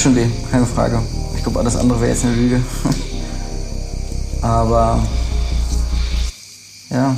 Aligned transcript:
tut 0.00 0.14
schon 0.14 0.16
weh, 0.16 0.30
keine 0.50 0.64
Frage. 0.64 1.02
Ich 1.36 1.42
glaube, 1.42 1.58
alles 1.58 1.76
andere 1.76 2.00
wäre 2.00 2.10
jetzt 2.12 2.24
eine 2.24 2.34
Lüge. 2.34 2.62
Aber 4.42 4.98
ja. 6.88 7.14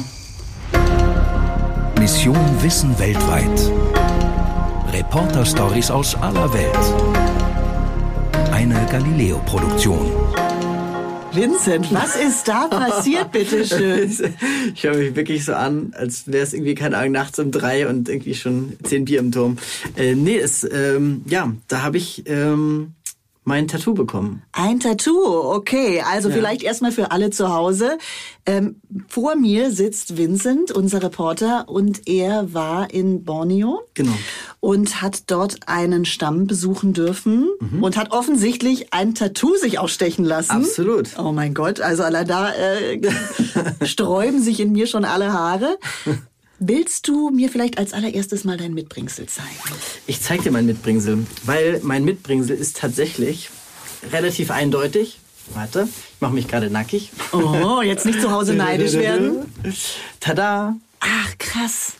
Mission 1.98 2.36
Wissen 2.60 2.98
weltweit. 2.98 3.70
Reporter-Stories 4.92 5.90
aus 5.90 6.16
aller 6.16 6.52
Welt. 6.52 6.78
Eine 8.50 8.84
Galileo-Produktion. 8.90 10.10
Vincent, 11.34 11.92
was 11.92 12.16
ist 12.16 12.46
da 12.46 12.68
passiert, 12.68 13.32
bitteschön? 13.32 14.12
Ich 14.74 14.84
höre 14.84 14.96
mich 14.96 15.16
wirklich 15.16 15.44
so 15.44 15.54
an, 15.54 15.94
als 15.96 16.26
wäre 16.26 16.42
es 16.42 16.52
irgendwie, 16.52 16.74
keine 16.74 16.98
Ahnung, 16.98 17.12
nachts 17.12 17.38
um 17.38 17.50
drei 17.50 17.88
und 17.88 18.08
irgendwie 18.08 18.34
schon 18.34 18.76
zehn 18.82 19.04
Bier 19.04 19.20
im 19.20 19.32
Turm. 19.32 19.56
Äh, 19.96 20.14
nee, 20.14 20.36
es, 20.36 20.66
ähm, 20.70 21.22
ja, 21.26 21.52
da 21.68 21.82
habe 21.82 21.96
ich 21.96 22.24
ähm, 22.26 22.92
mein 23.44 23.66
Tattoo 23.66 23.94
bekommen. 23.94 24.42
Ein 24.52 24.78
Tattoo, 24.78 25.52
okay. 25.52 26.02
Also 26.08 26.28
ja. 26.28 26.34
vielleicht 26.34 26.62
erstmal 26.62 26.92
für 26.92 27.10
alle 27.10 27.30
zu 27.30 27.52
Hause. 27.52 27.98
Ähm, 28.46 28.80
vor 29.08 29.34
mir 29.34 29.72
sitzt 29.72 30.16
Vincent, 30.16 30.70
unser 30.70 31.02
Reporter, 31.02 31.68
und 31.68 32.08
er 32.08 32.54
war 32.54 32.92
in 32.92 33.24
Borneo. 33.24 33.82
Genau. 33.94 34.12
Und 34.60 35.02
hat 35.02 35.30
dort 35.30 35.56
einen 35.66 36.04
Stamm 36.04 36.46
besuchen 36.46 36.92
dürfen 36.92 37.48
mhm. 37.58 37.82
und 37.82 37.96
hat 37.96 38.12
offensichtlich 38.12 38.92
ein 38.92 39.14
Tattoo 39.14 39.56
sich 39.56 39.78
ausstechen 39.78 40.24
lassen. 40.24 40.52
Absolut. 40.52 41.18
Oh 41.18 41.32
mein 41.32 41.52
Gott, 41.52 41.80
also 41.80 42.04
allein 42.04 42.26
da 42.26 42.52
äh, 42.52 43.00
sträuben 43.84 44.40
sich 44.40 44.60
in 44.60 44.72
mir 44.72 44.86
schon 44.86 45.04
alle 45.04 45.32
Haare. 45.32 45.78
Willst 46.64 47.08
du 47.08 47.30
mir 47.30 47.48
vielleicht 47.48 47.76
als 47.76 47.92
allererstes 47.92 48.44
mal 48.44 48.56
dein 48.56 48.72
Mitbringsel 48.72 49.26
zeigen? 49.26 49.48
Ich 50.06 50.20
zeige 50.20 50.44
dir 50.44 50.52
mein 50.52 50.64
Mitbringsel, 50.64 51.26
weil 51.42 51.80
mein 51.82 52.04
Mitbringsel 52.04 52.56
ist 52.56 52.76
tatsächlich 52.76 53.50
relativ 54.12 54.52
eindeutig. 54.52 55.18
Warte, 55.54 55.88
ich 56.14 56.20
mache 56.20 56.34
mich 56.34 56.46
gerade 56.46 56.70
nackig. 56.70 57.10
Oh, 57.32 57.82
jetzt 57.82 58.06
nicht 58.06 58.20
zu 58.20 58.30
Hause 58.30 58.54
neidisch 58.54 58.92
werden. 58.92 59.52
Tada! 60.20 60.76
Ach, 61.00 61.38
krass. 61.38 61.94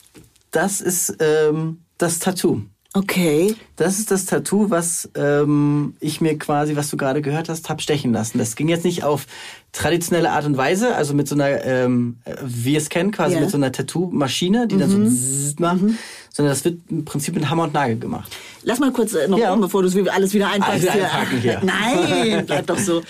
Das 0.53 0.81
ist 0.81 1.17
ähm, 1.19 1.79
das 1.99 2.21
Tattoo. 2.21 2.63
Okay. 2.95 3.57
Das 3.75 3.99
ist 3.99 4.13
das 4.13 4.27
Tattoo, 4.27 4.71
was 4.71 5.11
ähm, 5.17 5.97
ich 5.99 6.21
mir 6.21 6.39
quasi, 6.39 6.77
was 6.77 6.89
du 6.89 6.97
gerade 6.97 7.21
gehört 7.21 7.49
hast, 7.49 7.69
hab 7.69 7.83
stechen 7.83 8.13
lassen. 8.13 8.39
Das 8.39 8.55
ging 8.55 8.69
jetzt 8.69 8.85
nicht 8.85 9.03
auf 9.03 9.27
traditionelle 9.73 10.31
Art 10.31 10.45
und 10.45 10.56
Weise, 10.56 10.95
also 10.95 11.15
mit 11.15 11.27
so 11.27 11.34
einer, 11.34 11.65
ähm, 11.65 12.19
wie 12.45 12.77
es 12.77 12.91
kennen, 12.91 13.11
quasi 13.11 13.33
yeah. 13.33 13.41
mit 13.41 13.51
so 13.51 13.56
einer 13.56 13.73
Tattoo-Maschine, 13.73 14.67
die 14.67 14.75
mhm. 14.75 14.81
dann 14.81 14.91
so 14.91 14.98
mhm. 14.98 15.55
macht, 15.59 15.83
mhm. 15.83 15.98
sondern 16.31 16.53
das 16.53 16.64
wird 16.64 16.81
im 16.91 17.06
Prinzip 17.06 17.34
mit 17.34 17.48
Hammer 17.48 17.64
und 17.64 17.73
Nagel 17.73 17.98
gemacht. 17.98 18.37
Lass 18.64 18.81
mal 18.81 18.92
kurz 18.92 19.14
äh, 19.14 19.27
noch 19.29 19.39
ja. 19.39 19.53
um, 19.53 19.62
bevor 19.62 19.83
du 19.83 19.89
alles 20.12 20.34
wieder 20.34 20.51
einpackst. 20.51 20.89
Alles 20.89 21.05
einpacken 21.05 21.41
hier. 21.41 21.61
Nein, 21.64 22.45
bleib 22.47 22.67
doch 22.67 22.79
so. 22.79 23.03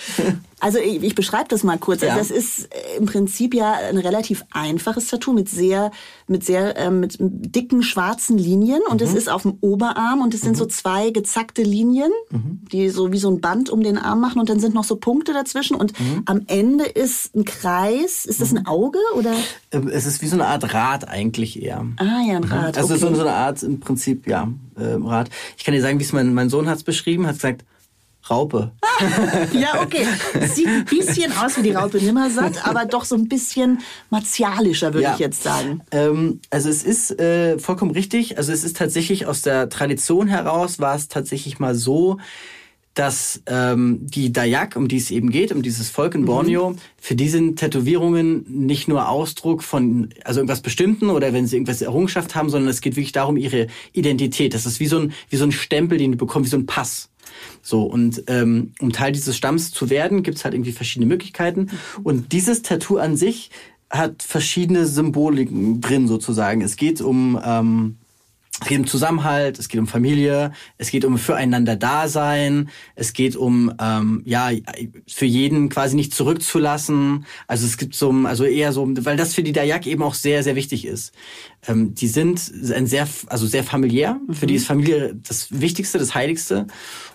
Also 0.63 0.79
ich, 0.79 1.03
ich 1.03 1.13
beschreibe 1.13 1.49
das 1.49 1.63
mal 1.63 1.77
kurz. 1.77 2.01
Ja. 2.01 2.15
Also 2.15 2.19
das 2.19 2.31
ist 2.31 2.73
äh, 2.73 2.97
im 2.97 3.05
Prinzip 3.05 3.53
ja 3.53 3.73
ein 3.73 3.97
relativ 3.97 4.45
einfaches 4.51 5.07
Tattoo 5.07 5.33
mit 5.33 5.49
sehr, 5.49 5.91
mit 6.27 6.45
sehr, 6.45 6.77
äh, 6.77 6.89
mit 6.89 7.17
dicken 7.19 7.83
schwarzen 7.83 8.37
Linien 8.37 8.79
und 8.89 9.01
es 9.01 9.11
mhm. 9.11 9.17
ist 9.17 9.29
auf 9.29 9.41
dem 9.41 9.57
Oberarm 9.59 10.21
und 10.21 10.33
es 10.33 10.39
sind 10.39 10.53
mhm. 10.53 10.59
so 10.59 10.65
zwei 10.65 11.09
gezackte 11.09 11.63
Linien, 11.63 12.11
mhm. 12.29 12.61
die 12.71 12.89
so 12.89 13.11
wie 13.11 13.17
so 13.17 13.29
ein 13.29 13.41
Band 13.41 13.69
um 13.69 13.83
den 13.83 13.97
Arm 13.97 14.21
machen 14.21 14.39
und 14.39 14.49
dann 14.49 14.61
sind 14.61 14.73
noch 14.73 14.85
so 14.85 14.95
Punkte 14.95 15.33
dazwischen 15.33 15.75
und 15.75 15.99
mhm. 15.99 16.23
am 16.27 16.43
Ende 16.53 16.85
ist 16.85 17.35
ein 17.35 17.45
Kreis. 17.45 18.25
Ist 18.25 18.39
das 18.39 18.51
ein 18.51 18.59
mhm. 18.61 18.67
Auge 18.67 18.99
oder? 19.15 19.33
Ähm, 19.71 19.87
es 19.87 20.05
ist 20.05 20.21
wie 20.21 20.27
so 20.27 20.35
eine 20.35 20.45
Art 20.45 20.71
Rad 20.73 21.07
eigentlich 21.07 21.61
eher. 21.61 21.85
Ah 21.97 22.21
ja, 22.27 22.37
ein 22.37 22.43
Rad. 22.43 22.77
Also 22.77 22.93
okay. 22.93 23.15
so, 23.15 23.21
eine 23.21 23.33
Art 23.33 23.63
im 23.63 23.79
Prinzip 23.79 24.27
ja 24.27 24.47
äh, 24.77 24.97
Rad. 25.03 25.29
Ich 25.57 25.63
kann 25.63 25.73
dir 25.73 25.81
sagen, 25.81 25.99
wie 25.99 26.03
es 26.03 26.13
mein, 26.13 26.33
mein 26.33 26.49
Sohn 26.49 26.69
hat 26.69 26.77
es 26.77 26.83
beschrieben. 26.83 27.25
Hat 27.25 27.35
gesagt, 27.35 27.65
Raupe. 28.29 28.71
ja, 29.53 29.81
okay. 29.81 30.05
Sieht 30.53 30.67
ein 30.67 30.85
bisschen 30.85 31.31
aus 31.33 31.57
wie 31.57 31.63
die 31.63 31.71
Raupe 31.71 31.97
Nimmersatt, 31.97 32.65
aber 32.65 32.85
doch 32.85 33.03
so 33.03 33.15
ein 33.15 33.27
bisschen 33.27 33.79
martialischer, 34.11 34.93
würde 34.93 35.03
ja. 35.03 35.13
ich 35.13 35.19
jetzt 35.19 35.43
sagen. 35.43 35.81
Ähm, 35.91 36.39
also 36.49 36.69
es 36.69 36.83
ist 36.83 37.19
äh, 37.19 37.59
vollkommen 37.59 37.91
richtig. 37.91 38.37
Also 38.37 38.53
es 38.53 38.63
ist 38.63 38.77
tatsächlich 38.77 39.25
aus 39.25 39.41
der 39.41 39.69
Tradition 39.69 40.27
heraus, 40.27 40.79
war 40.79 40.95
es 40.95 41.09
tatsächlich 41.09 41.59
mal 41.59 41.75
so, 41.75 42.17
dass 42.93 43.41
ähm, 43.47 43.99
die 44.01 44.31
Dayak, 44.31 44.75
um 44.75 44.87
die 44.87 44.97
es 44.97 45.09
eben 45.09 45.31
geht, 45.31 45.51
um 45.51 45.61
dieses 45.63 45.89
Volk 45.89 46.13
in 46.15 46.21
mhm. 46.21 46.25
Borneo, 46.25 46.69
mhm. 46.71 46.77
für 46.97 47.15
die 47.15 47.29
sind 47.29 47.57
Tätowierungen 47.57 48.45
nicht 48.47 48.87
nur 48.87 49.09
Ausdruck 49.09 49.63
von 49.63 50.09
also 50.23 50.39
irgendwas 50.39 50.61
Bestimmten 50.61 51.09
oder 51.09 51.33
wenn 51.33 51.47
sie 51.47 51.55
irgendwas 51.55 51.81
Errungenschaft 51.81 52.35
haben, 52.35 52.49
sondern 52.49 52.69
es 52.69 52.81
geht 52.81 52.95
wirklich 52.95 53.11
darum 53.11 53.37
ihre 53.37 53.67
Identität. 53.93 54.53
Das 54.53 54.65
ist 54.65 54.79
wie 54.79 54.87
so 54.87 54.99
ein 54.99 55.13
wie 55.29 55.37
so 55.37 55.45
ein 55.45 55.51
Stempel, 55.51 55.97
den 55.97 56.11
du 56.11 56.17
bekommst, 56.17 56.47
wie 56.47 56.51
so 56.51 56.57
ein 56.57 56.65
Pass. 56.67 57.09
So, 57.61 57.83
und 57.83 58.23
ähm, 58.27 58.73
um 58.79 58.91
Teil 58.91 59.11
dieses 59.11 59.35
Stamms 59.35 59.71
zu 59.71 59.89
werden, 59.89 60.21
gibt's 60.21 60.43
halt 60.43 60.53
irgendwie 60.53 60.71
verschiedene 60.71 61.07
Möglichkeiten. 61.07 61.69
Und 62.03 62.31
dieses 62.31 62.61
Tattoo 62.61 62.97
an 62.97 63.15
sich 63.15 63.49
hat 63.89 64.23
verschiedene 64.23 64.85
Symboliken 64.85 65.81
drin 65.81 66.07
sozusagen. 66.07 66.61
Es 66.61 66.75
geht 66.75 67.01
um 67.01 67.39
ähm, 67.43 67.97
es 68.63 68.69
geht 68.69 68.79
um 68.79 68.87
Zusammenhalt, 68.87 69.59
es 69.59 69.67
geht 69.67 69.79
um 69.79 69.87
Familie, 69.87 70.53
es 70.77 70.89
geht 70.89 71.05
um 71.05 71.17
füreinander 71.17 71.75
Dasein, 71.75 72.69
es 72.95 73.13
geht 73.13 73.35
um 73.35 73.73
ähm, 73.79 74.21
ja 74.25 74.51
für 75.07 75.25
jeden 75.25 75.69
quasi 75.69 75.95
nicht 75.95 76.13
zurückzulassen. 76.13 77.25
Also 77.47 77.65
es 77.65 77.77
gibt 77.77 77.95
so 77.95 78.11
also 78.23 78.45
eher 78.45 78.71
so, 78.71 78.87
weil 79.05 79.17
das 79.17 79.33
für 79.33 79.43
die 79.43 79.51
Dayak 79.51 79.85
eben 79.85 80.01
auch 80.01 80.13
sehr 80.13 80.43
sehr 80.43 80.55
wichtig 80.55 80.85
ist. 80.85 81.13
Ähm, 81.67 81.93
die 81.93 82.07
sind 82.07 82.51
ein 82.73 82.87
sehr 82.87 83.07
also 83.27 83.47
sehr 83.47 83.63
familiär. 83.63 84.19
Mhm. 84.27 84.33
Für 84.33 84.47
die 84.47 84.55
ist 84.55 84.65
Familie 84.65 85.15
das 85.15 85.47
Wichtigste, 85.51 85.99
das 85.99 86.15
Heiligste 86.15 86.67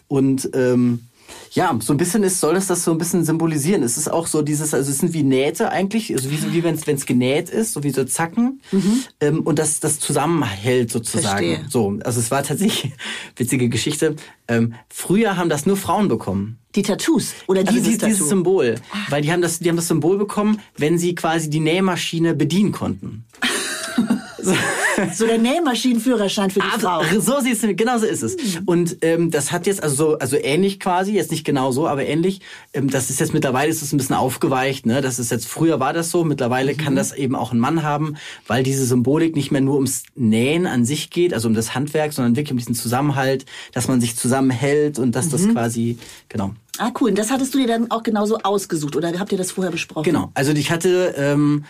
und 0.07 0.51
ähm, 0.55 1.08
ja, 1.53 1.77
so 1.81 1.93
ein 1.93 1.97
bisschen 1.97 2.23
ist, 2.23 2.41
soll 2.41 2.57
es 2.57 2.67
das 2.67 2.85
so 2.85 2.91
ein 2.93 2.99
bisschen 2.99 3.25
symbolisieren. 3.25 3.83
Es 3.83 3.97
ist 3.97 4.11
auch 4.11 4.27
so 4.27 4.43
dieses, 4.43 4.75
also 4.75 4.91
es 4.91 4.99
sind 4.99 5.13
wie 5.13 5.23
Nähte 5.23 5.71
eigentlich, 5.71 6.13
also 6.13 6.31
wie, 6.31 6.53
wie 6.53 6.63
wenn 6.63 6.75
es 6.75 7.07
genäht 7.07 7.51
ist, 7.51 7.73
so 7.73 7.83
wie 7.83 7.91
so 7.91 8.05
Zacken. 8.05 8.61
Mhm. 8.71 9.03
Ähm, 9.21 9.41
und 9.41 9.59
das, 9.59 9.81
das 9.81 9.99
zusammenhält 9.99 10.91
sozusagen. 10.91 11.47
Verstehe. 11.47 11.71
So, 11.71 11.99
also 12.05 12.21
es 12.21 12.31
war 12.31 12.43
tatsächlich 12.43 12.93
witzige 13.37 13.69
Geschichte. 13.69 14.17
Ähm, 14.47 14.75
früher 14.89 15.37
haben 15.37 15.49
das 15.49 15.67
nur 15.67 15.77
Frauen 15.77 16.09
bekommen. 16.09 16.59
Die 16.75 16.83
Tattoos 16.83 17.33
oder 17.47 17.61
also 17.61 17.73
dieses, 17.73 17.99
dieses, 17.99 18.05
dieses 18.05 18.29
Symbol, 18.29 18.77
Ach. 18.93 19.11
weil 19.11 19.23
die 19.23 19.33
haben 19.33 19.43
das, 19.43 19.59
die 19.59 19.69
haben 19.69 19.77
das 19.77 19.89
Symbol 19.89 20.19
bekommen, 20.19 20.61
wenn 20.77 20.99
sie 20.99 21.15
quasi 21.15 21.51
die 21.51 21.61
Nähmaschine 21.61 22.35
bedienen 22.35 22.73
konnten. 22.73 23.25
so. 25.15 25.27
der 25.27 25.39
Nähmaschinenführerschein 25.39 26.51
für 26.51 26.61
die 26.61 26.67
aber, 26.67 27.03
Frau. 27.03 27.21
So 27.21 27.41
siehst 27.41 27.63
du, 27.63 27.75
genau 27.75 27.99
so 27.99 28.07
ist 28.07 28.23
es. 28.23 28.37
Mhm. 28.37 28.63
Und 28.67 28.97
ähm, 29.03 29.31
das 29.31 29.53
hat 29.53 29.67
jetzt 29.67 29.83
also 29.83 29.95
so, 29.95 30.19
also 30.19 30.37
ähnlich 30.37 30.81
quasi, 30.81 31.13
jetzt 31.13 31.31
nicht 31.31 31.45
genau 31.45 31.73
so, 31.73 31.89
aber 31.89 32.07
ähnlich. 32.07 32.41
Ähm, 32.73 32.89
das 32.91 33.11
ist 33.11 33.21
jetzt 33.21 33.35
mittlerweile 33.35 33.71
ist 33.71 33.83
es 33.83 33.93
ein 33.93 33.97
bisschen 33.97 34.17
aufgeweicht. 34.17 34.87
Ne, 34.87 35.01
das 35.01 35.19
ist 35.19 35.31
jetzt 35.31 35.47
früher 35.47 35.81
war 35.81 35.93
das 35.93 36.11
so. 36.11 36.25
Mittlerweile 36.25 36.73
mhm. 36.73 36.77
kann 36.79 36.97
das 36.97 37.13
eben 37.13 37.35
auch 37.35 37.53
ein 37.53 37.59
Mann 37.59 37.83
haben, 37.83 38.17
weil 38.47 38.63
diese 38.63 38.85
Symbolik 38.85 39.37
nicht 39.37 39.51
mehr 39.51 39.61
nur 39.61 39.75
ums 39.75 40.05
Nähen 40.15 40.67
an 40.67 40.85
sich 40.85 41.11
geht, 41.11 41.35
also 41.35 41.49
um 41.49 41.55
das 41.55 41.75
Handwerk, 41.75 42.13
sondern 42.13 42.37
wirklich 42.37 42.53
um 42.53 42.59
diesen 42.59 42.75
Zusammenhalt, 42.75 43.45
dass 43.73 43.89
man 43.89 44.01
sich 44.01 44.17
zusammenhält 44.17 44.99
und 44.99 45.15
dass 45.15 45.27
mhm. 45.27 45.31
das 45.31 45.49
quasi 45.49 45.99
genau. 46.29 46.55
Ah, 46.79 46.93
cool. 47.01 47.11
Und 47.11 47.19
das 47.19 47.31
hattest 47.31 47.55
du 47.55 47.59
dir 47.59 47.67
dann 47.67 47.91
auch 47.91 48.05
genauso 48.05 48.39
ausgesucht 48.39 48.95
oder 48.95 49.13
habt 49.19 49.33
ihr 49.33 49.39
das 49.39 49.51
vorher 49.51 49.73
besprochen? 49.73 50.05
Genau. 50.05 50.31
Also 50.35 50.53
ich 50.53 50.71
hatte 50.71 51.15
ähm, 51.17 51.65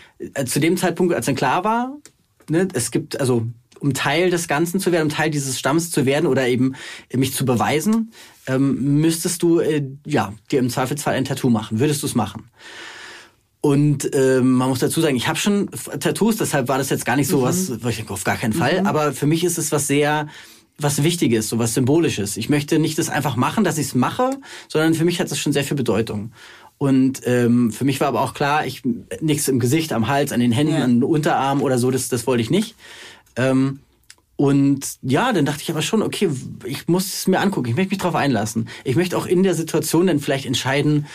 zu 0.45 0.61
dem 0.61 0.77
Zeitpunkt, 0.77 1.15
als 1.15 1.27
dann 1.27 1.35
klar 1.35 1.65
war, 1.65 1.97
ne, 2.51 2.69
es 2.73 2.91
gibt, 2.91 3.21
also 3.21 3.47
um 3.81 3.95
Teil 3.95 4.31
des 4.31 4.49
Ganzen 4.49 4.81
zu 4.81 4.93
werden, 4.93 5.05
um 5.05 5.09
Teil 5.09 5.31
dieses 5.31 5.59
Stamms 5.59 5.91
zu 5.91 6.05
werden 6.05 6.27
oder 6.27 6.49
eben 6.49 6.75
mich 7.15 7.35
zu 7.35 7.45
beweisen, 7.45 8.13
ähm, 8.47 9.01
müsstest 9.01 9.43
du 9.43 9.61
äh, 9.61 9.87
ja 10.05 10.33
dir 10.51 10.59
im 10.59 10.71
Zweifelsfall 10.71 11.15
ein 11.15 11.25
Tattoo 11.25 11.51
machen. 11.51 11.79
Würdest 11.79 12.03
du 12.03 12.07
es 12.07 12.15
machen? 12.15 12.51
Und 13.61 14.09
ähm, 14.15 14.53
man 14.53 14.69
muss 14.69 14.79
dazu 14.79 15.01
sagen, 15.01 15.17
ich 15.17 15.27
habe 15.27 15.39
schon 15.39 15.69
Tattoos, 16.01 16.37
deshalb 16.37 16.69
war 16.69 16.79
das 16.79 16.91
jetzt 16.91 17.05
gar 17.05 17.17
nicht 17.17 17.29
so 17.29 17.39
mhm. 17.39 17.43
was, 17.43 17.71
ich 17.71 17.97
denke, 17.97 18.13
auf 18.13 18.25
gar 18.25 18.37
keinen 18.37 18.53
Fall. 18.53 18.81
Mhm. 18.81 18.87
Aber 18.87 19.13
für 19.13 19.27
mich 19.27 19.45
ist 19.45 19.59
es 19.59 19.73
was 19.73 19.87
sehr 19.87 20.29
was 20.81 21.03
Wichtiges, 21.03 21.49
so 21.49 21.59
was 21.59 21.75
Symbolisches. 21.75 22.37
Ich 22.37 22.49
möchte 22.49 22.79
nicht 22.79 22.99
das 22.99 23.09
einfach 23.09 23.35
machen, 23.35 23.65
dass 23.65 23.79
ich 23.79 23.89
es 23.89 23.95
mache, 23.97 24.31
sondern 24.69 24.95
für 24.95 25.05
mich 25.05 25.19
hat 25.19 25.29
das 25.29 25.39
schon 25.39 25.53
sehr 25.53 25.65
viel 25.65 25.77
Bedeutung. 25.77 26.31
Und 26.79 27.23
ähm, 27.25 27.73
für 27.73 27.85
mich 27.85 28.01
war 28.01 28.09
aber 28.09 28.21
auch 28.21 28.35
klar, 28.35 28.65
ich 28.65 28.83
nichts 29.21 29.49
im 29.49 29.59
Gesicht, 29.59 29.93
am 29.93 30.07
Hals, 30.07 30.33
an 30.33 30.41
den 30.41 30.53
Händen, 30.53 30.75
ja. 30.75 30.85
an 30.85 31.01
den 31.01 31.05
Unterarm 31.05 31.61
oder 31.61 31.77
so, 31.77 31.91
das, 31.91 32.09
das 32.09 32.27
wollte 32.27 32.43
ich 32.43 32.51
nicht. 32.51 32.77
Ähm, 33.35 33.81
und 34.37 34.99
ja, 35.03 35.33
dann 35.33 35.45
dachte 35.45 35.63
ich 35.63 35.71
aber 35.71 35.83
schon, 35.83 36.01
okay, 36.01 36.31
ich 36.65 36.87
muss 36.87 37.07
es 37.07 37.27
mir 37.27 37.41
angucken, 37.41 37.69
ich 37.69 37.75
möchte 37.75 37.91
mich 37.91 37.99
darauf 37.99 38.15
einlassen. 38.15 38.69
Ich 38.85 38.95
möchte 38.95 39.19
auch 39.19 39.27
in 39.27 39.43
der 39.43 39.55
Situation 39.55 40.07
dann 40.07 40.21
vielleicht 40.21 40.47
entscheiden, 40.47 41.07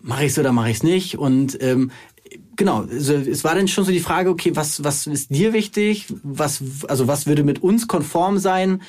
mache 0.00 0.24
ich 0.24 0.30
es 0.30 0.38
oder 0.38 0.52
mache 0.52 0.70
ich 0.70 0.76
es 0.76 0.82
nicht. 0.84 1.18
Und 1.18 1.60
ähm, 1.60 1.90
genau, 2.54 2.82
also 2.82 3.14
es 3.14 3.42
war 3.42 3.56
dann 3.56 3.66
schon 3.66 3.84
so 3.84 3.90
die 3.90 3.98
Frage, 3.98 4.30
okay, 4.30 4.52
was, 4.54 4.84
was 4.84 5.08
ist 5.08 5.34
dir 5.34 5.52
wichtig? 5.52 6.06
Was, 6.22 6.62
also 6.86 7.08
was 7.08 7.26
würde 7.26 7.42
mit 7.42 7.60
uns 7.60 7.88
konform 7.88 8.38
sein? 8.38 8.82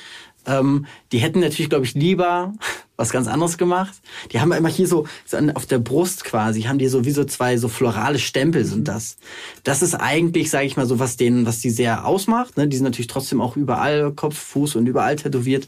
Ähm, 0.46 0.86
die 1.12 1.18
hätten 1.18 1.40
natürlich, 1.40 1.70
glaube 1.70 1.84
ich, 1.84 1.94
lieber 1.94 2.52
was 2.96 3.10
ganz 3.10 3.26
anderes 3.26 3.58
gemacht. 3.58 4.00
Die 4.30 4.40
haben 4.40 4.52
immer 4.52 4.68
hier 4.68 4.86
so, 4.86 5.06
so 5.24 5.38
auf 5.54 5.66
der 5.66 5.78
Brust 5.78 6.24
quasi, 6.24 6.62
haben 6.62 6.78
die 6.78 6.88
so 6.88 7.04
wie 7.04 7.10
so 7.10 7.24
zwei 7.24 7.56
so 7.56 7.68
florale 7.68 8.18
Stempel 8.18 8.64
sind 8.64 8.86
das. 8.86 9.16
Das 9.64 9.82
ist 9.82 9.94
eigentlich, 9.94 10.50
sage 10.50 10.66
ich 10.66 10.76
mal, 10.76 10.86
so 10.86 10.98
was 10.98 11.16
denen, 11.16 11.46
was 11.46 11.60
die 11.60 11.70
sehr 11.70 12.06
ausmacht. 12.06 12.56
Ne? 12.56 12.68
Die 12.68 12.76
sind 12.76 12.84
natürlich 12.84 13.08
trotzdem 13.08 13.40
auch 13.40 13.56
überall 13.56 14.12
Kopf, 14.12 14.38
Fuß 14.38 14.76
und 14.76 14.86
überall 14.86 15.16
tätowiert. 15.16 15.66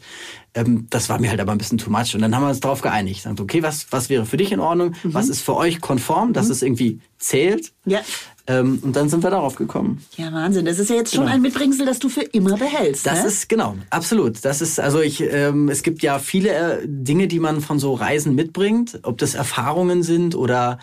Ähm, 0.55 0.87
das 0.89 1.09
war 1.09 1.19
mir 1.19 1.29
halt 1.29 1.41
aber 1.41 1.51
ein 1.51 1.57
bisschen 1.57 1.77
too 1.77 1.89
much. 1.89 2.15
Und 2.15 2.21
dann 2.21 2.33
haben 2.33 2.43
wir 2.43 2.49
uns 2.49 2.61
darauf 2.61 2.81
geeinigt. 2.81 3.23
Sagt, 3.23 3.39
okay, 3.39 3.61
was, 3.61 3.87
was 3.91 4.09
wäre 4.09 4.25
für 4.25 4.37
dich 4.37 4.51
in 4.51 4.59
Ordnung? 4.59 4.95
Mhm. 5.03 5.13
Was 5.13 5.29
ist 5.29 5.41
für 5.41 5.55
euch 5.55 5.81
konform, 5.81 6.33
dass 6.33 6.45
mhm. 6.45 6.51
es 6.51 6.61
irgendwie 6.61 6.99
zählt? 7.19 7.73
Ja. 7.85 7.99
Ähm, 8.47 8.79
und 8.81 8.95
dann 8.95 9.09
sind 9.09 9.23
wir 9.23 9.31
darauf 9.31 9.55
gekommen. 9.55 10.03
Ja, 10.15 10.31
Wahnsinn. 10.31 10.65
Das 10.65 10.79
ist 10.79 10.89
ja 10.89 10.95
jetzt 10.95 11.13
schon 11.13 11.25
genau. 11.25 11.35
ein 11.35 11.41
Mitbringsel, 11.41 11.85
das 11.85 11.99
du 11.99 12.09
für 12.09 12.21
immer 12.21 12.57
behältst. 12.57 13.05
Das 13.05 13.23
ne? 13.23 13.27
ist, 13.27 13.49
genau, 13.49 13.75
absolut. 13.89 14.45
Das 14.45 14.61
ist, 14.61 14.79
also 14.79 15.01
ich, 15.01 15.21
ähm, 15.21 15.67
es 15.67 15.83
gibt 15.83 16.01
ja 16.03 16.19
viele 16.19 16.53
äh, 16.53 16.81
Dinge, 16.85 17.27
die 17.27 17.39
man 17.39 17.59
von 17.61 17.79
so 17.79 17.93
Reisen 17.93 18.35
mitbringt, 18.35 18.99
ob 19.03 19.17
das 19.17 19.33
Erfahrungen 19.33 20.03
sind 20.03 20.35
oder 20.35 20.79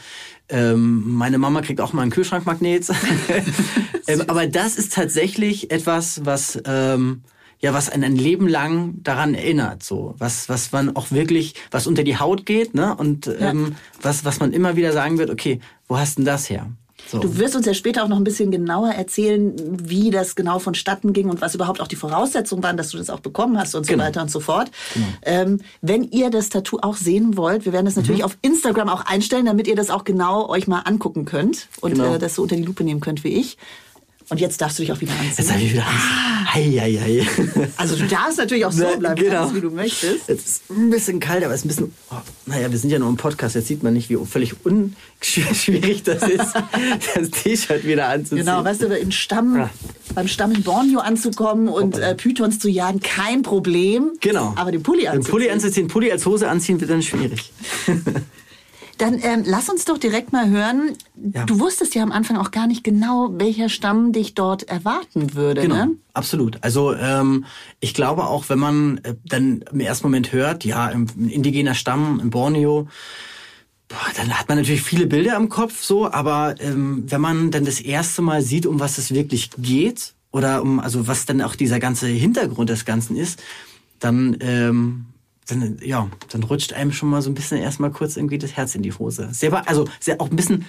ähm, 0.48 1.14
meine 1.14 1.38
Mama 1.38 1.62
kriegt 1.62 1.80
auch 1.80 1.92
mal 1.92 2.02
einen 2.02 2.10
Kühlschrankmagnet. 2.10 2.88
ähm, 4.08 4.22
aber 4.26 4.46
das 4.48 4.76
ist 4.76 4.92
tatsächlich 4.92 5.70
etwas, 5.70 6.24
was 6.24 6.60
ähm, 6.66 7.22
ja, 7.62 7.72
was 7.72 7.88
einen 7.88 8.04
ein 8.04 8.16
Leben 8.16 8.48
lang 8.48 8.94
daran 9.02 9.34
erinnert, 9.34 9.82
so 9.84 10.14
was, 10.18 10.48
was 10.48 10.72
man 10.72 10.96
auch 10.96 11.12
wirklich, 11.12 11.54
was 11.70 11.86
unter 11.86 12.02
die 12.02 12.18
Haut 12.18 12.44
geht, 12.44 12.74
ne? 12.74 12.94
Und 12.96 13.26
ja. 13.26 13.50
ähm, 13.50 13.76
was, 14.02 14.24
was 14.24 14.40
man 14.40 14.52
immer 14.52 14.74
wieder 14.74 14.92
sagen 14.92 15.18
wird, 15.18 15.30
okay, 15.30 15.60
wo 15.86 15.96
hast 15.96 16.18
denn 16.18 16.24
das 16.24 16.50
her? 16.50 16.70
So. 17.10 17.18
Du 17.18 17.36
wirst 17.36 17.56
uns 17.56 17.66
ja 17.66 17.74
später 17.74 18.04
auch 18.04 18.08
noch 18.08 18.16
ein 18.16 18.24
bisschen 18.24 18.50
genauer 18.50 18.90
erzählen, 18.90 19.54
wie 19.58 20.10
das 20.10 20.34
genau 20.34 20.58
vonstatten 20.58 21.12
ging 21.12 21.28
und 21.28 21.40
was 21.40 21.54
überhaupt 21.54 21.80
auch 21.80 21.88
die 21.88 21.96
Voraussetzungen 21.96 22.62
waren, 22.62 22.76
dass 22.76 22.90
du 22.90 22.98
das 22.98 23.10
auch 23.10 23.20
bekommen 23.20 23.58
hast 23.58 23.74
und 23.74 23.84
so 23.84 23.92
genau. 23.92 24.04
weiter 24.04 24.22
und 24.22 24.30
so 24.30 24.40
fort. 24.40 24.70
Genau. 24.94 25.06
Ähm, 25.22 25.60
wenn 25.80 26.04
ihr 26.04 26.30
das 26.30 26.48
Tattoo 26.48 26.78
auch 26.80 26.96
sehen 26.96 27.36
wollt, 27.36 27.64
wir 27.64 27.72
werden 27.72 27.86
das 27.86 27.96
natürlich 27.96 28.20
mhm. 28.20 28.26
auf 28.26 28.38
Instagram 28.42 28.88
auch 28.88 29.04
einstellen, 29.04 29.46
damit 29.46 29.66
ihr 29.66 29.76
das 29.76 29.90
auch 29.90 30.04
genau 30.04 30.48
euch 30.48 30.66
mal 30.66 30.80
angucken 30.80 31.24
könnt 31.24 31.68
und 31.80 31.94
genau. 31.94 32.14
äh, 32.14 32.18
das 32.18 32.36
so 32.36 32.42
unter 32.42 32.56
die 32.56 32.62
Lupe 32.62 32.84
nehmen 32.84 33.00
könnt 33.00 33.24
wie 33.24 33.34
ich. 33.34 33.56
Und 34.28 34.40
jetzt 34.40 34.60
darfst 34.60 34.78
du 34.78 34.82
dich 34.82 34.92
auch 34.92 35.00
wieder 35.00 35.12
anziehen. 35.12 35.34
Jetzt 35.36 35.50
darf 35.50 35.60
ich 35.60 35.72
wieder 35.72 35.86
anziehen. 35.86 36.00
Ah. 36.00 36.54
Hei, 36.54 36.70
hei, 36.78 36.98
hei. 37.00 37.68
Also 37.76 37.96
du 37.96 38.06
darfst 38.06 38.36
natürlich 38.36 38.66
auch 38.66 38.72
so 38.72 38.84
bleiben, 38.98 39.22
genau. 39.22 39.54
wie 39.54 39.60
du 39.60 39.70
möchtest. 39.70 40.28
Jetzt 40.28 40.46
ist 40.46 40.70
ein 40.70 40.90
bisschen 40.90 41.18
kalt, 41.18 41.44
aber 41.44 41.54
es 41.54 41.60
ist 41.60 41.64
ein 41.64 41.68
bisschen... 41.68 41.94
Oh, 42.10 42.16
naja, 42.46 42.70
wir 42.70 42.78
sind 42.78 42.90
ja 42.90 42.98
nur 42.98 43.08
im 43.08 43.16
Podcast, 43.16 43.54
jetzt 43.54 43.68
sieht 43.68 43.82
man 43.82 43.94
nicht, 43.94 44.10
wie 44.10 44.18
völlig 44.26 44.54
unschwierig 44.64 46.02
das 46.02 46.22
ist, 46.24 46.52
das 47.14 47.30
T-Shirt 47.30 47.84
wieder 47.84 48.08
anzuziehen. 48.08 48.44
Genau, 48.44 48.62
weißt 48.64 48.82
du, 48.82 48.86
in 48.96 49.12
Stamm, 49.12 49.56
ja. 49.56 49.70
beim 50.14 50.28
Stamm 50.28 50.52
in 50.52 50.62
Borneo 50.62 51.00
anzukommen 51.00 51.68
und 51.68 51.98
äh, 51.98 52.14
Pythons 52.14 52.58
zu 52.58 52.68
jagen, 52.68 53.00
kein 53.00 53.42
Problem. 53.42 54.10
Genau. 54.20 54.52
Aber 54.56 54.72
den 54.72 54.82
Pulli 54.82 55.06
anzuziehen. 55.06 55.24
Den 55.24 55.30
Pulli 55.30 55.50
anzuziehen, 55.50 55.88
Pulli 55.88 56.12
als 56.12 56.26
Hose 56.26 56.48
anziehen 56.48 56.80
wird 56.80 56.90
dann 56.90 57.02
schwierig. 57.02 57.50
Dann 59.02 59.18
ähm, 59.20 59.42
lass 59.44 59.68
uns 59.68 59.84
doch 59.84 59.98
direkt 59.98 60.32
mal 60.32 60.48
hören. 60.48 60.96
Ja. 61.16 61.44
Du 61.44 61.58
wusstest 61.58 61.96
ja 61.96 62.04
am 62.04 62.12
Anfang 62.12 62.36
auch 62.36 62.52
gar 62.52 62.68
nicht 62.68 62.84
genau, 62.84 63.30
welcher 63.32 63.68
Stamm 63.68 64.12
dich 64.12 64.34
dort 64.34 64.62
erwarten 64.62 65.34
würde. 65.34 65.62
Genau, 65.62 65.74
ne? 65.74 65.90
absolut. 66.14 66.58
Also 66.60 66.94
ähm, 66.94 67.44
ich 67.80 67.94
glaube 67.94 68.28
auch, 68.28 68.48
wenn 68.48 68.60
man 68.60 68.98
äh, 68.98 69.16
dann 69.24 69.64
im 69.72 69.80
ersten 69.80 70.06
Moment 70.06 70.32
hört, 70.32 70.64
ja, 70.64 70.88
im, 70.88 71.08
indigener 71.28 71.74
Stamm 71.74 72.20
in 72.20 72.30
Borneo, 72.30 72.86
dann 74.16 74.38
hat 74.38 74.48
man 74.48 74.58
natürlich 74.58 74.82
viele 74.82 75.08
Bilder 75.08 75.36
im 75.36 75.48
Kopf, 75.48 75.82
so. 75.82 76.08
Aber 76.08 76.54
ähm, 76.60 77.02
wenn 77.08 77.20
man 77.20 77.50
dann 77.50 77.64
das 77.64 77.80
erste 77.80 78.22
Mal 78.22 78.40
sieht, 78.42 78.66
um 78.66 78.78
was 78.78 78.98
es 78.98 79.12
wirklich 79.12 79.50
geht 79.58 80.14
oder 80.30 80.62
um 80.62 80.78
also 80.78 81.08
was 81.08 81.26
dann 81.26 81.42
auch 81.42 81.56
dieser 81.56 81.80
ganze 81.80 82.06
Hintergrund 82.06 82.70
des 82.70 82.84
Ganzen 82.84 83.16
ist, 83.16 83.42
dann 83.98 84.36
ähm, 84.40 85.06
dann, 85.46 85.78
ja, 85.82 86.08
dann 86.30 86.42
rutscht 86.44 86.72
einem 86.72 86.92
schon 86.92 87.10
mal 87.10 87.22
so 87.22 87.30
ein 87.30 87.34
bisschen 87.34 87.58
erstmal 87.58 87.90
kurz 87.90 88.16
irgendwie 88.16 88.38
das 88.38 88.52
Herz 88.52 88.74
in 88.74 88.82
die 88.82 88.92
Hose. 88.92 89.28
Sehr, 89.32 89.52
also 89.68 89.88
sehr 90.00 90.20
auch 90.20 90.30
ein 90.30 90.36
bisschen, 90.36 90.66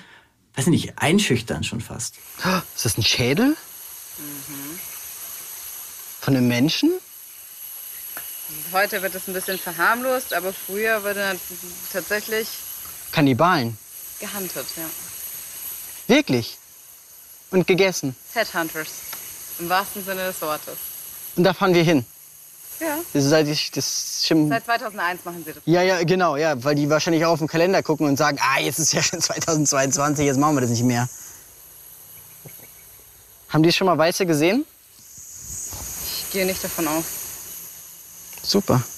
weiß 0.56 0.68
nicht, 0.68 0.98
einschüchtern 0.98 1.64
schon 1.64 1.82
fast. 1.82 2.16
Ist 2.76 2.86
das 2.86 2.98
ein 2.98 3.04
Schädel? 3.04 3.50
Mhm. 4.18 4.80
Von 6.22 6.36
einem 6.36 6.48
Menschen? 6.48 6.92
Heute 8.72 9.02
wird 9.02 9.16
es 9.16 9.28
ein 9.28 9.34
bisschen 9.34 9.58
verharmlost, 9.58 10.34
aber 10.34 10.54
früher 10.54 11.04
wurde 11.04 11.40
tatsächlich. 11.92 12.48
Kannibalen? 13.12 13.78
Gehandelt, 14.20 14.66
ja. 14.76 14.90
Wirklich? 16.08 16.58
Und 17.52 17.68
gegessen? 17.68 18.16
Headhunters. 18.34 18.90
Im 19.60 19.70
wahrsten 19.70 20.04
Sinne 20.04 20.28
des 20.28 20.42
Wortes. 20.42 20.78
Und 21.36 21.44
da 21.44 21.54
fahren 21.54 21.74
wir 21.74 21.84
hin? 21.84 22.06
Ja. 22.80 22.98
Seit 23.14 23.48
ich 23.48 23.72
das 23.72 24.24
schon 24.26 24.50
Seit 24.50 24.66
2001 24.66 25.26
machen 25.26 25.44
Sie 25.46 25.54
das. 25.54 25.64
Ja, 25.66 25.82
ja, 25.82 26.04
genau, 26.04 26.36
ja, 26.36 26.62
weil 26.64 26.76
die 26.76 26.90
wahrscheinlich 26.90 27.26
auch 27.26 27.32
auf 27.32 27.40
den 27.40 27.48
Kalender 27.48 27.82
gucken 27.84 28.08
und 28.08 28.18
sagen, 28.18 28.38
ah, 28.42 28.60
jetzt 28.60 28.80
ist 28.80 28.94
ja 28.94 29.02
schon 29.02 29.22
2022, 29.22 30.26
jetzt 30.26 30.38
machen 30.38 30.56
wir 30.56 30.62
das 30.62 30.70
nicht 30.70 30.84
mehr. 30.84 31.08
Haben 33.50 33.64
die 33.64 33.72
schon 33.72 33.86
mal 33.86 33.98
Weiße 33.98 34.26
gesehen? 34.26 34.66
Ich 34.98 36.32
gehe 36.32 36.46
nicht 36.46 36.64
davon 36.64 36.88
aus. 36.88 37.04
Super. 38.42 38.82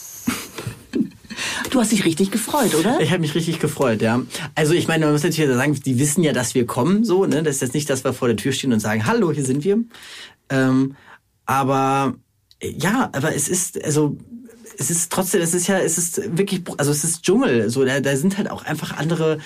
Du 1.70 1.82
hast 1.82 1.92
dich 1.92 2.06
richtig 2.06 2.32
gefreut, 2.32 2.74
oder? 2.76 3.02
Ich 3.02 3.10
habe 3.12 3.20
mich 3.20 3.36
richtig 3.36 3.60
gefreut, 3.60 4.02
ja. 4.02 4.22
Also 4.54 4.74
ich 4.74 4.88
meine, 4.88 5.04
man 5.04 5.14
muss 5.14 5.24
natürlich 5.24 5.54
sagen, 5.54 5.74
die 5.74 6.00
wissen 6.00 6.24
ja, 6.24 6.32
dass 6.32 6.56
wir 6.56 6.66
kommen, 6.66 7.04
so, 7.04 7.26
ne? 7.26 7.44
Das 7.44 7.56
ist 7.56 7.62
jetzt 7.62 7.74
nicht, 7.74 7.90
dass 7.90 8.06
wir 8.06 8.14
vor 8.14 8.30
der 8.30 8.38
Tür 8.38 8.54
stehen 8.54 8.72
und 8.72 8.80
sagen, 8.80 9.06
hallo, 9.06 9.34
hier 9.34 9.44
sind 9.44 9.66
wir. 9.66 9.80
Ähm, 10.50 10.96
aber 11.46 12.14
ja, 12.62 13.10
aber 13.14 13.36
es 13.36 13.48
ist, 13.50 13.84
also, 13.84 14.18
es 14.78 14.90
ist 14.90 15.12
trotzdem, 15.12 15.42
es 15.42 15.54
ist 15.54 15.68
ja, 15.68 15.80
es 15.80 15.98
ist 15.98 16.38
wirklich, 16.38 16.62
also 16.78 16.92
es 16.92 17.04
ist 17.04 17.24
Dschungel, 17.24 17.70
so, 17.70 17.86
da, 17.86 18.00
da 18.00 18.16
sind 18.16 18.38
halt 18.38 18.50
auch 18.50 18.64
einfach 18.66 18.98
andere 18.98 19.40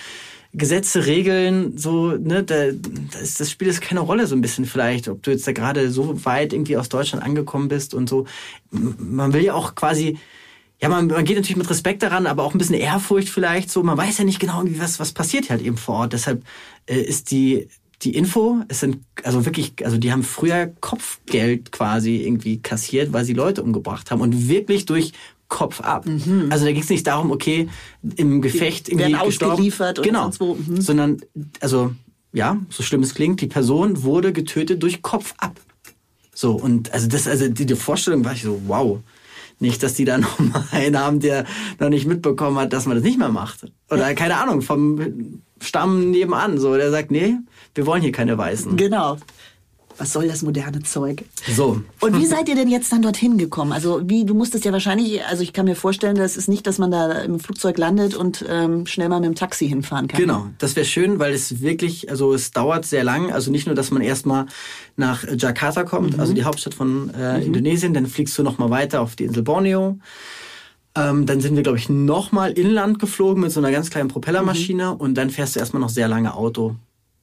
Gesetze, 0.52 1.06
Regeln, 1.06 1.78
so, 1.78 2.14
ne, 2.14 2.44
da, 2.44 2.72
das, 3.12 3.36
das 3.36 3.52
spielt 3.52 3.72
jetzt 3.72 3.82
keine 3.82 4.00
Rolle 4.00 4.26
so 4.26 4.36
ein 4.36 4.42
bisschen 4.42 4.66
vielleicht, 4.66 5.08
ob 5.08 5.22
du 5.22 5.30
jetzt 5.30 5.48
da 5.48 5.52
gerade 5.52 5.92
so 5.92 6.26
weit 6.26 6.54
irgendwie 6.54 6.78
aus 6.78 6.90
Deutschland 6.90 7.24
angekommen 7.24 7.68
bist 7.68 7.94
und 7.94 8.10
so. 8.10 8.26
Man 8.72 9.34
will 9.34 9.44
ja 9.44 9.54
auch 9.54 9.76
quasi, 9.76 10.18
ja, 10.82 10.90
man, 10.90 11.06
man 11.08 11.24
geht 11.24 11.36
natürlich 11.36 11.58
mit 11.58 11.70
Respekt 11.70 12.02
daran, 12.02 12.26
aber 12.26 12.44
auch 12.44 12.56
ein 12.56 12.58
bisschen 12.58 12.76
Ehrfurcht 12.76 13.30
vielleicht 13.30 13.70
so. 13.70 13.84
Man 13.84 13.98
weiß 13.98 14.18
ja 14.18 14.24
nicht 14.24 14.40
genau, 14.40 14.60
irgendwie 14.60 14.80
was, 14.80 15.00
was 15.00 15.12
passiert 15.12 15.52
halt 15.52 15.62
eben 15.62 15.78
vor 15.78 15.96
Ort. 15.96 16.14
Deshalb 16.14 16.44
äh, 16.88 17.00
ist 17.00 17.30
die 17.30 17.68
die 18.02 18.16
Info, 18.16 18.62
es 18.70 18.80
sind 18.80 19.00
also 19.24 19.46
wirklich, 19.46 19.74
also 19.84 19.98
die 19.98 20.12
haben 20.12 20.24
früher 20.24 20.68
Kopfgeld 20.80 21.72
quasi 21.72 22.18
irgendwie 22.18 22.62
kassiert, 22.62 23.12
weil 23.12 23.26
sie 23.26 23.34
Leute 23.34 23.62
umgebracht 23.62 24.10
haben 24.10 24.22
und 24.22 24.48
wirklich 24.48 24.86
durch 24.86 25.12
Kopf 25.50 25.82
ab. 25.82 26.06
Mhm. 26.06 26.48
Also 26.50 26.66
da 26.66 26.72
ging 26.72 26.82
es 26.82 26.90
nicht 26.90 27.08
darum, 27.08 27.32
okay, 27.32 27.68
im 28.16 28.42
Gefecht 28.42 28.88
die 28.88 28.92
irgendwie 28.94 29.16
ausgeliefert 29.16 30.02
genau, 30.02 30.28
oder 30.28 30.32
sonst 30.32 30.40
wo. 30.40 30.56
Mhm. 30.56 30.82
sondern 30.82 31.18
also 31.60 31.92
ja, 32.32 32.58
so 32.70 32.84
schlimm 32.84 33.02
es 33.02 33.16
klingt, 33.16 33.42
die 33.42 33.48
Person 33.48 34.04
wurde 34.04 34.32
getötet 34.32 34.82
durch 34.84 35.02
Kopf 35.02 35.34
ab. 35.38 35.60
So 36.34 36.54
und 36.54 36.94
also 36.94 37.08
das, 37.08 37.28
also 37.28 37.50
die, 37.50 37.66
die 37.66 37.76
Vorstellung 37.76 38.24
war 38.24 38.34
ich 38.34 38.44
so, 38.44 38.62
wow. 38.68 39.00
Nicht, 39.62 39.84
dass 39.84 39.94
die 39.94 40.06
da 40.06 40.18
noch 40.20 40.40
mal 40.40 40.64
einen 40.72 40.98
haben, 40.98 41.20
der 41.20 41.46
noch 41.80 41.90
nicht 41.90 42.06
mitbekommen 42.06 42.58
hat, 42.58 42.72
dass 42.72 42.86
man 42.86 42.96
das 42.96 43.04
nicht 43.04 43.20
mehr 43.20 43.30
macht. 43.30 43.66
Oder 43.90 44.08
ja. 44.08 44.14
keine 44.14 44.38
Ahnung, 44.38 44.62
vom 44.62 45.42
Stamm 45.60 46.12
nebenan. 46.12 46.58
So, 46.60 46.76
der 46.78 46.92
sagt, 46.92 47.12
nee, 47.12 47.36
wir 47.76 47.86
wollen 47.86 48.02
hier 48.02 48.12
keine 48.12 48.38
Weißen. 48.38 48.76
Genau. 48.78 49.18
Was 50.00 50.14
soll 50.14 50.30
das 50.30 50.44
moderne 50.44 50.82
Zeug? 50.82 51.26
So. 51.54 51.82
Und 52.00 52.18
wie 52.18 52.26
seid 52.26 52.48
ihr 52.48 52.56
denn 52.56 52.70
jetzt 52.70 52.90
dann 52.94 53.02
dorthin 53.02 53.38
gekommen? 53.38 53.74
Also 53.74 54.00
wie, 54.06 54.24
du 54.24 54.34
musstest 54.34 54.64
ja 54.64 54.72
wahrscheinlich, 54.72 55.26
also 55.26 55.44
ich 55.44 55.52
kann 55.52 55.66
mir 55.66 55.76
vorstellen, 55.76 56.16
das 56.16 56.38
ist 56.38 56.48
nicht, 56.48 56.66
dass 56.68 56.78
man 56.78 56.90
da 56.90 57.12
im 57.20 57.42
Flugzeug 57.42 57.78
landet 57.78 58.16
und 58.16 58.46
ähm, 58.48 58.86
schnell 58.86 59.10
mal 59.10 59.20
mit 59.20 59.28
dem 59.28 59.36
Taxi 59.36 59.68
hinfahren 59.68 60.08
kann. 60.08 60.22
Genau, 60.22 60.48
das 60.58 60.78
wäre 60.78 60.86
schön, 60.86 61.20
weil 61.20 61.34
es 61.34 61.60
wirklich, 61.60 62.10
also 62.10 62.34
es 62.34 62.52
dauert 62.52 62.86
sehr 62.86 63.04
lang. 63.04 63.34
Also 63.34 63.52
nicht 63.52 63.66
nur, 63.66 63.76
dass 63.76 63.92
man 63.92 64.02
erstmal 64.02 64.46
nach 64.96 65.26
Jakarta 65.38 65.84
kommt, 65.84 66.14
mhm. 66.14 66.20
also 66.22 66.32
die 66.32 66.46
Hauptstadt 66.46 66.76
von 66.76 67.14
äh, 67.14 67.38
mhm. 67.38 67.48
Indonesien, 67.48 67.94
dann 67.94 68.08
fliegst 68.08 68.38
du 68.38 68.44
nochmal 68.44 68.70
weiter 68.70 69.02
auf 69.02 69.18
die 69.18 69.26
Insel 69.26 69.44
Borneo. 69.44 70.00
Ähm, 70.96 71.26
dann 71.26 71.42
sind 71.42 71.58
wir, 71.58 71.64
glaube 71.64 71.78
ich, 71.78 71.90
nochmal 71.90 72.52
inland 72.52 73.00
geflogen 73.00 73.44
mit 73.44 73.52
so 73.52 73.60
einer 73.60 73.72
ganz 73.72 73.90
kleinen 73.90 74.08
Propellermaschine 74.08 74.94
mhm. 74.94 75.02
und 75.02 75.16
dann 75.16 75.30
fährst 75.30 75.58
du 75.58 75.60
erstmal 75.60 75.82
noch 75.82 75.90
sehr 75.90 76.08
lange 76.08 76.36
Auto 76.36 76.78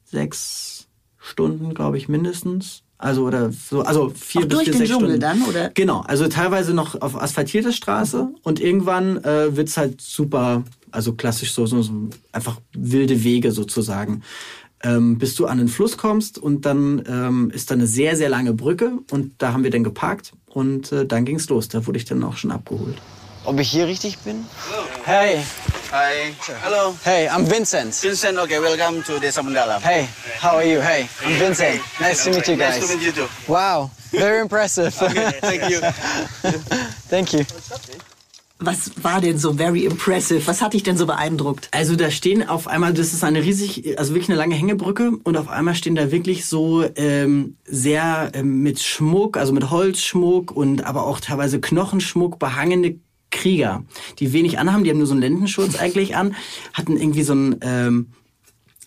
sechs 0.09 0.87
Stunden, 1.17 1.73
glaube 1.73 1.97
ich, 1.97 2.07
mindestens. 2.07 2.83
Also 2.99 3.25
oder 3.25 3.51
so, 3.51 3.81
also 3.81 4.09
vier 4.09 4.41
Auch 4.41 4.47
bis 4.47 4.57
durch 4.57 4.63
vier, 4.63 4.73
den 4.73 4.77
sechs 4.79 4.89
Dschungel 4.89 5.07
Stunden. 5.09 5.21
dann, 5.21 5.43
oder? 5.43 5.69
Genau, 5.75 6.01
also 6.01 6.27
teilweise 6.27 6.73
noch 6.73 6.99
auf 6.99 7.21
asphaltierter 7.21 7.71
Straße 7.71 8.23
mhm. 8.23 8.35
und 8.41 8.59
irgendwann 8.59 9.23
äh, 9.23 9.55
wird's 9.55 9.77
halt 9.77 10.01
super, 10.01 10.63
also 10.89 11.13
klassisch 11.13 11.53
so, 11.53 11.67
so, 11.67 11.81
so 11.83 12.09
einfach 12.31 12.59
wilde 12.73 13.23
Wege 13.23 13.51
sozusagen. 13.51 14.23
Ähm, 14.83 15.17
bis 15.17 15.33
du 15.33 15.47
an 15.47 15.57
den 15.57 15.69
Fluss 15.69 15.97
kommst 15.97 16.37
und 16.37 16.65
dann 16.67 17.03
ähm, 17.07 17.49
ist 17.51 17.71
da 17.71 17.73
eine 17.73 17.87
sehr, 17.87 18.15
sehr 18.15 18.29
lange 18.29 18.53
Brücke 18.53 18.99
und 19.09 19.33
da 19.39 19.51
haben 19.51 19.63
wir 19.63 19.71
dann 19.71 19.83
geparkt 19.83 20.33
und 20.45 20.91
äh, 20.91 21.05
dann 21.05 21.25
ging's 21.25 21.49
los. 21.49 21.67
Da 21.67 21.87
wurde 21.87 21.97
ich 21.97 22.05
dann 22.05 22.23
auch 22.23 22.37
schon 22.37 22.51
abgeholt. 22.51 22.95
Ob 23.47 23.61
ich 23.61 23.71
hier 23.71 23.87
richtig 23.87 24.17
bin? 24.25 24.45
Hello. 24.69 24.83
Hey. 25.05 25.41
Hi. 25.93 26.35
Hello. 26.61 26.93
Hey, 27.05 27.29
I'm 27.29 27.49
Vincent. 27.49 27.93
Vincent, 28.03 28.37
okay, 28.37 28.59
welcome 28.59 29.01
to 29.03 29.21
Desa 29.21 29.41
Mandala. 29.41 29.79
Hey, 29.79 30.09
how 30.41 30.57
are 30.57 30.65
you? 30.65 30.81
Hey, 30.81 31.07
I'm 31.23 31.39
Vincent. 31.39 31.79
Nice 32.01 32.25
to 32.25 32.31
meet 32.31 32.45
you 32.49 32.57
guys. 32.57 32.81
Nice 32.81 32.89
to 32.89 32.97
meet 32.97 33.05
you 33.05 33.13
too. 33.13 33.27
Wow, 33.47 33.89
very 34.11 34.41
impressive. 34.41 34.93
okay, 35.01 35.31
thank 35.39 35.69
you. 35.69 35.79
Thank 37.09 37.31
you. 37.31 37.45
Was 38.59 38.91
war 39.01 39.21
denn 39.21 39.37
so 39.37 39.53
very 39.53 39.85
impressive? 39.85 40.45
Was 40.45 40.61
hat 40.61 40.73
dich 40.73 40.83
denn 40.83 40.97
so 40.97 41.05
beeindruckt? 41.05 41.69
Also 41.71 41.95
da 41.95 42.11
stehen 42.11 42.49
auf 42.49 42.67
einmal, 42.67 42.93
das 42.93 43.13
ist 43.13 43.23
eine 43.23 43.43
riesig, 43.43 43.97
also 43.97 44.13
wirklich 44.13 44.29
eine 44.29 44.37
lange 44.37 44.55
Hängebrücke 44.55 45.11
und 45.23 45.37
auf 45.37 45.47
einmal 45.47 45.75
stehen 45.75 45.95
da 45.95 46.11
wirklich 46.11 46.47
so 46.47 46.83
ähm, 46.95 47.55
sehr 47.63 48.31
ähm, 48.33 48.61
mit 48.61 48.81
Schmuck, 48.81 49.37
also 49.37 49.53
mit 49.53 49.69
Holzschmuck 49.69 50.51
und 50.51 50.83
aber 50.83 51.05
auch 51.05 51.21
teilweise 51.21 51.61
Knochenschmuck 51.61 52.39
behangene 52.39 52.99
Krieger, 53.37 53.83
die 54.19 54.33
wenig 54.33 54.59
anhaben, 54.59 54.83
die 54.83 54.89
haben 54.89 54.97
nur 54.97 55.07
so 55.07 55.13
einen 55.13 55.21
Lendenschutz 55.21 55.75
eigentlich 55.79 56.15
an, 56.15 56.35
hatten 56.73 56.97
irgendwie 56.97 57.23
so 57.23 57.33
ein 57.33 57.57
ähm, 57.61 58.07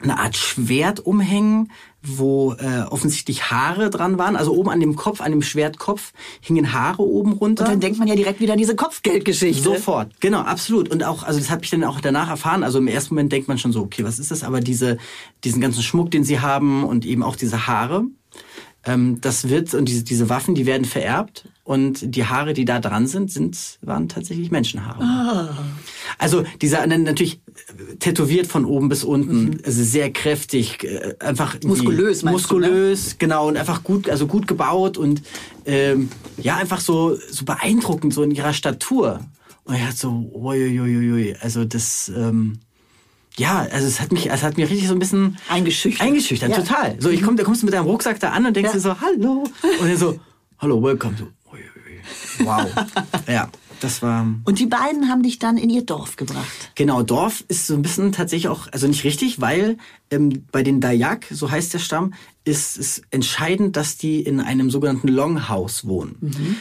eine 0.03 0.19
Art 0.19 0.37
Schwert 0.37 1.01
umhängen, 1.01 1.71
wo 2.03 2.55
äh, 2.55 2.83
offensichtlich 2.89 3.51
Haare 3.51 3.91
dran 3.91 4.19
waren. 4.19 4.37
Also 4.37 4.55
oben 4.55 4.71
an 4.71 4.81
dem 4.81 4.97
Kopf, 4.97 5.21
an 5.21 5.33
dem 5.33 5.43
Schwertkopf 5.43 6.13
hingen 6.41 6.73
Haare 6.73 7.03
oben 7.03 7.33
runter. 7.33 7.65
Und 7.65 7.71
dann 7.71 7.81
denkt 7.81 7.99
man 7.99 8.09
ja 8.09 8.17
direkt 8.17 8.41
wieder 8.41 8.55
an 8.55 8.59
diese 8.59 8.75
Kopfgeldgeschichte. 8.77 9.63
Sofort, 9.63 10.21
genau, 10.21 10.41
absolut. 10.41 10.89
Und 10.89 11.05
auch, 11.05 11.23
also 11.23 11.39
das 11.39 11.51
habe 11.51 11.65
ich 11.65 11.71
dann 11.71 11.85
auch 11.85 12.01
danach 12.01 12.31
erfahren. 12.31 12.65
Also 12.65 12.79
im 12.79 12.89
ersten 12.89 13.15
Moment 13.15 13.33
denkt 13.33 13.49
man 13.49 13.59
schon 13.59 13.73
so, 13.73 13.83
okay, 13.83 14.05
was 14.05 14.19
ist 14.19 14.31
das? 14.31 14.43
Aber 14.43 14.61
diese, 14.61 14.97
diesen 15.45 15.61
ganzen 15.61 15.83
Schmuck, 15.83 16.11
den 16.11 16.25
sie 16.25 16.41
haben 16.41 16.85
und 16.85 17.05
eben 17.05 17.23
auch 17.23 17.37
diese 17.37 17.67
Haare, 17.67 18.05
ähm, 18.87 19.21
das 19.21 19.51
wird 19.51 19.75
und 19.75 19.87
diese, 19.87 20.03
diese 20.03 20.31
Waffen, 20.31 20.55
die 20.55 20.65
werden 20.65 20.87
vererbt 20.87 21.49
und 21.71 22.17
die 22.17 22.25
Haare, 22.25 22.53
die 22.53 22.65
da 22.65 22.81
dran 22.81 23.07
sind, 23.07 23.31
sind 23.31 23.79
waren 23.81 24.09
tatsächlich 24.09 24.51
Menschenhaare. 24.51 25.05
Ah. 25.05 25.57
Also 26.19 26.43
dieser 26.61 26.85
natürlich 26.89 27.41
tätowiert 28.01 28.49
von 28.49 28.65
oben 28.65 28.89
bis 28.89 29.05
unten, 29.05 29.61
also 29.65 29.85
sehr 29.85 30.11
kräftig, 30.13 30.83
äh, 30.83 31.15
einfach 31.21 31.59
Muskulös, 31.63 32.25
meinst 32.25 32.51
du, 32.51 32.59
ne? 32.59 32.67
muskulös, 32.67 33.19
genau 33.19 33.47
und 33.47 33.57
einfach 33.57 33.85
gut, 33.85 34.11
also 34.11 34.27
gut 34.27 34.49
gebaut 34.49 34.99
und 34.99 35.23
ähm, 35.65 36.09
ja 36.39 36.57
einfach 36.57 36.81
so 36.81 37.17
so 37.31 37.45
beeindruckend 37.45 38.13
so 38.15 38.25
in 38.25 38.33
ihrer 38.33 38.53
Statur. 38.53 39.21
Und 39.63 39.75
er 39.77 39.91
hat 39.91 39.97
so, 39.97 40.29
uiuiuiui, 40.35 41.37
also 41.41 41.65
das 41.65 42.11
ähm, 42.17 42.59
ja, 43.37 43.61
also 43.71 43.87
es 43.87 44.01
hat 44.01 44.11
mich, 44.11 44.29
es 44.29 44.43
hat 44.43 44.57
mich 44.57 44.69
richtig 44.69 44.89
so 44.89 44.95
ein 44.95 44.99
bisschen 44.99 45.39
Eingeschüchtert. 45.49 46.05
Eingeschüchtert, 46.05 46.51
Ja. 46.51 46.57
total. 46.57 46.97
So, 46.99 47.11
ich 47.11 47.23
komm, 47.23 47.37
da 47.37 47.45
kommst 47.45 47.63
du 47.63 47.67
mit 47.67 47.75
deinem 47.75 47.87
Rucksack 47.87 48.19
da 48.19 48.31
an 48.31 48.45
und 48.45 48.57
denkst 48.57 48.71
Ja. 48.71 48.75
dir 48.75 48.81
so, 48.81 49.01
hallo. 49.01 49.45
Und 49.81 49.87
er 49.89 49.97
so, 49.97 50.19
hallo, 50.59 50.83
welcome. 50.83 51.15
So. 51.17 51.29
Wow. 52.45 52.67
ja, 53.29 53.49
das 53.81 54.03
war. 54.03 54.27
Und 54.45 54.59
die 54.59 54.67
beiden 54.67 55.09
haben 55.09 55.23
dich 55.23 55.39
dann 55.39 55.57
in 55.57 55.71
ihr 55.71 55.85
Dorf 55.85 56.17
gebracht. 56.17 56.73
Genau, 56.75 57.03
Dorf 57.03 57.45
ist 57.49 57.67
so 57.67 57.75
ein 57.75 57.83
bisschen 57.83 58.13
tatsächlich 58.13 58.49
auch, 58.49 58.69
also 58.73 58.87
nicht 58.87 59.05
richtig, 59.05 59.41
weil 59.41 59.79
ähm, 60.11 60.45
bei 60.53 60.63
den 60.63 60.81
Dayak, 60.81 61.27
so 61.31 61.51
heißt 61.51 61.73
der 61.75 61.79
Stamm, 61.79 62.13
ist 62.45 62.79
es 62.79 63.03
entscheidend, 63.11 63.77
dass 63.77 63.97
die 63.97 64.21
in 64.21 64.41
einem 64.41 64.71
sogenannten 64.71 65.09
Longhouse 65.09 65.87
wohnen. 65.87 66.17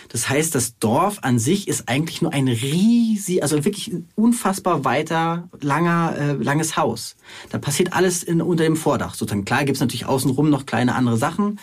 Das 0.09 0.29
heißt, 0.29 0.53
das 0.53 0.77
Dorf 0.77 1.19
an 1.21 1.39
sich 1.39 1.67
ist 1.69 1.87
eigentlich 1.87 2.21
nur 2.21 2.33
ein 2.33 2.49
riesig, 2.49 3.41
also 3.43 3.63
wirklich 3.63 3.93
unfassbar 4.15 4.83
weiter, 4.83 5.47
langer, 5.61 6.15
äh, 6.17 6.33
langes 6.33 6.75
Haus. 6.75 7.15
Da 7.49 7.57
passiert 7.57 7.93
alles 7.93 8.23
in, 8.23 8.41
unter 8.41 8.65
dem 8.65 8.75
Vordach. 8.75 9.15
Sozusagen 9.15 9.45
klar 9.45 9.63
gibt's 9.63 9.79
natürlich 9.79 10.05
außenrum 10.05 10.49
noch 10.49 10.65
kleine 10.65 10.95
andere 10.95 11.17
Sachen, 11.17 11.59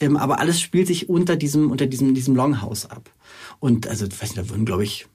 ähm, 0.00 0.16
aber 0.16 0.40
alles 0.40 0.60
spielt 0.60 0.88
sich 0.88 1.08
unter 1.08 1.36
diesem, 1.36 1.70
unter 1.70 1.86
diesem, 1.86 2.12
diesem 2.12 2.34
Longhouse 2.34 2.86
ab. 2.86 3.08
Und 3.60 3.86
also, 3.86 4.06
ich 4.06 4.12
weiß 4.20 4.34
nicht, 4.34 4.38
da 4.38 4.48
würden, 4.50 4.64
glaube 4.64 4.82
ich, 4.84 5.06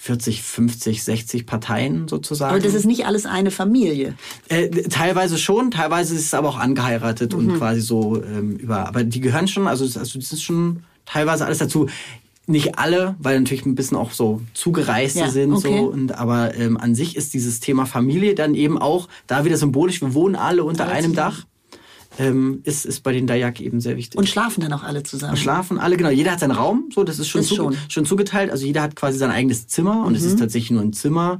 40, 0.00 0.42
50, 0.42 1.02
60 1.02 1.46
Parteien 1.46 2.06
sozusagen. 2.06 2.54
Aber 2.54 2.62
das 2.62 2.74
ist 2.74 2.84
nicht 2.86 3.06
alles 3.06 3.26
eine 3.26 3.50
Familie. 3.50 4.14
Äh, 4.48 4.68
teilweise 4.88 5.38
schon, 5.38 5.72
teilweise 5.72 6.14
ist 6.14 6.26
es 6.26 6.34
aber 6.34 6.48
auch 6.50 6.58
angeheiratet 6.58 7.34
und 7.34 7.56
quasi 7.58 7.80
so 7.80 8.22
ähm, 8.22 8.56
über. 8.56 8.86
Aber 8.86 9.02
die 9.02 9.20
gehören 9.20 9.48
schon, 9.48 9.66
also, 9.66 9.84
das- 9.84 9.96
also 9.96 10.18
das 10.20 10.32
ist 10.32 10.42
schon 10.42 10.84
teilweise 11.04 11.46
alles 11.46 11.58
dazu. 11.58 11.88
Nicht 12.46 12.78
alle, 12.78 13.14
weil 13.18 13.40
natürlich 13.40 13.66
ein 13.66 13.74
bisschen 13.74 13.96
auch 13.96 14.12
so 14.12 14.40
Zugereiste 14.54 15.18
Ja, 15.18 15.28
sind. 15.30 15.52
okay. 15.52 15.78
So, 15.80 15.86
und, 15.90 16.12
aber 16.12 16.54
ähm, 16.54 16.76
an 16.78 16.94
sich 16.94 17.14
ist 17.16 17.34
dieses 17.34 17.60
Thema 17.60 17.84
Familie 17.84 18.34
dann 18.36 18.54
eben 18.54 18.78
auch 18.78 19.08
da 19.26 19.44
wieder 19.44 19.56
symbolisch. 19.58 20.00
Wir 20.00 20.14
wohnen 20.14 20.34
alle 20.36 20.62
unter 20.64 20.84
Alle 20.84 20.94
einem. 20.94 21.14
Dach. 21.14 21.44
Ähm, 22.18 22.60
ist, 22.64 22.84
ist 22.84 23.02
bei 23.04 23.12
den 23.12 23.26
Dayak 23.28 23.60
eben 23.60 23.80
sehr 23.80 23.96
wichtig. 23.96 24.18
Und 24.18 24.28
schlafen 24.28 24.60
dann 24.60 24.72
auch 24.72 24.82
alle 24.82 25.04
zusammen. 25.04 25.36
Schlafen 25.36 25.78
alle, 25.78 25.96
genau. 25.96 26.10
Jeder 26.10 26.32
hat 26.32 26.40
seinen 26.40 26.50
Raum, 26.50 26.90
so, 26.92 27.04
das 27.04 27.18
ist 27.20 27.28
schon, 27.28 27.40
Das 27.42 27.48
zuge 27.48 27.62
schon. 27.62 27.72
Mhm. 27.74 27.78
schon 27.90 28.04
zugeteilt. 28.06 28.50
Also 28.50 28.66
jeder 28.66 28.82
hat 28.82 28.96
quasi 28.96 29.18
sein 29.18 29.30
eigenes 29.30 29.68
Zimmer 29.68 30.04
und 30.04 30.16
es 30.16 30.24
ist 30.24 30.38
tatsächlich 30.38 30.72
nur 30.72 30.82
ein 30.82 30.92
Zimmer. 30.92 31.38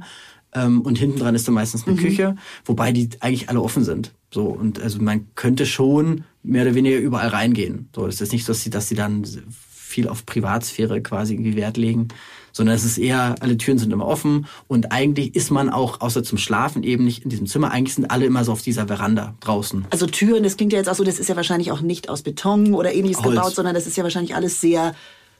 Ähm, 0.51 0.81
und 0.81 0.97
hinten 0.97 1.19
dran 1.19 1.35
ist 1.35 1.47
dann 1.47 1.53
meistens 1.53 1.85
Mhm. 1.85 1.93
eine 1.93 2.01
Küche, 2.01 2.35
wobei 2.65 2.91
die 2.91 3.09
eigentlich 3.19 3.49
alle 3.49 3.61
offen 3.61 3.83
sind. 3.83 4.13
So, 4.33 4.45
und 4.45 4.79
also 4.81 4.99
man 4.99 5.27
könnte 5.35 5.65
schon 5.67 6.23
mehr 6.41 6.63
oder 6.63 6.73
weniger 6.75 6.97
überall 6.97 7.27
reingehen. 7.27 7.89
So, 7.93 8.05
das 8.07 8.19
ist 8.21 8.31
nicht 8.31 8.45
so, 8.45 8.53
dass 8.53 8.61
sie, 8.63 8.69
dass 8.71 8.87
sie 8.87 8.95
dann 8.95 9.25
viel 9.69 10.07
auf 10.07 10.25
Privatsphäre 10.25 11.01
quasi 11.01 11.33
irgendwie 11.33 11.55
Wert 11.55 11.77
legen, 11.77 12.07
sondern 12.51 12.75
es 12.75 12.83
ist 12.83 12.97
eher, 12.97 13.35
alle 13.39 13.57
Türen 13.57 13.77
sind 13.77 13.91
immer 13.91 14.05
offen 14.05 14.47
und 14.67 14.91
eigentlich 14.91 15.35
ist 15.35 15.51
man 15.51 15.69
auch, 15.69 16.01
außer 16.01 16.23
zum 16.23 16.37
Schlafen, 16.37 16.83
eben 16.83 17.05
nicht 17.05 17.23
in 17.23 17.29
diesem 17.29 17.47
Zimmer. 17.47 17.71
Eigentlich 17.71 17.95
sind 17.95 18.11
alle 18.11 18.25
immer 18.25 18.43
so 18.43 18.51
auf 18.51 18.61
dieser 18.61 18.87
Veranda 18.87 19.35
draußen. 19.39 19.85
Also 19.89 20.07
Türen, 20.07 20.43
das 20.43 20.57
klingt 20.57 20.73
ja 20.73 20.79
jetzt 20.79 20.89
auch 20.89 20.95
so, 20.95 21.03
das 21.03 21.19
ist 21.19 21.27
ja 21.29 21.35
wahrscheinlich 21.35 21.71
auch 21.71 21.81
nicht 21.81 22.09
aus 22.09 22.21
Beton 22.21 22.73
oder 22.73 22.93
ähnliches 22.93 23.23
Holz. 23.23 23.35
gebaut, 23.35 23.55
sondern 23.55 23.75
das 23.75 23.87
ist 23.87 23.97
ja 23.97 24.03
wahrscheinlich 24.03 24.35
alles 24.35 24.61
sehr 24.61 24.95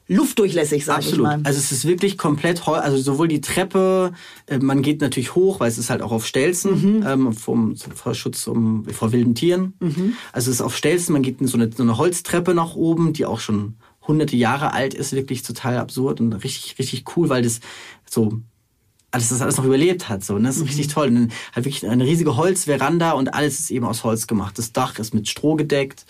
luftdurchlässig, 0.10 0.84
sag 0.86 1.02
ich 1.02 1.16
mal. 1.18 1.40
Also 1.44 1.60
es 1.60 1.72
ist 1.72 1.86
wirklich 1.86 2.18
komplett, 2.18 2.68
also 2.68 2.98
sowohl 2.98 3.28
die 3.28 3.42
Treppe, 3.42 4.12
äh, 4.48 4.58
man 4.58 4.82
geht 4.82 5.02
natürlich 5.02 5.36
hoch, 5.36 5.60
weil 5.60 5.70
es 5.70 5.78
ist 5.78 5.90
halt 5.92 6.02
auch 6.02 6.12
auf 6.12 6.26
Stelzen, 6.26 7.06
ähm, 7.08 7.32
vom, 7.32 7.76
vor 7.78 8.16
Schutz 8.16 8.48
um, 8.48 8.86
vor 8.86 9.12
wilden 9.12 9.36
Tieren. 9.36 9.74
Also 10.34 10.50
es 10.50 10.56
ist 10.56 10.62
auf 10.62 10.76
Stelzen, 10.76 11.14
man 11.14 11.22
geht 11.22 11.40
in 11.40 11.48
so 11.48 11.58
eine, 11.58 11.70
so 11.72 11.84
eine 11.84 11.98
Holztreppe 11.98 12.56
nach 12.56 12.76
oben, 12.76 13.14
die 13.14 13.26
auch 13.26 13.40
schon 13.40 13.76
hunderte 14.08 14.36
Jahre 14.36 14.74
alt 14.74 14.94
ist, 14.94 15.14
wirklich 15.14 15.44
total 15.44 15.78
absurd 15.78 16.20
und 16.20 16.34
richtig, 16.34 16.78
richtig 16.80 17.06
cool, 17.16 17.30
weil 17.30 17.44
das 17.44 17.60
so 18.10 18.40
alles 19.12 19.30
das 19.30 19.42
alles 19.42 19.58
noch 19.58 19.66
überlebt 19.66 20.08
hat. 20.08 20.24
So, 20.24 20.38
ne? 20.38 20.48
Das 20.48 20.58
ist 20.58 20.66
richtig 20.68 20.88
toll. 20.88 21.08
Und 21.08 21.16
dann 21.16 21.32
halt 21.54 21.66
wirklich 21.66 21.88
eine 21.88 22.06
riesige 22.06 22.36
Holzveranda 22.36 23.14
und 23.14 23.34
alles 23.34 23.60
ist 23.60 23.72
eben 23.72 23.86
aus 23.86 24.04
Holz 24.04 24.28
gemacht. 24.28 24.58
Das 24.60 24.72
Dach 24.72 25.00
ist 25.00 25.14
mit 25.16 25.28
Stroh 25.28 25.56
gedeckt. 25.56 26.06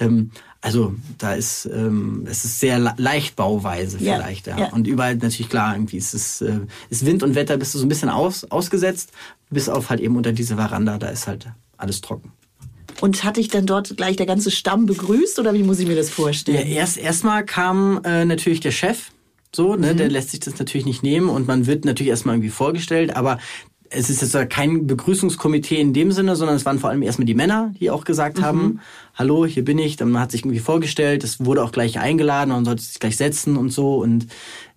Ähm, 0.00 0.30
also 0.62 0.94
da 1.18 1.34
ist 1.34 1.66
ähm, 1.66 2.24
es 2.26 2.44
ist 2.44 2.58
sehr 2.58 2.78
le- 2.78 2.94
Leichtbauweise 2.96 3.98
Ja, 3.98 4.16
vielleicht. 4.16 4.46
Ja. 4.46 4.58
ja. 4.58 4.72
Und 4.72 4.86
überall 4.86 5.16
natürlich 5.16 5.50
klar, 5.50 5.74
irgendwie 5.74 5.98
ist 5.98 6.14
es 6.14 6.40
äh, 6.40 6.60
ist 6.90 7.04
Wind 7.04 7.22
und 7.22 7.34
Wetter 7.34 7.56
bist 7.58 7.74
du 7.74 7.78
so 7.78 7.84
ein 7.84 7.88
bisschen 7.90 8.08
aus, 8.08 8.44
ausgesetzt, 8.44 9.12
bis 9.50 9.68
auf 9.68 9.90
halt 9.90 10.00
eben 10.00 10.16
unter 10.16 10.32
diese 10.32 10.56
Veranda, 10.56 10.98
da 10.98 11.08
ist 11.08 11.26
halt 11.28 11.48
alles 11.76 12.00
trocken. 12.00 12.32
Und 13.00 13.22
hat 13.24 13.36
dich 13.36 13.48
dann 13.48 13.66
dort 13.66 13.96
gleich 13.96 14.16
der 14.16 14.26
ganze 14.26 14.50
Stamm 14.50 14.86
begrüßt? 14.86 15.38
Oder 15.38 15.54
wie 15.54 15.62
muss 15.62 15.78
ich 15.78 15.86
mir 15.86 15.96
das 15.96 16.08
Ja, 16.08 16.14
vorstellen? 16.14 16.66
erst 16.66 16.98
erstmal 16.98 17.44
kam 17.44 18.00
äh, 18.04 18.24
natürlich 18.24 18.60
der 18.60 18.72
Chef, 18.72 19.10
so, 19.54 19.76
ne, 19.76 19.94
der 19.94 20.10
lässt 20.10 20.30
sich 20.30 20.40
das 20.40 20.58
natürlich 20.58 20.84
nicht 20.86 21.02
nehmen 21.02 21.28
und 21.28 21.46
man 21.48 21.66
wird 21.66 21.84
natürlich 21.84 22.10
erstmal 22.10 22.34
irgendwie 22.34 22.50
vorgestellt, 22.50 23.16
aber 23.16 23.38
es 23.90 24.10
ist 24.10 24.20
jetzt 24.20 24.34
ja 24.34 24.44
kein 24.44 24.86
Begrüßungskomitee 24.86 25.80
in 25.80 25.94
dem 25.94 26.12
Sinne, 26.12 26.36
sondern 26.36 26.56
es 26.56 26.66
waren 26.66 26.78
vor 26.78 26.90
allem 26.90 27.00
erstmal 27.00 27.24
die 27.24 27.34
Männer, 27.34 27.72
die 27.80 27.90
auch 27.90 28.04
gesagt 28.04 28.42
haben, 28.42 28.80
hallo, 29.14 29.46
hier 29.46 29.64
bin 29.64 29.78
ich, 29.78 29.96
dann 29.96 30.10
man 30.10 30.20
hat 30.20 30.30
sich 30.30 30.42
irgendwie 30.42 30.58
vorgestellt, 30.58 31.24
es 31.24 31.42
wurde 31.42 31.62
auch 31.64 31.72
gleich 31.72 31.98
eingeladen, 31.98 32.50
man 32.50 32.66
sollte 32.66 32.82
sich 32.82 32.98
gleich 33.00 33.16
setzen 33.16 33.56
und 33.56 33.70
so. 33.70 33.96
Und 34.02 34.26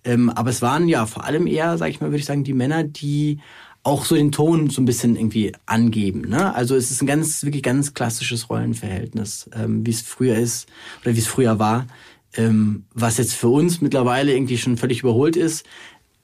ähm, 0.05 0.29
aber 0.29 0.49
es 0.49 0.61
waren 0.61 0.87
ja 0.87 1.05
vor 1.05 1.25
allem 1.25 1.45
eher, 1.45 1.77
sag 1.77 1.89
ich 1.89 1.99
mal, 1.99 2.07
würde 2.07 2.19
ich 2.19 2.25
sagen, 2.25 2.45
die 2.45 2.53
Männer, 2.53 2.85
die 2.85 3.39
auch 3.83 4.05
so 4.05 4.15
den 4.15 4.31
Ton 4.31 4.69
so 4.69 4.81
ein 4.81 4.85
bisschen 4.85 5.15
irgendwie 5.15 5.53
angeben. 5.65 6.21
Ne? 6.21 6.53
Also 6.53 6.75
es 6.75 6.91
ist 6.91 7.01
ein 7.01 7.07
ganz, 7.07 7.43
wirklich 7.43 7.63
ganz 7.63 7.93
klassisches 7.93 8.49
Rollenverhältnis, 8.49 9.49
ähm, 9.55 9.85
wie 9.85 9.91
es 9.91 10.01
früher 10.01 10.35
ist 10.35 10.67
oder 11.01 11.15
wie 11.15 11.19
es 11.19 11.27
früher 11.27 11.57
war, 11.57 11.87
ähm, 12.35 12.85
was 12.93 13.17
jetzt 13.17 13.33
für 13.33 13.49
uns 13.49 13.81
mittlerweile 13.81 14.33
irgendwie 14.33 14.57
schon 14.57 14.77
völlig 14.77 15.01
überholt 15.01 15.35
ist. 15.35 15.65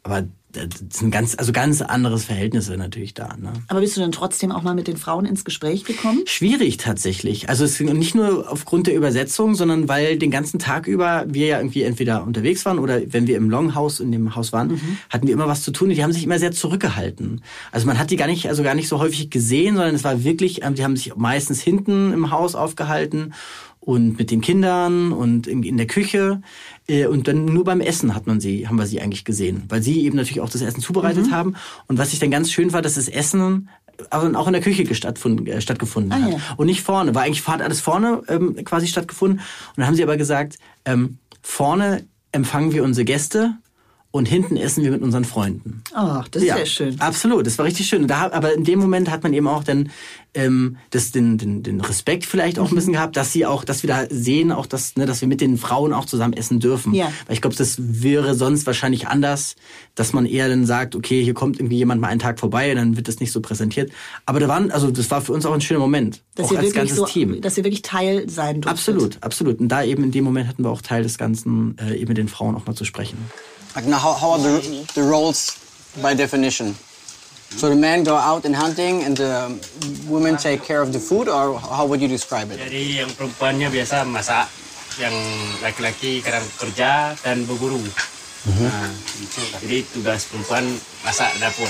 Aber 0.03 0.27
das 0.51 0.82
ist 0.82 1.01
ein 1.01 1.12
ganz, 1.12 1.36
also 1.38 1.51
ganz 1.51 1.82
anderes 1.82 2.25
Verhältnis 2.25 2.70
natürlich 2.70 3.13
da. 3.13 3.36
Ne? 3.38 3.51
Aber 3.68 3.82
bist 3.82 3.98
du 3.98 4.01
dann 4.01 4.12
trotzdem 4.12 4.51
auch 4.51 4.63
mal 4.63 4.75
mit 4.75 4.88
den 4.88 4.98
Frauen 4.98 5.25
ins 5.25 5.44
Gespräch 5.44 5.84
gekommen? 5.84 6.22
Schwierig 6.25 6.77
tatsächlich. 6.77 7.50
Also 7.50 7.66
es 7.66 7.80
nicht 7.80 8.16
nur 8.16 8.50
aufgrund 8.50 8.88
der 8.88 8.96
Übersetzung, 8.96 9.56
sondern 9.56 9.89
weil 9.89 10.18
den 10.18 10.32
ganzen 10.32 10.58
Tag 10.58 10.88
über 10.88 11.25
wir 11.27 11.48
ja 11.48 11.58
irgendwie 11.58 11.84
entweder 11.84 12.24
unterwegs 12.24 12.66
waren 12.66 12.80
oder 12.80 13.01
wenn 13.12 13.27
wir 13.27 13.38
im 13.38 13.50
Longhouse 13.50 14.00
in 14.00 14.12
dem 14.12 14.36
Haus 14.36 14.54
waren, 14.54 14.80
hatten 15.10 15.27
wir 15.27 15.34
immer 15.34 15.48
was 15.48 15.63
zu 15.63 15.72
tun. 15.72 15.89
Die 15.89 16.01
haben 16.01 16.13
sich 16.13 16.24
immer 16.24 16.39
sehr 16.39 16.51
zurückgehalten. 16.54 17.42
Also 17.72 17.86
man 17.86 18.00
hat 18.00 18.10
die 18.10 18.16
gar 18.16 18.27
nicht, 18.27 18.48
also 18.48 18.63
gar 18.63 18.75
nicht 18.75 18.88
so 18.88 19.00
häufig 19.00 19.30
gesehen, 19.30 19.75
sondern 19.75 19.96
es 19.96 20.04
war 20.04 20.24
wirklich, 20.24 20.63
ähm, 20.63 20.75
die 20.75 20.84
haben 20.84 20.96
sich 20.96 21.16
meistens 21.16 21.62
hinten 21.62 22.13
im 22.13 22.32
Haus 22.32 22.56
aufgehalten 22.56 23.34
und 23.88 24.18
mit 24.18 24.32
den 24.32 24.42
Kindern 24.42 25.13
und 25.13 25.48
in, 25.48 25.77
der 25.77 25.88
Küche 25.88 26.42
und 27.08 27.27
dann 27.27 27.46
nur 27.46 27.63
beim 27.65 27.82
Essen 27.82 28.15
hat 28.15 28.27
man 28.27 28.39
sie, 28.39 28.67
haben 28.67 28.77
wir 28.77 28.86
sie 28.88 29.01
eigentlich 29.01 29.25
gesehen, 29.25 29.63
weil 29.70 29.82
sie 29.84 30.03
eben 30.06 30.15
natürlich 30.15 30.39
auch 30.41 30.50
das 30.50 30.62
Essen 30.62 30.82
zubereitet 30.82 31.32
haben. 31.32 31.56
Und 31.88 31.98
was 31.98 32.13
ich 32.13 32.20
dann 32.20 32.32
ganz 32.32 32.51
schön 32.51 32.72
war, 32.74 32.82
dass 32.82 32.96
das 32.96 33.08
Essen 33.10 33.70
aber 34.10 34.39
auch 34.39 34.48
in 34.48 34.53
der 34.53 34.62
Küche 34.62 34.84
gestattfund- 34.84 35.48
äh, 35.50 35.60
stattgefunden 35.60 36.12
Ah, 36.13 36.22
hat. 36.22 36.32
ja. 36.32 36.38
und 36.56 36.67
nicht 36.67 36.82
vorne, 36.82 37.13
war 37.15 37.24
eigentlich 37.24 37.46
hat 37.48 37.62
alles 37.62 37.82
vorne 37.82 38.22
ähm, 38.29 38.56
quasi 38.63 38.88
stattgefunden. 38.88 39.39
Und 39.39 39.77
dann 39.77 39.88
haben 39.88 39.96
sie 39.96 40.03
aber 40.03 40.17
gesagt, 40.17 40.60
ähm, 40.86 41.17
vorne 41.41 42.06
empfangen 42.32 42.72
wir 42.74 42.84
unsere 42.84 43.06
Gäste 43.06 43.56
und 44.17 44.27
hinten 44.27 44.57
essen 44.57 44.83
wir 44.83 44.91
mit 44.91 45.01
unseren 45.01 45.25
Freunden. 45.25 45.83
Oh, 45.95 46.21
das 46.31 46.41
ist 46.41 46.47
ja 46.47 46.65
schön. 46.65 47.00
Absolut, 47.00 47.45
das 47.45 47.57
war 47.57 47.65
richtig 47.65 47.88
schön. 47.88 48.07
Da, 48.07 48.31
aber 48.31 48.53
in 48.53 48.63
dem 48.63 48.79
Moment 48.79 49.09
hat 49.09 49.24
man 49.24 49.33
eben 49.33 49.47
auch 49.47 49.63
dann 49.63 49.89
ähm, 50.33 50.77
das, 50.91 51.12
den, 51.12 51.38
den, 51.38 51.63
den 51.63 51.81
Respekt 51.81 52.25
vielleicht 52.25 52.59
auch 52.59 52.69
ein 52.69 52.75
bisschen 52.75 52.93
gehabt, 52.93 53.17
dass 53.17 53.33
sie 53.33 53.45
auch, 53.45 53.63
dass 53.63 53.83
wir 53.83 53.88
da 53.88 54.05
sehen, 54.09 54.51
auch 54.51 54.65
dass, 54.65 54.95
ne, 54.95 55.05
dass 55.05 55.21
wir 55.21 55.27
mit 55.27 55.41
den 55.41 55.57
Frauen 55.57 55.93
auch 55.93 56.05
zusammen 56.05 56.33
essen 56.33 56.59
dürfen. 56.59 56.93
Ja. 56.93 57.12
Weil 57.25 57.33
ich 57.33 57.41
glaube, 57.41 57.55
das 57.55 57.77
wäre 57.79 58.36
sonst 58.36 58.67
wahrscheinlich 58.67 59.07
anders, 59.07 59.55
dass 59.95 60.13
man 60.13 60.25
eher 60.25 60.47
dann 60.47 60.65
sagt, 60.65 60.95
okay, 60.95 61.24
hier 61.24 61.33
kommt 61.33 61.59
irgendwie 61.59 61.77
jemand 61.77 62.01
mal 62.01 62.09
einen 62.09 62.19
Tag 62.19 62.39
vorbei 62.39 62.74
dann 62.77 62.95
wird 62.95 63.07
das 63.07 63.19
nicht 63.19 63.31
so 63.31 63.41
präsentiert. 63.41 63.91
Aber 64.25 64.39
da 64.39 64.47
waren, 64.47 64.71
also 64.71 64.91
das 64.91 65.09
war 65.09 65.21
für 65.21 65.33
uns 65.33 65.45
auch 65.45 65.53
ein 65.53 65.62
schöner 65.62 65.79
Moment. 65.79 66.21
Dass 66.36 66.47
auch 66.47 66.51
als 66.51 66.59
wirklich 66.59 66.74
ganzes 66.75 66.97
so, 66.97 67.05
Team. 67.05 67.41
dass 67.41 67.57
ihr 67.57 67.63
wirklich 67.63 67.81
Teil 67.81 68.29
sein 68.29 68.62
durftet. 68.62 68.71
Absolut, 68.71 69.17
absolut. 69.21 69.59
Und 69.59 69.69
da 69.69 69.83
eben 69.83 70.03
in 70.03 70.12
dem 70.12 70.24
Moment 70.24 70.47
hatten 70.47 70.63
wir 70.63 70.69
auch 70.69 70.81
Teil 70.81 71.03
des 71.03 71.17
Ganzen, 71.17 71.77
äh, 71.79 71.95
eben 71.95 72.09
mit 72.09 72.17
den 72.17 72.27
Frauen 72.27 72.55
auch 72.55 72.65
mal 72.65 72.75
zu 72.75 72.86
sprechen. 72.86 73.17
Like 73.77 73.86
now, 73.86 74.01
how, 74.01 74.13
how 74.17 74.31
are 74.31 74.39
the, 74.41 74.89
the 74.96 75.03
roles 75.03 75.53
by 76.01 76.15
definition? 76.15 76.74
So 77.53 77.69
the 77.69 77.75
men 77.75 78.03
go 78.03 78.15
out 78.15 78.43
and 78.43 78.55
hunting 78.55 79.03
and 79.03 79.15
the 79.15 79.53
women 80.10 80.36
take 80.36 80.63
care 80.63 80.81
of 80.81 80.91
the 80.91 80.98
food, 80.98 81.29
or 81.29 81.60
how 81.62 81.86
would 81.86 82.01
you 82.01 82.10
describe 82.10 82.50
it? 82.50 82.57
Jadi 82.57 83.05
yang 83.05 83.13
perempuannya 83.13 83.69
biasa 83.69 84.01
masak, 84.10 84.50
yang 84.98 85.13
laki-laki 85.62 86.25
kadang 86.25 86.41
kerja 86.57 87.13
dan 87.22 87.46
berburu. 87.46 87.77
Mm-hmm. 87.77 88.65
Nah. 88.65 88.89
Jadi 89.62 89.86
tugas 89.93 90.25
perempuan 90.25 90.65
masak 91.05 91.38
dapur. 91.38 91.69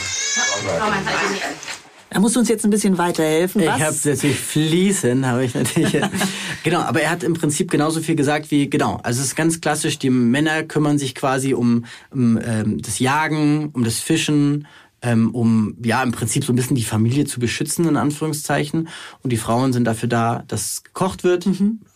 Da 2.10 2.20
musst 2.20 2.36
du 2.36 2.40
uns 2.40 2.50
jetzt 2.50 2.64
ein 2.64 2.70
bisschen 2.70 2.98
weiterhelfen. 2.98 3.62
Ich 3.62 3.68
Was? 3.68 3.82
habe 3.82 4.10
natürlich 4.10 4.40
fließen, 4.40 5.26
habe 5.26 5.44
ich 5.44 5.54
natürlich. 5.54 5.92
genau, 6.64 6.80
aber 6.80 7.02
er 7.02 7.10
hat 7.10 7.24
im 7.24 7.34
Prinzip 7.34 7.70
genauso 7.70 8.02
viel 8.02 8.16
gesagt 8.16 8.50
wie 8.52 8.70
genau. 8.70 9.00
Also 9.04 9.20
es 9.20 9.28
ist 9.28 9.36
ganz 9.36 9.60
klassisch. 9.60 10.00
Die 10.00 10.10
Männer 10.10 10.64
kümmern 10.64 10.98
sich 10.98 11.16
quasi 11.16 11.54
um, 11.54 11.86
um 12.12 12.40
ähm, 12.42 12.82
das 12.82 13.00
Jagen, 13.00 13.70
um 13.74 13.84
das 13.84 14.00
Fischen, 14.00 14.68
ähm, 15.02 15.36
um 15.36 15.76
ja 15.84 16.02
im 16.02 16.12
Prinzip 16.12 16.46
so 16.46 16.54
ein 16.54 16.56
bisschen 16.56 16.76
die 16.76 16.84
Familie 16.84 17.26
zu 17.26 17.40
beschützen 17.40 17.88
in 17.88 17.98
Anführungszeichen. 17.98 18.88
Und 19.22 19.32
die 19.32 19.38
Frauen 19.38 19.74
sind 19.74 19.84
dafür 19.84 20.10
da, 20.10 20.44
dass 20.48 20.84
gekocht 20.84 21.24
wird, 21.24 21.48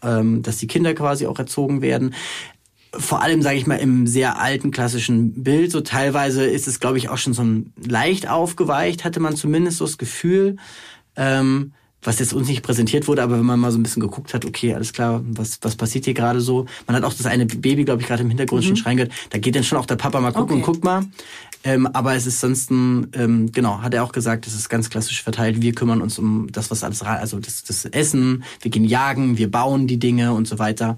ähm, 0.03 0.43
dass 0.43 0.57
die 0.57 0.67
Kinder 0.67 0.93
quasi 0.93 1.25
auch 1.25 1.39
erzogen 1.39 1.81
werden. 1.81 2.13
Vor 2.93 3.21
allem, 3.21 3.41
sage 3.41 3.57
ich 3.57 3.67
mal, 3.67 3.75
im 3.75 4.05
sehr 4.05 4.39
alten 4.39 4.71
klassischen 4.71 5.43
Bild. 5.43 5.71
So 5.71 5.81
teilweise 5.81 6.43
ist 6.43 6.67
es, 6.67 6.79
glaube 6.79 6.97
ich, 6.97 7.09
auch 7.09 7.17
schon 7.17 7.33
so 7.33 7.45
leicht 7.87 8.27
aufgeweicht, 8.29 9.05
hatte 9.05 9.19
man 9.19 9.35
zumindest 9.35 9.77
so 9.77 9.85
das 9.85 9.97
Gefühl. 9.97 10.57
Ähm, 11.15 11.71
was 12.03 12.19
jetzt 12.19 12.33
uns 12.33 12.47
nicht 12.47 12.63
präsentiert 12.63 13.07
wurde, 13.07 13.21
aber 13.21 13.37
wenn 13.37 13.45
man 13.45 13.59
mal 13.59 13.71
so 13.71 13.77
ein 13.77 13.83
bisschen 13.83 14.01
geguckt 14.01 14.33
hat, 14.33 14.43
okay, 14.43 14.73
alles 14.73 14.91
klar, 14.91 15.21
was, 15.23 15.59
was 15.61 15.75
passiert 15.75 16.05
hier 16.05 16.15
gerade 16.15 16.41
so? 16.41 16.65
Man 16.87 16.95
hat 16.95 17.03
auch 17.03 17.13
das 17.13 17.27
eine 17.27 17.45
Baby, 17.45 17.85
glaube 17.85 18.01
ich, 18.01 18.07
gerade 18.07 18.23
im 18.23 18.29
Hintergrund 18.29 18.63
schon 18.63 18.75
schreien 18.75 18.97
gehört. 18.97 19.13
Da 19.29 19.37
geht 19.37 19.55
dann 19.55 19.63
schon 19.63 19.77
auch 19.77 19.85
der 19.85 19.97
Papa 19.97 20.19
mal 20.19 20.31
gucken 20.31 20.43
Okay. 20.43 20.53
und 20.55 20.61
guckt 20.63 20.83
mal. 20.83 21.05
Ähm, 21.63 21.85
aber 21.85 22.15
es 22.15 22.25
ist 22.25 22.39
sonst 22.39 22.71
ein, 22.71 23.07
ähm, 23.13 23.51
genau, 23.51 23.83
hat 23.83 23.93
er 23.93 24.03
auch 24.03 24.13
gesagt, 24.13 24.47
es 24.47 24.55
ist 24.55 24.67
ganz 24.67 24.89
klassisch 24.89 25.21
verteilt. 25.21 25.61
Wir 25.61 25.73
kümmern 25.73 26.01
uns 26.01 26.17
um 26.17 26.51
das, 26.51 26.71
was 26.71 26.83
alles, 26.83 27.03
also 27.03 27.39
das, 27.39 27.63
das 27.63 27.85
Essen, 27.85 28.43
wir 28.61 28.71
gehen 28.71 28.83
jagen, 28.83 29.37
wir 29.37 29.51
bauen 29.51 29.85
die 29.85 29.99
Dinge 29.99 30.33
und 30.33 30.47
so 30.47 30.57
weiter. 30.57 30.97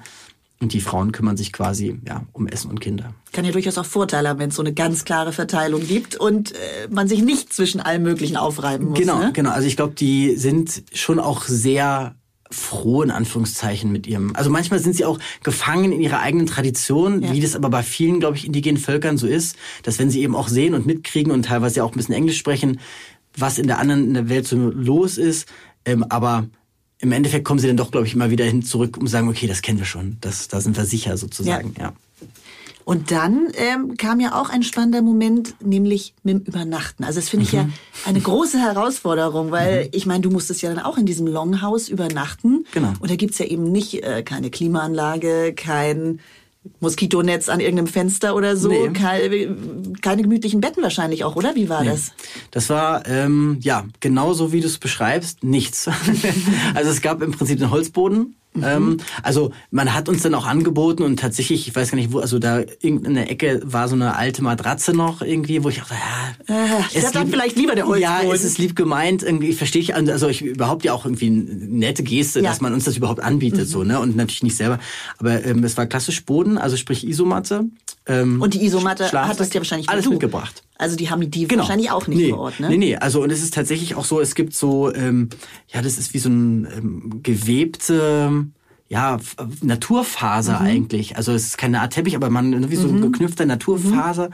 Und 0.64 0.72
die 0.72 0.80
Frauen 0.80 1.12
kümmern 1.12 1.36
sich 1.36 1.52
quasi, 1.52 2.00
ja, 2.08 2.24
um 2.32 2.48
Essen 2.48 2.70
und 2.72 2.80
Kinder. 2.80 3.14
Kann 3.34 3.44
ja 3.44 3.52
durchaus 3.52 3.78
auch 3.78 3.86
Vorteile 3.86 4.30
haben, 4.30 4.40
wenn 4.40 4.50
es 4.50 4.56
so 4.56 4.62
eine 4.62 4.74
ganz 4.74 5.04
klare 5.04 5.34
Verteilung 5.34 5.86
gibt 5.86 6.16
und 6.16 6.54
äh, 6.54 6.56
man 6.90 7.10
sich 7.10 7.22
nicht 7.22 7.52
zwischen 7.52 7.82
allem 7.82 8.04
Möglichen 8.04 8.38
aufreiben 8.38 8.88
muss. 8.88 8.98
Genau, 8.98 9.20
ne? 9.20 9.32
genau. 9.34 9.52
Also 9.52 9.68
ich 9.68 9.76
glaube, 9.76 9.94
die 9.94 10.38
sind 10.38 10.84
schon 10.94 11.20
auch 11.20 11.44
sehr 11.44 12.16
froh 12.50 13.02
in 13.02 13.12
Anführungszeichen 13.12 13.92
mit 13.92 14.08
ihrem. 14.08 14.34
Also 14.36 14.50
manchmal 14.50 14.80
sind 14.80 14.96
sie 14.96 15.04
auch 15.04 15.20
gefangen 15.44 15.92
in 15.92 16.00
ihrer 16.00 16.22
eigenen 16.22 16.48
Tradition, 16.48 17.22
Ja. 17.22 17.34
wie 17.34 17.42
das 17.42 17.56
aber 17.56 17.70
bei 17.70 17.84
vielen, 17.84 18.22
glaube 18.22 18.38
ich, 18.38 18.46
indigenen 18.46 18.82
Völkern 18.82 19.18
so 19.18 19.28
ist, 19.28 19.58
dass 19.84 20.00
wenn 20.00 20.10
sie 20.10 20.22
eben 20.22 20.36
auch 20.36 20.48
sehen 20.48 20.76
und 20.76 20.86
mitkriegen 20.86 21.34
und 21.34 21.44
teilweise 21.44 21.84
auch 21.84 21.92
ein 21.92 21.98
bisschen 21.98 22.16
Englisch 22.16 22.38
sprechen, 22.38 22.80
was 23.36 23.58
in 23.58 23.68
der 23.68 23.80
anderen 23.80 24.06
in 24.06 24.14
der 24.14 24.30
Welt 24.30 24.48
so 24.48 24.56
los 24.56 25.18
ist, 25.18 25.48
ähm, 25.84 26.06
aber 26.08 26.48
im 27.04 27.12
Endeffekt 27.12 27.44
kommen 27.44 27.60
sie 27.60 27.68
dann 27.68 27.76
doch, 27.76 27.92
glaube 27.92 28.08
ich, 28.08 28.14
immer 28.16 28.30
wieder 28.30 28.46
hin 28.46 28.64
zurück 28.64 28.98
und 28.98 29.08
sagen, 29.08 29.28
okay, 29.28 29.46
das 29.46 29.62
kennen 29.62 29.78
wir 29.78 29.86
schon, 29.86 30.18
das, 30.22 30.48
da 30.48 30.62
sind 30.62 30.78
wir 30.78 30.86
sicher 30.86 31.18
sozusagen, 31.18 31.76
ja. 31.78 31.92
Und 32.86 33.12
dann 33.12 33.48
ähm, 33.56 33.96
kam 33.96 34.20
ja 34.20 34.42
auch 34.42 34.50
ein 34.50 34.64
spannender 34.64 35.02
Moment, 35.02 35.56
nämlich 35.62 36.14
mit 36.24 36.36
dem 36.36 36.42
Übernachten. 36.42 37.06
Also 37.06 37.20
das 37.20 37.30
finde 37.30 37.46
ich 37.46 37.54
ja 37.54 37.70
eine 38.06 38.20
große 38.20 38.60
Herausforderung, 38.60 39.52
weil 39.52 39.88
ich 39.94 40.06
meine, 40.06 40.20
du 40.22 40.30
musstest 40.30 40.62
ja 40.62 40.74
dann 40.74 40.84
auch 40.84 40.98
in 40.98 41.06
diesem 41.06 41.28
Longhouse 41.28 41.88
übernachten. 41.88 42.66
Genau. 42.74 42.92
Und 43.00 43.10
da 43.10 43.16
gibt's 43.16 43.38
ja 43.38 43.46
eben 43.46 43.72
nicht 43.72 44.04
äh, 44.04 44.22
keine 44.24 44.50
Klimaanlage, 44.50 45.54
kein 45.56 46.20
Moskitonetz 46.80 47.50
an 47.50 47.60
irgendeinem 47.60 47.88
Fenster 47.88 48.36
oder 48.36 48.56
so, 48.58 48.70
Nee. 48.70 48.90
keine, 48.94 49.56
keine 50.02 50.22
gemütlichen 50.22 50.62
Betten 50.62 50.82
wahrscheinlich 50.84 51.24
auch, 51.24 51.36
oder? 51.36 51.56
Wie 51.56 51.70
war 51.70 51.84
das? 51.84 52.12
Das 52.52 52.70
war, 52.70 53.08
ähm, 53.08 53.58
ja, 53.62 53.86
genauso 54.00 54.52
wie 54.52 54.62
du 54.62 54.68
es 54.68 54.78
beschreibst, 54.78 55.44
nichts. 55.44 55.90
also 56.74 56.90
es 56.90 57.02
gab 57.02 57.22
im 57.22 57.32
Prinzip 57.32 57.62
einen 57.62 57.72
Holzboden. 57.72 58.36
Ähm, 58.62 58.98
also 59.24 59.52
man 59.72 59.94
hat 59.94 60.10
uns 60.10 60.22
dann 60.22 60.36
auch 60.36 60.46
angeboten 60.46 61.04
und 61.04 61.20
tatsächlich, 61.20 61.68
ich 61.68 61.76
weiß 61.76 61.92
gar 61.92 61.96
nicht 61.98 62.12
wo, 62.12 62.20
also 62.20 62.38
da 62.40 62.60
in 62.82 63.16
der 63.16 63.32
Ecke 63.32 63.62
war 63.64 63.88
so 63.88 63.96
eine 63.96 64.16
alte 64.16 64.44
Matratze 64.44 64.94
noch 64.94 65.22
irgendwie, 65.22 65.64
wo 65.64 65.70
ich 65.70 65.78
dachte, 65.78 65.96
ja, 66.48 66.56
Äh, 66.56 66.68
es 66.94 67.12
dann 67.12 67.24
lieb- 67.24 67.34
vielleicht 67.34 67.56
lieber 67.58 67.76
der 67.76 67.86
Ja, 67.98 68.18
Holzboden. 68.18 68.36
es 68.36 68.44
ist 68.44 68.58
lieb 68.60 68.76
gemeint, 68.76 69.24
irgendwie, 69.24 69.50
ich 69.50 69.58
verstehe 69.58 69.82
ich, 69.82 69.96
also 69.96 70.28
ich 70.28 70.42
überhaupt 70.44 70.84
ja 70.86 70.94
auch 70.94 71.06
irgendwie 71.06 71.28
eine 71.28 71.44
nette 71.44 72.04
Geste, 72.04 72.40
Ja. 72.40 72.44
Mhm. 72.44 72.48
dass 72.52 72.62
man 72.62 72.74
uns 72.74 72.84
das 72.84 72.98
überhaupt 72.98 73.22
anbietet, 73.22 73.68
so, 73.68 73.84
ne, 73.84 74.00
und 74.00 74.16
natürlich 74.16 74.44
nicht 74.44 74.58
selber, 74.58 74.80
aber 75.18 75.44
ähm, 75.46 75.64
es 75.64 75.76
war 75.78 75.86
klassisch 75.88 76.24
Boden, 76.26 76.58
also 76.58 76.78
sprich 76.78 77.08
Isomatte. 77.08 77.66
Ähm, 78.06 78.42
Und 78.42 78.54
die 78.54 78.66
Isomatte 78.66 79.08
Schlafsack, 79.08 79.30
hattest 79.30 79.54
ja 79.54 79.62
wahrscheinlich 79.62 79.90
alles 79.90 80.06
du. 80.06 80.12
mitgebracht. 80.12 80.64
Also 80.78 80.96
die 80.98 81.10
haben 81.10 81.30
die 81.30 81.48
Genau. 81.48 81.62
wahrscheinlich 81.62 81.92
auch 81.92 82.08
nicht 82.08 82.18
nee. 82.18 82.30
vor 82.32 82.40
Ort, 82.40 82.60
ne? 82.60 82.70
Nee, 82.70 82.78
nee, 82.78 82.96
also 82.98 83.22
und 83.24 83.32
es 83.32 83.42
ist 83.42 83.54
tatsächlich 83.54 83.96
auch 83.96 84.04
so, 84.06 84.20
es 84.20 84.36
gibt 84.36 84.54
so, 84.54 84.94
ähm, 84.94 85.30
ja, 85.74 85.82
das 85.82 85.98
ist 85.98 86.14
wie 86.14 86.20
so 86.20 86.30
ein 86.30 86.68
ähm, 86.76 87.20
gewebte, 87.24 88.46
ja, 88.94 89.16
F- 89.16 89.36
Naturfaser 89.64 90.60
Mhm. 90.60 90.66
eigentlich. 90.66 91.18
Also 91.18 91.32
es 91.34 91.46
ist 91.46 91.58
keine 91.58 91.82
Art 91.82 91.94
Teppich, 91.94 92.16
aber 92.16 92.30
man 92.30 92.70
wie 92.70 92.76
so 92.76 92.88
ein 92.88 93.02
geknüpfter 93.02 93.46
Naturfaser. 93.48 94.30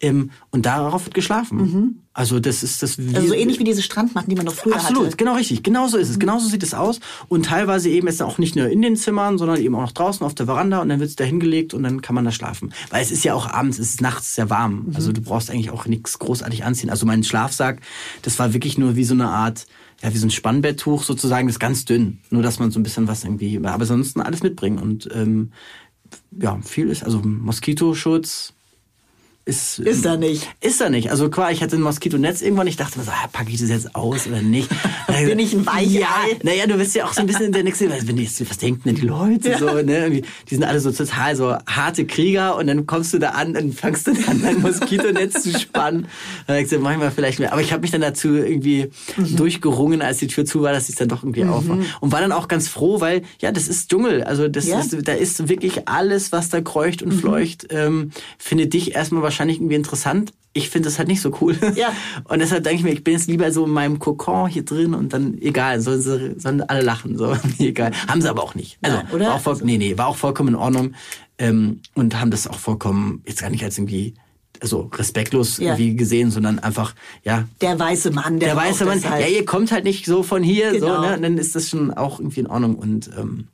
Ähm, 0.00 0.30
und 0.50 0.64
darauf 0.64 1.04
wird 1.04 1.14
geschlafen. 1.14 2.02
Also 2.14 2.40
das 2.40 2.62
ist 2.62 2.82
das. 2.82 2.96
Mhm. 2.98 3.14
Also 3.14 3.28
so 3.28 3.34
ähnlich 3.34 3.58
wie 3.60 3.64
diese 3.64 3.82
Strandmatten, 3.82 4.30
die 4.30 4.34
man 4.36 4.46
noch 4.46 4.54
früher 4.54 4.76
Absolut, 4.76 5.06
hatte. 5.08 5.16
genau 5.18 5.34
richtig. 5.34 5.62
Genau 5.62 5.86
so 5.88 5.98
ist 5.98 6.08
es. 6.08 6.18
Genauso 6.18 6.48
sieht 6.48 6.62
es 6.62 6.72
aus. 6.74 7.00
Und 7.28 7.44
teilweise 7.46 7.90
eben 7.90 8.08
ist 8.08 8.22
auch 8.22 8.38
nicht 8.38 8.56
nur 8.56 8.68
in 8.68 8.80
den 8.82 8.96
Zimmern, 8.96 9.36
sondern 9.38 9.60
eben 9.60 9.74
auch 9.74 9.82
noch 9.82 9.92
draußen 9.92 10.24
auf 10.26 10.34
der 10.34 10.46
Veranda 10.46 10.80
und 10.80 10.88
dann 10.88 11.00
wird 11.00 11.10
es 11.10 11.16
da 11.16 11.24
hingelegt 11.24 11.74
und 11.74 11.82
dann 11.82 12.00
kann 12.00 12.14
man 12.14 12.24
da 12.24 12.32
schlafen. 12.32 12.72
Weil 12.90 13.02
es 13.02 13.10
ist 13.12 13.24
ja 13.24 13.34
auch 13.34 13.46
abends, 13.48 13.78
es 13.78 13.90
ist 13.90 14.00
nachts 14.00 14.34
sehr 14.34 14.48
warm. 14.50 14.86
Also 14.94 15.12
du 15.12 15.20
brauchst 15.20 15.50
eigentlich 15.50 15.70
auch 15.70 15.86
nichts 15.86 16.18
großartig 16.18 16.64
anziehen. 16.64 16.88
Also 16.90 17.04
mein 17.06 17.22
Schlafsack, 17.24 17.80
das 18.22 18.38
war 18.38 18.52
wirklich 18.54 18.78
nur 18.78 18.96
wie 18.96 19.04
so 19.04 19.14
eine 19.14 19.28
Art, 19.28 19.66
ja, 20.02 20.12
wie 20.12 20.18
so 20.18 20.26
ein 20.26 20.30
Spannbetttuch 20.30 21.02
sozusagen, 21.02 21.48
das 21.48 21.56
ist 21.56 21.60
ganz 21.60 21.84
dünn. 21.84 22.20
Nur 22.30 22.42
dass 22.42 22.58
man 22.58 22.70
so 22.70 22.78
ein 22.78 22.82
bisschen 22.82 23.08
was 23.08 23.24
irgendwie, 23.24 23.58
aber 23.58 23.72
ansonsten 23.72 24.20
alles 24.20 24.42
mitbringen. 24.42 24.78
Und 24.78 25.08
ähm, 25.12 25.52
ja, 26.30 26.58
viel 26.62 26.88
ist, 26.88 27.02
also 27.04 27.20
Moskitoschutz, 27.20 28.54
ist, 29.48 29.78
Ist 29.78 30.04
da 30.04 30.16
nicht. 30.16 30.48
Ist 30.60 30.80
da 30.80 30.90
nicht. 30.90 31.10
Also 31.10 31.30
klar, 31.30 31.50
ich 31.50 31.62
hatte 31.62 31.76
ein 31.76 31.80
Moskitonetz 31.82 32.42
irgendwann. 32.42 32.66
Ich 32.66 32.76
dachte 32.76 32.98
mir 32.98 33.04
so, 33.04 33.10
ah, 33.10 33.28
packe 33.32 33.50
ich 33.50 33.60
das 33.60 33.70
jetzt 33.70 33.94
aus 33.94 34.26
oder 34.26 34.42
nicht? 34.42 34.68
Bin 35.26 35.38
ich 35.38 35.54
ein 35.54 35.66
Weichei? 35.66 35.86
Ja, 36.00 36.08
naja, 36.42 36.66
du 36.66 36.76
bist 36.76 36.94
ja 36.94 37.06
auch 37.06 37.12
so 37.14 37.20
ein 37.22 37.26
bisschen 37.26 37.46
in 37.46 37.52
der 37.52 37.64
nächsten, 37.64 37.90
wenn 37.90 38.16
die 38.16 38.24
jetzt, 38.24 38.48
was 38.48 38.58
denken 38.58 38.82
denn 38.84 38.94
die 38.96 39.06
Leute 39.06 39.56
so, 39.58 39.66
ne? 39.82 40.10
Die 40.48 40.54
sind 40.54 40.64
alle 40.64 40.78
so 40.80 40.92
total 40.92 41.34
so 41.34 41.56
harte 41.66 42.04
Krieger 42.06 42.56
und 42.56 42.66
dann 42.66 42.86
kommst 42.86 43.14
du 43.14 43.18
da 43.18 43.30
an 43.30 43.56
und 43.56 43.74
fängst 43.74 44.06
du 44.06 44.12
dann 44.12 44.42
dein 44.42 44.60
Moskitonetz 44.60 45.42
zu 45.42 45.58
spannen. 45.58 46.06
Dann 46.46 46.56
denkst 46.56 46.70
du, 46.70 46.78
mach 46.80 46.92
ich 46.92 46.98
mal 46.98 47.10
vielleicht 47.10 47.38
mehr. 47.38 47.52
Aber 47.52 47.62
ich 47.62 47.72
habe 47.72 47.80
mich 47.82 47.90
dann 47.90 48.02
dazu 48.02 48.28
irgendwie 48.34 48.90
durchgerungen, 49.16 50.02
als 50.02 50.18
die 50.18 50.26
Tür 50.26 50.44
zu 50.44 50.62
war, 50.62 50.72
dass 50.72 50.88
ich 50.88 50.94
dann 50.96 51.08
doch 51.08 51.22
irgendwie 51.22 51.44
auf 51.44 51.66
war. 51.68 51.78
Und 52.00 52.12
war 52.12 52.20
dann 52.20 52.32
auch 52.32 52.48
ganz 52.48 52.68
froh, 52.68 53.00
weil, 53.00 53.22
ja, 53.40 53.50
das 53.52 53.68
ist 53.68 53.90
Dschungel. 53.90 54.22
Also 54.24 54.48
das 54.48 54.66
Ja. 54.66 54.80
ist, 54.80 54.96
da 55.08 55.12
ist 55.12 55.48
wirklich 55.48 55.88
alles, 55.88 56.32
was 56.32 56.48
da 56.50 56.60
kreucht 56.60 57.02
und 57.02 57.12
fleucht, 57.12 57.66
ähm, 57.70 58.10
findet 58.38 58.74
dich 58.74 58.94
erstmal 58.94 59.22
wahrscheinlich 59.22 59.37
irgendwie 59.46 59.74
interessant. 59.74 60.32
Ich 60.54 60.70
finde 60.70 60.88
das 60.88 60.98
halt 60.98 61.08
nicht 61.08 61.20
so 61.20 61.36
cool. 61.40 61.56
Ja. 61.76 61.92
Und 62.24 62.40
deshalb 62.40 62.64
denke 62.64 62.78
ich 62.78 62.82
mir, 62.84 62.92
ich 62.92 63.04
bin 63.04 63.14
jetzt 63.14 63.28
lieber 63.28 63.52
so 63.52 63.64
in 63.66 63.70
meinem 63.70 63.98
Kokon 63.98 64.48
hier 64.48 64.64
drin 64.64 64.94
und 64.94 65.12
dann 65.12 65.38
egal, 65.40 65.80
sollen 65.80 66.00
sie 66.00 66.34
sollen 66.40 66.62
alle 66.62 66.80
lachen, 66.82 67.16
so 67.18 67.36
egal. 67.58 67.92
Haben 68.08 68.20
sie 68.22 68.28
aber 68.30 68.42
auch 68.42 68.54
nicht. 68.54 68.78
Also, 68.82 68.96
Nein, 68.96 69.06
oder? 69.12 69.26
War 69.26 69.34
auch 69.34 69.40
voll, 69.40 69.58
nee, 69.62 69.78
nee, 69.78 69.96
war 69.98 70.08
auch 70.08 70.16
vollkommen 70.16 70.48
in 70.50 70.54
Ordnung 70.56 70.94
ähm, 71.38 71.80
und 71.94 72.18
haben 72.18 72.30
das 72.30 72.46
auch 72.48 72.58
vollkommen 72.58 73.22
jetzt 73.26 73.40
gar 73.42 73.50
nicht 73.50 73.62
als 73.62 73.78
irgendwie 73.78 74.14
also 74.60 74.90
respektlos 74.94 75.58
Ja. 75.58 75.74
irgendwie 75.76 75.94
gesehen, 75.94 76.32
sondern 76.32 76.58
einfach 76.58 76.94
ja 77.22 77.46
Der 77.60 77.78
weiße 77.78 78.10
Mann, 78.10 78.40
der, 78.40 78.48
der 78.48 78.56
weiße 78.56 78.84
Mann, 78.86 79.04
halt. 79.04 79.20
ja, 79.22 79.28
ihr 79.28 79.44
kommt 79.44 79.70
halt 79.70 79.84
nicht 79.84 80.04
so 80.06 80.24
von 80.24 80.42
hier, 80.42 80.72
Genau. 80.72 80.96
so, 80.96 81.00
ne? 81.02 81.18
Dann 81.20 81.38
ist 81.38 81.54
das 81.54 81.68
schon 81.68 81.92
auch 81.92 82.18
irgendwie 82.18 82.40
in 82.40 82.48
Ordnung 82.48 82.74
und 82.74 83.08
ähm, 83.16 83.46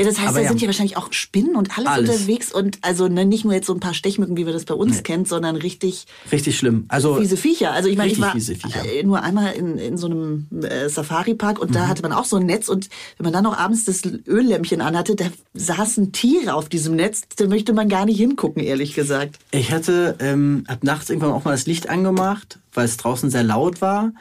Ja, 0.00 0.06
das 0.06 0.18
heißt, 0.18 0.28
Aber 0.28 0.38
da 0.38 0.42
ja. 0.44 0.48
sind 0.48 0.60
ja 0.62 0.66
wahrscheinlich 0.66 0.96
auch 0.96 1.12
Spinnen 1.12 1.56
und 1.56 1.76
alles, 1.76 1.88
Alles. 1.90 2.10
unterwegs 2.10 2.52
und 2.52 2.78
also 2.80 3.06
ne, 3.08 3.26
nicht 3.26 3.44
nur 3.44 3.52
jetzt 3.54 3.66
so 3.66 3.74
ein 3.74 3.80
paar 3.80 3.92
Stechmücken, 3.94 4.36
wie 4.36 4.46
wir 4.46 4.52
das 4.54 4.64
bei 4.64 4.74
uns 4.74 5.02
kennen, 5.02 5.26
sondern 5.26 5.56
richtig 5.56 6.06
Richtig 6.32 6.56
schlimm. 6.56 6.86
Also 6.88 7.16
fiese 7.16 7.36
Viecher. 7.36 7.72
Also 7.72 7.88
ich 7.90 7.96
meine, 7.98 8.10
ich 8.10 8.20
war 8.20 8.34
äh, 8.34 9.02
nur 9.02 9.22
einmal 9.22 9.52
in, 9.52 9.76
in 9.76 9.96
so 9.98 10.06
einem 10.06 10.46
äh, 10.62 10.88
Safari-Park 10.88 11.58
und 11.58 11.70
Mhm. 11.70 11.74
da 11.74 11.86
hatte 11.88 12.00
man 12.02 12.12
auch 12.12 12.24
so 12.24 12.36
ein 12.36 12.46
Netz 12.46 12.68
und 12.68 12.88
wenn 13.18 13.24
man 13.24 13.32
dann 13.34 13.44
noch 13.44 13.58
abends 13.58 13.84
das 13.84 14.02
Öllämpchen 14.26 14.80
anhatte, 14.80 15.16
da 15.16 15.26
saßen 15.54 16.12
Tiere 16.12 16.54
auf 16.54 16.68
diesem 16.70 16.96
Netz, 16.96 17.22
da 17.36 17.46
möchte 17.46 17.72
man 17.74 17.88
gar 17.90 18.06
nicht 18.06 18.16
hingucken, 18.16 18.62
ehrlich 18.62 18.94
gesagt. 18.94 19.36
Ich 19.50 19.70
hatte 19.70 20.16
ähm, 20.20 20.64
hab 20.66 20.82
nachts 20.82 21.10
irgendwann 21.10 21.32
auch 21.32 21.44
mal 21.44 21.52
das 21.52 21.66
Licht 21.66 21.88
angemacht, 21.90 22.58
weil 22.72 22.86
es 22.86 22.96
draußen 22.96 23.28
sehr 23.30 23.42
laut 23.42 23.80
war 23.82 24.12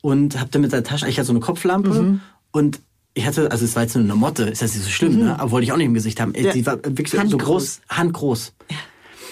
und 0.00 0.40
habe 0.40 0.50
dann 0.50 0.62
mit 0.62 0.72
der 0.72 0.82
Tasche, 0.82 1.06
ich 1.08 1.18
hatte 1.18 1.26
so 1.26 1.32
eine 1.32 1.40
Kopflampe 1.40 1.90
Mhm. 1.90 2.20
und 2.52 2.80
ich 3.20 3.26
hatte, 3.26 3.50
also 3.50 3.64
es 3.64 3.76
war 3.76 3.82
jetzt 3.82 3.94
nur 3.94 4.04
eine 4.04 4.14
Motte, 4.14 4.44
ist 4.44 4.62
das 4.62 4.74
nicht 4.74 4.84
so 4.84 4.90
schlimm, 4.90 5.18
ne? 5.18 5.38
aber 5.38 5.50
wollte 5.50 5.64
ich 5.64 5.72
auch 5.72 5.76
nicht 5.76 5.86
im 5.86 5.94
Gesicht 5.94 6.20
haben. 6.20 6.32
Mhm. 6.36 6.44
Ja. 6.44 6.52
Die 6.52 6.66
war 6.66 6.76
wirklich 6.84 7.10
so 7.10 7.18
Handgroß. 7.18 7.42
groß, 7.44 7.80
handgroß. 7.88 8.52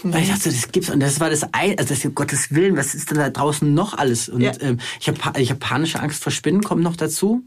Weil 0.04 0.22
ich 0.22 0.28
dachte, 0.28 0.48
das 0.50 0.70
gibt's 0.70 0.90
und 0.90 1.00
das 1.00 1.18
war 1.18 1.28
das 1.28 1.42
ein, 1.52 1.76
also 1.76 1.92
das, 1.92 2.04
um 2.04 2.14
Gottes 2.14 2.52
Willen, 2.52 2.76
was 2.76 2.94
ist 2.94 3.10
denn 3.10 3.18
da 3.18 3.30
draußen 3.30 3.74
noch 3.74 3.98
alles? 3.98 4.28
Und 4.28 4.42
Ja. 4.42 4.52
ähm, 4.60 4.78
ich 5.00 5.08
habe 5.08 5.18
ich 5.40 5.50
hab 5.50 5.58
panische 5.58 5.98
Angst 6.00 6.22
vor 6.22 6.30
Spinnen, 6.30 6.62
kommt 6.62 6.84
noch 6.84 6.94
dazu. 6.94 7.42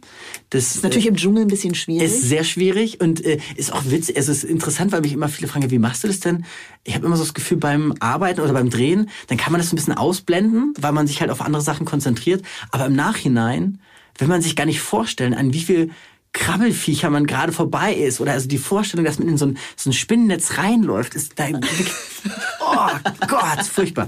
Das 0.50 0.76
Ist 0.76 0.84
natürlich 0.84 1.08
im 1.08 1.16
Dschungel 1.16 1.44
ein 1.44 1.48
bisschen 1.48 1.76
schwierig. 1.76 2.04
ist 2.12 2.24
sehr 2.24 2.44
schwierig 2.44 3.00
und 3.00 3.24
äh, 3.24 3.40
ist 3.56 3.72
auch 3.72 3.84
witzig. 3.86 4.18
Also 4.18 4.34
es 4.34 4.44
ist 4.44 4.50
interessant, 4.50 4.92
weil 4.92 5.00
mich 5.00 5.14
immer 5.14 5.30
viele 5.30 5.48
fragen, 5.48 5.72
wie 5.72 5.80
machst 5.80 6.04
du 6.04 6.10
das 6.10 6.20
denn? 6.20 6.44
Ich 6.84 6.94
habe 6.94 7.06
immer 7.06 7.16
so 7.16 7.24
das 7.24 7.34
Gefühl, 7.34 7.56
beim 7.58 7.94
Arbeiten 8.02 8.42
oder 8.42 8.52
beim 8.52 8.70
Drehen, 8.70 9.10
dann 9.28 9.38
kann 9.38 9.54
man 9.54 9.62
das 9.62 9.70
so 9.70 9.74
ein 9.74 9.78
bisschen 9.78 9.94
ausblenden, 9.96 10.74
weil 10.78 10.92
man 10.92 11.08
sich 11.08 11.22
halt 11.22 11.32
auf 11.32 11.40
andere 11.40 11.62
Sachen 11.62 11.86
konzentriert. 11.86 12.44
Aber 12.72 12.86
im 12.88 12.96
Nachhinein 12.98 13.80
will 14.18 14.28
man 14.28 14.42
sich 14.42 14.58
gar 14.58 14.66
nicht 14.66 14.82
vorstellen, 14.82 15.34
an 15.34 15.54
wie 15.54 15.62
viel 15.62 15.92
Krabbelfiecher 16.34 17.10
man 17.10 17.28
gerade 17.28 17.52
vorbei 17.52 17.94
ist. 17.94 18.22
Oder 18.22 18.34
also 18.34 18.48
die 18.48 18.58
Vorstellung, 18.58 19.06
dass 19.06 19.20
man 19.20 19.28
in 19.28 19.38
so 19.38 19.48
ein, 19.48 19.58
so 19.76 19.90
ein 19.90 19.94
Spinnennetz 19.94 20.58
reinläuft, 20.58 21.14
ist 21.14 21.34
da 21.38 21.48
oh 22.62 22.88
Gott, 23.28 23.66
furchtbar. 23.66 24.08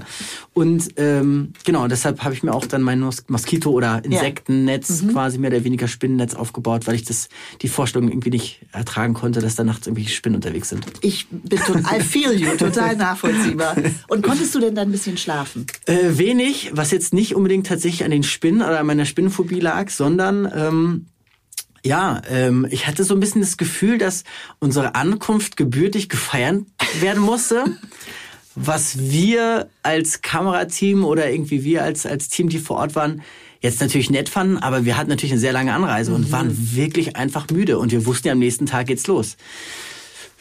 Und 0.54 0.88
ähm, 0.96 1.52
genau, 1.64 1.86
deshalb 1.86 2.22
habe 2.24 2.34
ich 2.34 2.42
mir 2.42 2.54
auch 2.54 2.64
dann 2.64 2.80
mein 2.82 3.00
Mos 3.00 3.24
Moskito- 3.28 3.72
oder 3.72 4.02
Insektennetz, 4.04 5.04
quasi 5.12 5.38
mehr 5.38 5.50
oder 5.50 5.64
weniger 5.64 5.86
Spinnennetz 5.86 6.34
aufgebaut, 6.34 6.86
weil 6.86 6.94
ich 6.94 7.04
das 7.04 7.28
die 7.60 7.68
Vorstellung 7.68 8.08
irgendwie 8.08 8.30
nicht 8.30 8.60
ertragen 8.72 9.12
konnte, 9.12 9.40
dass 9.40 9.54
da 9.54 9.64
nachts 9.64 9.86
irgendwie 9.86 10.06
Spinnen 10.06 10.36
unterwegs 10.36 10.70
sind. 10.70 10.86
Ich 11.02 11.26
bin 11.28 11.58
total, 11.58 12.00
I 12.00 12.02
feel 12.02 12.32
you, 12.32 12.56
total 12.56 12.96
nachvollziehbar. 12.96 13.76
Und 14.08 14.22
konntest 14.22 14.54
du 14.54 14.60
denn 14.60 14.74
dann 14.74 14.88
ein 14.88 14.92
bisschen 14.92 15.18
schlafen? 15.18 15.66
Äh, 15.86 16.16
wenig, 16.16 16.70
was 16.72 16.90
jetzt 16.90 17.12
nicht 17.12 17.34
unbedingt 17.34 17.66
tatsächlich 17.66 18.04
an 18.04 18.10
den 18.10 18.22
Spinnen 18.22 18.62
oder 18.62 18.80
an 18.80 18.86
meiner 18.86 19.04
Spinnenphobie 19.04 19.60
lag, 19.60 19.90
sondern 19.90 20.50
ähm, 20.54 21.06
ja, 21.84 22.22
ähm, 22.28 22.66
ich 22.70 22.86
hatte 22.86 23.04
so 23.04 23.14
ein 23.14 23.20
bisschen 23.20 23.42
das 23.42 23.56
Gefühl, 23.56 23.98
dass 23.98 24.24
unsere 24.58 24.94
Ankunft 24.94 25.56
gebürtig 25.56 26.08
gefeiert 26.08 26.62
werden 27.00 27.22
musste. 27.22 27.64
Was 28.56 28.98
wir 28.98 29.68
als 29.82 30.22
Kamerateam 30.22 31.04
oder 31.04 31.30
irgendwie 31.30 31.64
wir 31.64 31.82
als, 31.82 32.06
als 32.06 32.28
Team, 32.28 32.48
die 32.48 32.58
vor 32.58 32.78
Ort 32.78 32.94
waren, 32.94 33.22
jetzt 33.60 33.80
natürlich 33.80 34.10
nett 34.10 34.28
fanden, 34.28 34.58
aber 34.58 34.84
wir 34.84 34.96
hatten 34.96 35.10
natürlich 35.10 35.32
eine 35.32 35.40
sehr 35.40 35.52
lange 35.52 35.72
Anreise 35.72 36.14
und 36.14 36.30
waren 36.30 36.76
wirklich 36.76 37.16
einfach 37.16 37.48
müde 37.48 37.78
und 37.78 37.92
wir 37.92 38.06
wussten 38.06 38.28
ja, 38.28 38.32
am 38.32 38.38
nächsten 38.38 38.66
Tag 38.66 38.86
geht's 38.86 39.06
los. 39.06 39.36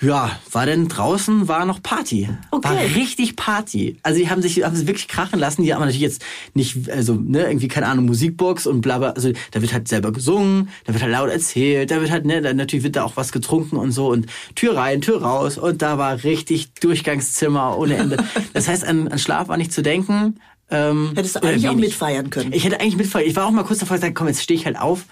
Ja, 0.03 0.31
war 0.51 0.65
denn 0.65 0.89
draußen 0.89 1.47
war 1.47 1.65
noch 1.65 1.81
Party. 1.81 2.29
Okay. 2.51 2.69
War 2.69 2.77
richtig 2.95 3.35
Party. 3.35 3.97
Also 4.03 4.19
die 4.19 4.29
haben 4.29 4.41
sich 4.41 4.63
haben 4.63 4.75
sich 4.75 4.85
wirklich 4.85 5.07
krachen 5.07 5.39
lassen. 5.39 5.63
Die 5.63 5.73
haben 5.73 5.79
natürlich 5.79 6.01
jetzt 6.01 6.23
nicht 6.53 6.89
also 6.89 7.13
ne 7.15 7.45
irgendwie 7.45 7.69
keine 7.69 7.87
Ahnung 7.87 8.05
Musikbox 8.05 8.67
und 8.67 8.81
bla 8.81 8.97
bla. 8.97 9.11
Also 9.11 9.31
da 9.51 9.61
wird 9.61 9.71
halt 9.71 9.87
selber 9.87 10.11
gesungen, 10.11 10.69
da 10.85 10.93
wird 10.93 11.03
halt 11.03 11.13
laut 11.13 11.29
erzählt, 11.29 11.89
da 11.89 12.01
wird 12.01 12.11
halt 12.11 12.25
ne 12.25 12.41
dann 12.41 12.57
natürlich 12.57 12.83
wird 12.83 12.97
da 12.97 13.03
auch 13.03 13.15
was 13.15 13.31
getrunken 13.31 13.77
und 13.77 13.91
so 13.91 14.09
und 14.09 14.27
Tür 14.55 14.75
rein, 14.75 14.99
Tür 14.99 15.21
raus 15.21 15.57
und 15.57 15.81
da 15.81 15.97
war 15.97 16.23
richtig 16.23 16.73
Durchgangszimmer 16.75 17.77
ohne 17.77 17.95
Ende. 17.95 18.17
Das 18.53 18.67
heißt 18.67 18.85
an, 18.85 19.07
an 19.07 19.19
Schlaf 19.19 19.47
war 19.47 19.57
nicht 19.57 19.71
zu 19.71 19.81
denken. 19.81 20.39
Ähm, 20.69 21.11
Hättest 21.15 21.35
du 21.35 21.39
oder 21.39 21.49
eigentlich 21.49 21.69
auch 21.69 21.75
mitfeiern 21.75 22.29
können. 22.29 22.51
Ich 22.53 22.63
hätte 22.65 22.79
eigentlich 22.79 22.97
mitfeiern. 22.97 23.27
Ich 23.27 23.35
war 23.35 23.45
auch 23.45 23.51
mal 23.51 23.63
kurz 23.63 23.79
davor 23.79 23.97
gesagt, 23.97 24.15
komm, 24.15 24.27
jetzt 24.27 24.41
stehe 24.41 24.59
ich 24.59 24.65
halt 24.65 24.77
auf. 24.79 25.05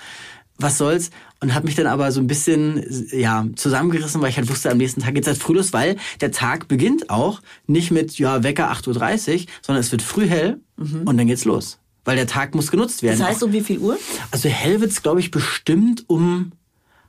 Was 0.61 0.77
soll's? 0.77 1.09
Und 1.39 1.53
habe 1.53 1.65
mich 1.65 1.75
dann 1.75 1.87
aber 1.87 2.11
so 2.11 2.19
ein 2.19 2.27
bisschen 2.27 2.83
ja 3.11 3.45
zusammengerissen, 3.55 4.21
weil 4.21 4.29
ich 4.29 4.37
halt 4.37 4.49
wusste, 4.49 4.69
am 4.69 4.77
nächsten 4.77 5.01
Tag 5.01 5.15
geht's 5.15 5.27
halt 5.27 5.37
früh 5.37 5.53
los, 5.53 5.73
weil 5.73 5.97
der 6.21 6.31
Tag 6.31 6.67
beginnt 6.67 7.09
auch 7.09 7.41
nicht 7.67 7.91
mit 7.91 8.17
ja 8.17 8.43
Wecker 8.43 8.71
8.30 8.71 8.87
Uhr, 8.87 9.45
sondern 9.61 9.81
es 9.81 9.91
wird 9.91 10.01
früh 10.01 10.27
hell 10.27 10.59
und 10.77 11.17
dann 11.17 11.27
geht's 11.27 11.45
los. 11.45 11.79
Weil 12.03 12.15
der 12.15 12.27
Tag 12.27 12.55
muss 12.55 12.71
genutzt 12.71 13.03
werden. 13.03 13.19
Das 13.19 13.27
heißt, 13.27 13.43
um 13.43 13.53
wie 13.53 13.61
viel 13.61 13.77
Uhr? 13.79 13.97
Also 14.31 14.49
hell 14.49 14.81
wird's, 14.81 15.03
glaube 15.03 15.19
ich, 15.19 15.29
bestimmt 15.29 16.03
um 16.07 16.51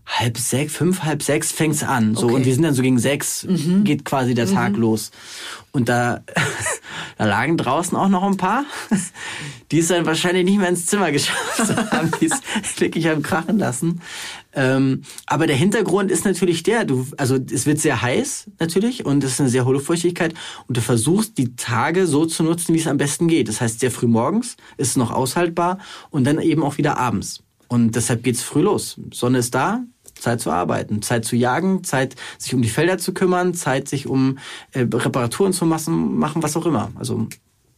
halb 0.04 0.36
sechs, 0.36 0.74
fünf, 0.74 1.02
halb 1.04 1.22
sechs 1.22 1.52
fängt's 1.52 1.82
an. 1.82 2.14
So, 2.14 2.26
Okay. 2.26 2.34
und 2.34 2.44
wir 2.44 2.52
sind 2.54 2.64
dann 2.64 2.74
so 2.74 2.82
gegen 2.82 2.98
sechs, 2.98 3.46
geht 3.84 4.04
quasi 4.04 4.34
der 4.34 4.46
Tag 4.50 4.76
los. 4.76 5.10
Und 5.70 5.88
da, 5.88 6.22
da 7.18 7.24
lagen 7.24 7.56
draußen 7.56 7.96
auch 7.96 8.08
noch 8.08 8.22
ein 8.24 8.36
paar, 8.36 8.64
die 9.70 9.78
es 9.78 9.88
dann 9.88 10.04
wahrscheinlich 10.04 10.44
nicht 10.44 10.58
mehr 10.58 10.68
ins 10.68 10.86
Zimmer 10.86 11.12
geschafft 11.12 11.76
haben, 11.92 12.10
die 12.20 12.26
es 12.26 12.80
wirklich 12.80 13.06
haben 13.06 13.22
krachen 13.22 13.58
lassen. 13.58 14.02
Ähm, 14.54 15.02
aber 15.26 15.46
der 15.46 15.56
Hintergrund 15.56 16.10
ist 16.10 16.26
natürlich 16.26 16.62
der, 16.62 16.84
du, 16.84 17.06
also 17.16 17.38
es 17.50 17.64
wird 17.64 17.78
sehr 17.80 18.02
heiß 18.02 18.50
natürlich 18.58 19.06
und 19.06 19.24
es 19.24 19.32
ist 19.34 19.40
eine 19.40 19.48
sehr 19.48 19.64
hohe 19.64 19.80
Feuchtigkeit 19.80 20.34
und 20.68 20.76
du 20.76 20.82
versuchst 20.82 21.38
die 21.38 21.56
Tage 21.56 22.06
so 22.06 22.26
zu 22.26 22.42
nutzen, 22.42 22.74
wie 22.74 22.78
es 22.80 22.86
am 22.86 22.98
besten 22.98 23.28
geht. 23.28 23.48
Das 23.48 23.62
heißt, 23.62 23.80
sehr 23.80 23.90
früh 23.90 24.08
morgens 24.08 24.56
ist 24.76 24.88
es 24.88 24.96
noch 24.96 25.10
aushaltbar 25.10 25.78
und 26.10 26.24
dann 26.24 26.38
eben 26.38 26.62
auch 26.62 26.76
wieder 26.76 26.98
abends. 26.98 27.42
Und 27.68 27.96
deshalb 27.96 28.22
geht's 28.22 28.42
früh 28.42 28.60
los. 28.60 29.00
Sonne 29.14 29.38
ist 29.38 29.54
da, 29.54 29.82
Zeit 30.22 30.40
zu 30.40 30.50
arbeiten, 30.50 31.02
Zeit 31.02 31.24
zu 31.24 31.36
jagen, 31.36 31.84
Zeit 31.84 32.16
sich 32.38 32.54
um 32.54 32.62
die 32.62 32.68
Felder 32.68 32.98
zu 32.98 33.12
kümmern, 33.12 33.54
Zeit 33.54 33.88
sich 33.88 34.06
um 34.06 34.38
äh, 34.72 34.80
Reparaturen 34.80 35.52
zu 35.52 35.66
machen, 35.66 36.16
machen, 36.16 36.42
was 36.42 36.56
auch 36.56 36.66
immer. 36.66 36.90
Also 36.94 37.26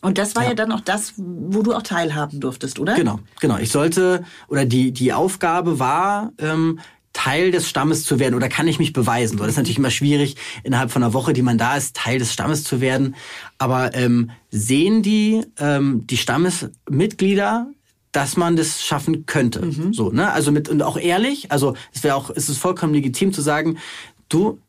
Und 0.02 0.18
das 0.18 0.36
war 0.36 0.44
ja. 0.44 0.54
dann 0.54 0.70
auch 0.72 0.80
das, 0.80 1.14
wo 1.16 1.62
du 1.62 1.72
auch 1.74 1.82
teilhaben 1.82 2.40
durftest, 2.40 2.78
oder? 2.78 2.94
Genau, 2.94 3.18
genau. 3.40 3.58
Ich 3.58 3.70
sollte, 3.72 4.24
oder 4.48 4.64
die, 4.64 4.92
die 4.92 5.12
Aufgabe 5.12 5.78
war, 5.78 6.32
ähm, 6.38 6.78
Teil 7.14 7.52
des 7.52 7.68
Stammes 7.68 8.04
zu 8.04 8.18
werden 8.18 8.34
oder 8.34 8.48
kann 8.48 8.68
ich 8.68 8.78
mich 8.78 8.92
beweisen? 8.92 9.38
So, 9.38 9.44
das 9.44 9.52
ist 9.52 9.56
natürlich 9.56 9.78
immer 9.78 9.90
schwierig, 9.90 10.36
innerhalb 10.64 10.90
von 10.90 11.02
einer 11.02 11.14
Woche, 11.14 11.32
die 11.32 11.42
man 11.42 11.56
da 11.56 11.76
ist, 11.76 11.96
Teil 11.96 12.18
des 12.18 12.32
Stammes 12.32 12.64
zu 12.64 12.80
werden. 12.80 13.14
Aber 13.56 13.94
ähm, 13.94 14.30
sehen 14.50 15.02
die, 15.02 15.42
ähm, 15.58 16.06
die 16.06 16.16
Stammesmitglieder, 16.16 17.68
dass 18.14 18.36
man 18.36 18.54
das 18.54 18.82
schaffen 18.82 19.26
könnte? 19.26 19.60
So, 19.92 20.10
ne? 20.10 20.32
Also 20.32 20.52
mit 20.52 20.68
und 20.68 20.82
auch 20.82 20.96
ehrlich, 20.96 21.50
also 21.50 21.74
es 21.92 22.04
wäre 22.04 22.14
auch, 22.14 22.30
es 22.30 22.48
ist 22.48 22.58
vollkommen 22.58 22.94
legitim 22.94 23.32
zu 23.32 23.42
sagen, 23.42 23.78
du, 24.28 24.60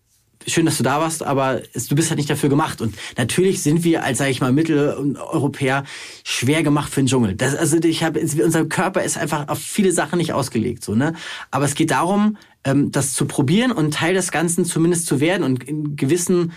schön, 0.47 0.65
dass 0.65 0.77
du 0.77 0.83
da 0.83 0.99
warst, 0.99 1.23
aber 1.23 1.61
es, 1.73 1.87
du 1.87 1.95
bist 1.95 2.09
halt 2.09 2.17
nicht 2.17 2.29
dafür 2.29 2.49
gemacht. 2.49 2.81
Und 2.81 2.95
natürlich 3.17 3.61
sind 3.61 3.83
wir 3.83 4.03
als, 4.03 4.17
sage 4.17 4.31
ich 4.31 4.41
mal, 4.41 4.51
Mitteleuropäer 4.51 5.83
schwer 6.23 6.63
gemacht 6.63 6.91
für 6.91 7.01
den 7.01 7.07
Dschungel. 7.07 7.35
Das, 7.35 7.55
also 7.55 7.77
ich 7.77 8.03
habe, 8.03 8.19
unser 8.19 8.65
Körper 8.65 9.03
ist 9.03 9.17
einfach 9.17 9.47
auf 9.47 9.59
viele 9.59 9.91
Sachen 9.91 10.17
nicht 10.17 10.33
ausgelegt, 10.33 10.83
so 10.83 10.95
ne. 10.95 11.13
Aber 11.51 11.65
es 11.65 11.75
geht 11.75 11.91
darum, 11.91 12.37
ähm, 12.63 12.91
das 12.91 13.13
zu 13.13 13.25
probieren 13.25 13.71
und 13.71 13.93
Teil 13.93 14.15
des 14.15 14.31
Ganzen 14.31 14.65
zumindest 14.65 15.05
zu 15.05 15.19
werden 15.19 15.43
und 15.43 15.63
in 15.63 15.95
gewissen 15.95 16.51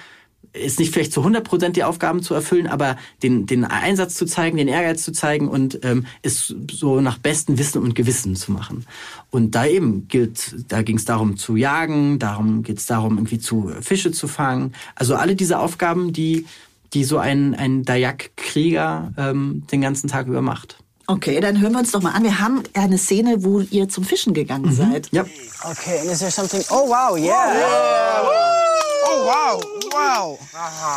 ist 0.53 0.79
nicht 0.79 0.93
vielleicht 0.93 1.13
zu 1.13 1.21
100 1.21 1.45
Prozent 1.45 1.77
die 1.77 1.85
Aufgaben 1.85 2.23
zu 2.23 2.35
erfüllen, 2.35 2.67
aber 2.67 2.97
den, 3.23 3.47
den 3.47 3.65
Einsatz 3.65 4.15
zu 4.15 4.27
zeigen, 4.27 4.57
den 4.57 4.69
Ehrgeiz 4.69 5.03
zu 5.03 5.13
zeigen 5.13 5.49
und 5.49 5.81
ähm, 5.85 6.07
es 6.23 6.55
so 6.71 7.01
nach 7.01 7.19
bestem 7.19 7.59
Wissen 7.59 7.83
und 7.83 7.95
Gewissen 7.95 8.37
zu 8.37 8.53
machen. 8.53 8.87
Und 9.31 9.55
da 9.55 9.67
eben 9.67 10.09
gilt, 10.09 10.57
da 10.69 10.83
ging 10.83 10.97
es 10.97 11.05
darum 11.05 11.37
zu 11.37 11.57
jagen, 11.57 12.19
darum 12.19 12.63
geht 12.63 12.79
es 12.79 12.87
darum 12.87 13.17
irgendwie 13.17 13.39
zu 13.39 13.73
Fische 13.81 14.13
zu 14.13 14.29
fangen. 14.29 14.73
Also 14.95 15.17
alle 15.17 15.37
diese 15.37 15.59
Aufgaben, 15.59 16.13
die 16.13 16.47
die 16.95 17.05
so 17.05 17.19
ein 17.19 17.55
ein 17.55 17.85
Dayak-Krieger 17.85 19.13
ähm, 19.19 19.65
den 19.71 19.83
ganzen 19.83 20.09
Tag 20.09 20.27
über 20.27 20.41
macht. 20.41 20.79
Okay, 21.07 21.41
dann 21.41 21.61
hören 21.61 21.73
wir 21.73 21.79
uns 21.79 21.93
doch 21.93 22.03
mal 22.03 22.13
an. 22.13 22.23
Wir 22.23 22.39
haben 22.39 22.63
eine 22.75 22.99
Szene, 22.99 23.43
wo 23.43 23.61
ihr 23.61 23.89
zum 23.89 24.05
Fischen 24.05 24.35
gegangen 24.35 24.73
seid. 24.75 25.09
Ja. 25.11 25.25
Okay, 25.65 26.01
and 26.01 26.11
is 26.11 26.19
there 26.19 26.31
something? 26.31 26.63
Oh 26.71 26.87
wow, 26.87 27.17
yeah. 27.17 28.85
Oh 29.05 29.19
wow, 29.27 29.55
wow, 29.93 30.25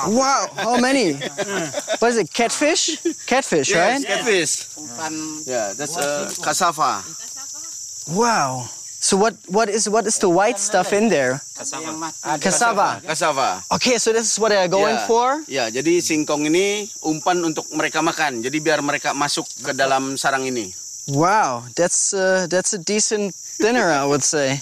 wow. 0.10 0.42
How 0.56 0.78
many? 0.80 1.14
What 2.02 2.10
is 2.10 2.18
it? 2.18 2.34
Catfish? 2.34 2.98
Catfish, 3.26 3.74
right? 3.76 4.02
Yes, 4.02 4.06
catfish. 4.06 4.52
Yeah, 5.46 5.74
that's 5.78 5.98
uh, 5.98 6.30
cassava. 6.42 7.04
Wow. 8.10 8.66
So 9.02 9.18
what 9.18 9.34
what 9.50 9.66
is 9.70 9.90
what 9.90 10.06
is 10.06 10.22
the 10.22 10.30
white 10.30 10.62
stuff 10.62 10.94
in 10.94 11.10
there? 11.10 11.42
Cassava. 11.58 13.02
Cassava. 13.02 13.64
Okay, 13.74 13.98
so 13.98 14.14
this 14.14 14.30
is 14.30 14.38
what 14.38 14.50
they're 14.54 14.70
going 14.70 14.94
Ya, 14.94 15.08
for. 15.10 15.28
Ya, 15.50 15.66
jadi 15.74 15.98
singkong 16.02 16.46
ini 16.46 16.86
umpan 17.02 17.42
untuk 17.42 17.66
mereka 17.74 18.06
makan. 18.06 18.46
Jadi 18.46 18.62
biar 18.62 18.86
mereka 18.86 19.18
masuk 19.18 19.50
ke 19.66 19.74
dalam 19.74 20.22
sarang 20.22 20.46
ini. 20.46 20.70
Wow, 21.10 21.66
that's 21.74 22.14
uh, 22.14 22.46
that's 22.46 22.78
a 22.78 22.82
decent 22.82 23.34
dinner, 23.58 23.90
I 23.90 24.06
would 24.06 24.22
say. 24.22 24.62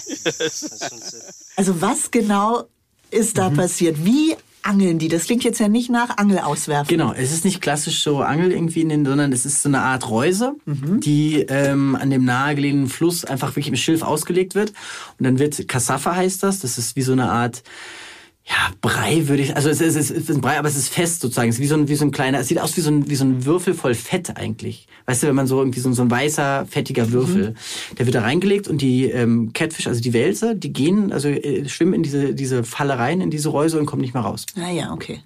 Also 1.60 1.76
was 1.76 2.08
genau 2.08 2.69
ist 3.10 3.38
da 3.38 3.50
passiert? 3.50 4.04
Wie 4.04 4.34
angeln 4.62 4.98
die? 4.98 5.08
Das 5.08 5.24
klingt 5.24 5.44
jetzt 5.44 5.58
ja 5.58 5.68
nicht 5.68 5.90
nach 5.90 6.18
Angel 6.18 6.38
auswerfen. 6.38 6.88
Genau, 6.88 7.12
es 7.12 7.32
ist 7.32 7.44
nicht 7.44 7.60
klassisch 7.60 8.02
so 8.02 8.20
Angel 8.20 8.52
irgendwie, 8.52 8.82
in 8.82 8.88
den, 8.88 9.04
sondern 9.04 9.32
es 9.32 9.46
ist 9.46 9.62
so 9.62 9.68
eine 9.68 9.80
Art 9.80 10.08
Reuse, 10.10 10.54
die 10.66 11.46
ähm, 11.48 11.96
an 11.96 12.10
dem 12.10 12.24
nahegelegenen 12.24 12.88
Fluss 12.88 13.24
einfach 13.24 13.48
wirklich 13.50 13.68
im 13.68 13.76
Schilf 13.76 14.02
ausgelegt 14.02 14.54
wird. 14.54 14.72
Und 15.18 15.24
dann 15.24 15.38
wird 15.38 15.66
Kassafa 15.68 16.14
heißt 16.14 16.42
das. 16.42 16.60
Das 16.60 16.78
ist 16.78 16.96
wie 16.96 17.02
so 17.02 17.12
eine 17.12 17.30
Art 17.30 17.62
ja, 18.50 18.72
Brei 18.80 19.28
würde 19.28 19.42
ich, 19.44 19.54
also 19.54 19.68
es 19.70 19.80
ist, 19.80 19.94
es 19.96 20.10
ist 20.10 20.28
ein 20.28 20.40
Brei, 20.40 20.58
aber 20.58 20.66
es 20.66 20.76
ist 20.76 20.88
fest 20.92 21.20
sozusagen. 21.20 21.48
Es 21.50 21.56
ist 21.56 21.60
wie 21.62 21.66
so 21.68 21.76
ein, 21.76 21.86
wie 21.88 21.94
so 21.94 22.04
ein 22.04 22.10
kleiner, 22.10 22.40
es 22.40 22.48
sieht 22.48 22.58
aus 22.58 22.76
wie 22.76 22.80
so 22.80 22.90
ein, 22.90 23.08
wie 23.08 23.14
so 23.14 23.24
ein 23.24 23.44
Würfel 23.44 23.74
voll 23.74 23.94
Fett 23.94 24.36
eigentlich. 24.36 24.88
Weißt 25.06 25.22
du, 25.22 25.28
wenn 25.28 25.36
man 25.36 25.46
so 25.46 25.58
irgendwie 25.60 25.78
so, 25.80 25.88
ein- 25.88 25.94
so 25.94 26.02
ein 26.02 26.10
weißer, 26.10 26.66
fettiger 26.68 27.12
Würfel, 27.12 27.54
der 27.98 28.06
wird 28.06 28.14
da 28.16 28.22
reingelegt 28.22 28.66
und 28.66 28.82
die 28.82 29.04
ähm, 29.04 29.52
Catfish, 29.52 29.86
also 29.86 30.00
die 30.00 30.12
Wälse, 30.12 30.56
die 30.56 30.72
gehen, 30.72 31.12
also 31.12 31.28
äh, 31.28 31.68
schwimmen 31.68 31.94
in 31.94 32.02
diese, 32.02 32.34
diese 32.34 32.64
Falle 32.64 32.98
rein, 32.98 33.20
in 33.20 33.30
diese 33.30 33.50
Reuse 33.50 33.78
und 33.78 33.86
kommen 33.86 34.02
nicht 34.02 34.14
mehr 34.14 34.22
raus. 34.24 34.46
Ah 34.56 34.70
ja, 34.70 34.92
okay. 34.92 35.20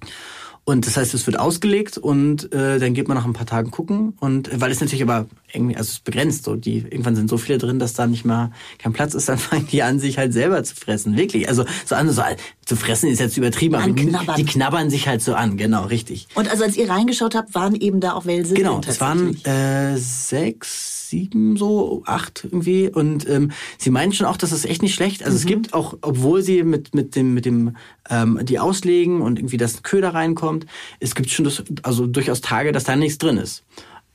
Und 0.66 0.86
das 0.86 0.96
heißt, 0.96 1.12
es 1.12 1.26
wird 1.26 1.38
ausgelegt 1.38 1.98
und 1.98 2.50
äh, 2.54 2.78
dann 2.78 2.94
geht 2.94 3.06
man 3.06 3.16
nach 3.18 3.26
ein 3.26 3.34
paar 3.34 3.44
Tagen 3.46 3.70
gucken. 3.70 4.14
Und 4.20 4.48
weil 4.60 4.70
es 4.70 4.80
natürlich 4.80 5.02
aber 5.02 5.26
irgendwie, 5.54 5.76
also 5.76 5.88
es 5.88 5.94
ist 5.94 6.04
begrenzt, 6.04 6.44
so 6.44 6.56
die 6.56 6.78
irgendwann 6.78 7.16
sind 7.16 7.30
so 7.30 7.38
viele 7.38 7.58
drin, 7.58 7.78
dass 7.78 7.94
da 7.94 8.06
nicht 8.06 8.24
mehr 8.24 8.50
kein 8.78 8.92
Platz 8.92 9.14
ist, 9.14 9.28
dann 9.28 9.38
fangen 9.38 9.66
die 9.70 9.82
an, 9.82 9.98
sich 9.98 10.18
halt 10.18 10.32
selber 10.32 10.62
zu 10.64 10.74
fressen. 10.74 11.16
Wirklich. 11.16 11.48
Also 11.48 11.64
so 11.84 11.94
an, 11.94 12.10
so 12.10 12.22
zu 12.64 12.76
fressen 12.76 13.10
ist 13.10 13.20
jetzt 13.20 13.36
übertrieben, 13.36 13.74
aber 13.74 13.90
die, 13.90 14.02
Anknabbern. 14.02 14.36
die 14.36 14.44
knabbern 14.44 14.90
sich 14.90 15.06
halt 15.06 15.22
so 15.22 15.34
an, 15.34 15.56
genau, 15.56 15.84
richtig. 15.84 16.28
Und 16.34 16.48
also 16.50 16.64
als 16.64 16.76
ihr 16.76 16.88
reingeschaut 16.88 17.34
habt, 17.34 17.54
waren 17.54 17.74
eben 17.74 18.00
da 18.00 18.14
auch 18.14 18.24
Welse 18.26 18.54
Genau, 18.54 18.80
es 18.86 19.00
waren 19.00 19.42
äh, 19.44 19.96
sechs, 19.98 21.10
sieben, 21.10 21.56
so 21.56 22.02
acht 22.06 22.44
irgendwie. 22.44 22.88
Und 22.88 23.28
ähm, 23.28 23.52
sie 23.78 23.90
meinen 23.90 24.12
schon 24.12 24.26
auch, 24.26 24.36
das 24.36 24.52
ist 24.52 24.64
echt 24.64 24.82
nicht 24.82 24.94
schlecht. 24.94 25.24
Also 25.24 25.36
es 25.36 25.46
gibt 25.46 25.74
auch, 25.74 25.98
obwohl 26.00 26.42
sie 26.42 26.62
mit 26.62 26.94
mit 26.94 27.16
dem 27.16 27.34
mit 27.34 27.44
dem 27.44 27.76
ähm, 28.10 28.40
die 28.42 28.58
auslegen 28.58 29.20
und 29.20 29.38
irgendwie 29.38 29.56
das 29.56 29.82
Köder 29.82 30.14
reinkommt, 30.14 30.66
es 31.00 31.14
gibt 31.14 31.30
schon 31.30 31.44
das, 31.44 31.62
also 31.82 32.06
durchaus 32.06 32.40
Tage, 32.40 32.72
dass 32.72 32.84
da 32.84 32.96
nichts 32.96 33.18
drin 33.18 33.36
ist. 33.36 33.64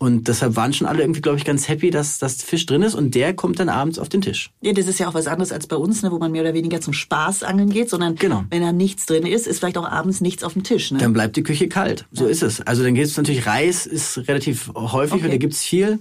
Und 0.01 0.29
deshalb 0.29 0.55
waren 0.55 0.71
schon 0.71 0.87
alle 0.87 1.01
irgendwie, 1.01 1.19
glaube 1.19 1.37
ich, 1.37 1.43
ganz 1.43 1.67
happy, 1.67 1.89
dass 1.91 2.19
das 2.19 2.41
Fisch 2.41 2.65
drin 2.65 2.81
ist 2.83 2.95
und 2.95 3.15
der 3.15 3.33
kommt 3.33 3.59
dann 3.59 3.67
abends 3.67 3.99
auf 3.99 4.07
den 4.07 4.21
Tisch. 4.21 4.49
Ja, 4.61 4.71
das 4.71 4.87
ist 4.87 4.97
ja 4.97 5.09
auch 5.09 5.13
was 5.13 5.27
anderes 5.27 5.51
als 5.51 5.67
bei 5.67 5.75
uns, 5.75 6.01
ne, 6.03 6.11
wo 6.11 6.17
man 6.19 6.31
mehr 6.31 6.41
oder 6.41 6.53
weniger 6.53 6.79
zum 6.79 6.93
Spaß 6.93 7.43
angeln 7.43 7.69
geht, 7.69 7.89
sondern 7.89 8.15
Genau. 8.15 8.45
wenn 8.49 8.61
da 8.61 8.71
nichts 8.71 9.05
drin 9.07 9.25
ist, 9.25 9.45
ist 9.45 9.59
vielleicht 9.59 9.77
auch 9.77 9.87
abends 9.89 10.21
nichts 10.21 10.43
auf 10.45 10.53
dem 10.53 10.63
Tisch. 10.63 10.91
Ne? 10.91 10.99
Dann 10.99 11.11
bleibt 11.11 11.35
die 11.35 11.43
Küche 11.43 11.67
kalt. 11.67 12.05
So 12.13 12.27
ist 12.27 12.43
es. 12.43 12.61
Also 12.61 12.81
dann 12.83 12.95
geht 12.95 13.05
es 13.07 13.17
natürlich, 13.17 13.45
Reis 13.45 13.85
ist 13.85 14.17
relativ 14.29 14.71
häufig 14.73 15.15
Okay. 15.15 15.25
und 15.25 15.31
da 15.31 15.37
gibt's 15.37 15.63
viel. 15.63 15.99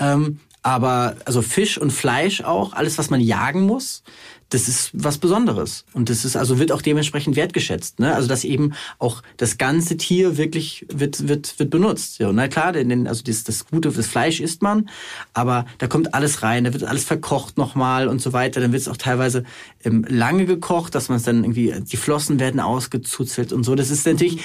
Ähm, 0.00 0.40
aber 0.64 1.14
also 1.24 1.40
Fisch 1.40 1.78
und 1.78 1.92
Fleisch 1.92 2.42
auch, 2.42 2.72
alles, 2.72 2.98
was 2.98 3.08
man 3.08 3.20
jagen 3.20 3.62
muss, 3.62 4.02
das 4.50 4.66
ist 4.68 4.90
was 4.94 5.18
Besonderes. 5.18 5.84
Und 5.92 6.08
das 6.08 6.24
ist, 6.24 6.36
also 6.36 6.58
wird 6.58 6.72
auch 6.72 6.80
dementsprechend 6.82 7.36
wertgeschätzt. 7.36 7.98
Ne? 8.00 8.14
Also 8.14 8.28
dass 8.28 8.44
eben 8.44 8.72
auch 8.98 9.22
das 9.36 9.58
ganze 9.58 9.96
Tier 9.96 10.36
wirklich 10.38 10.86
wird, 10.92 11.28
wird, 11.28 11.58
wird 11.58 11.70
benutzt. 11.70 12.18
Ja, 12.18 12.32
na 12.32 12.48
klar, 12.48 12.72
denn, 12.72 13.06
also 13.06 13.22
das, 13.22 13.44
das 13.44 13.66
Gute, 13.66 13.90
das 13.90 14.06
Fleisch 14.06 14.40
isst 14.40 14.62
man, 14.62 14.88
aber 15.34 15.66
da 15.78 15.86
kommt 15.86 16.14
alles 16.14 16.42
rein, 16.42 16.64
da 16.64 16.72
wird 16.72 16.84
alles 16.84 17.04
verkocht 17.04 17.58
nochmal 17.58 18.08
und 18.08 18.22
so 18.22 18.32
weiter. 18.32 18.60
Dann 18.60 18.72
wird 18.72 18.80
es 18.82 18.88
auch 18.88 18.96
teilweise 18.96 19.44
ähm, 19.84 20.04
lange 20.08 20.46
gekocht, 20.46 20.94
dass 20.94 21.08
man 21.08 21.18
es 21.18 21.24
dann 21.24 21.44
irgendwie, 21.44 21.74
die 21.80 21.96
Flossen 21.98 22.40
werden 22.40 22.60
ausgezuzelt 22.60 23.52
und 23.52 23.64
so. 23.64 23.74
Das 23.74 23.90
ist 23.90 24.06
natürlich 24.06 24.38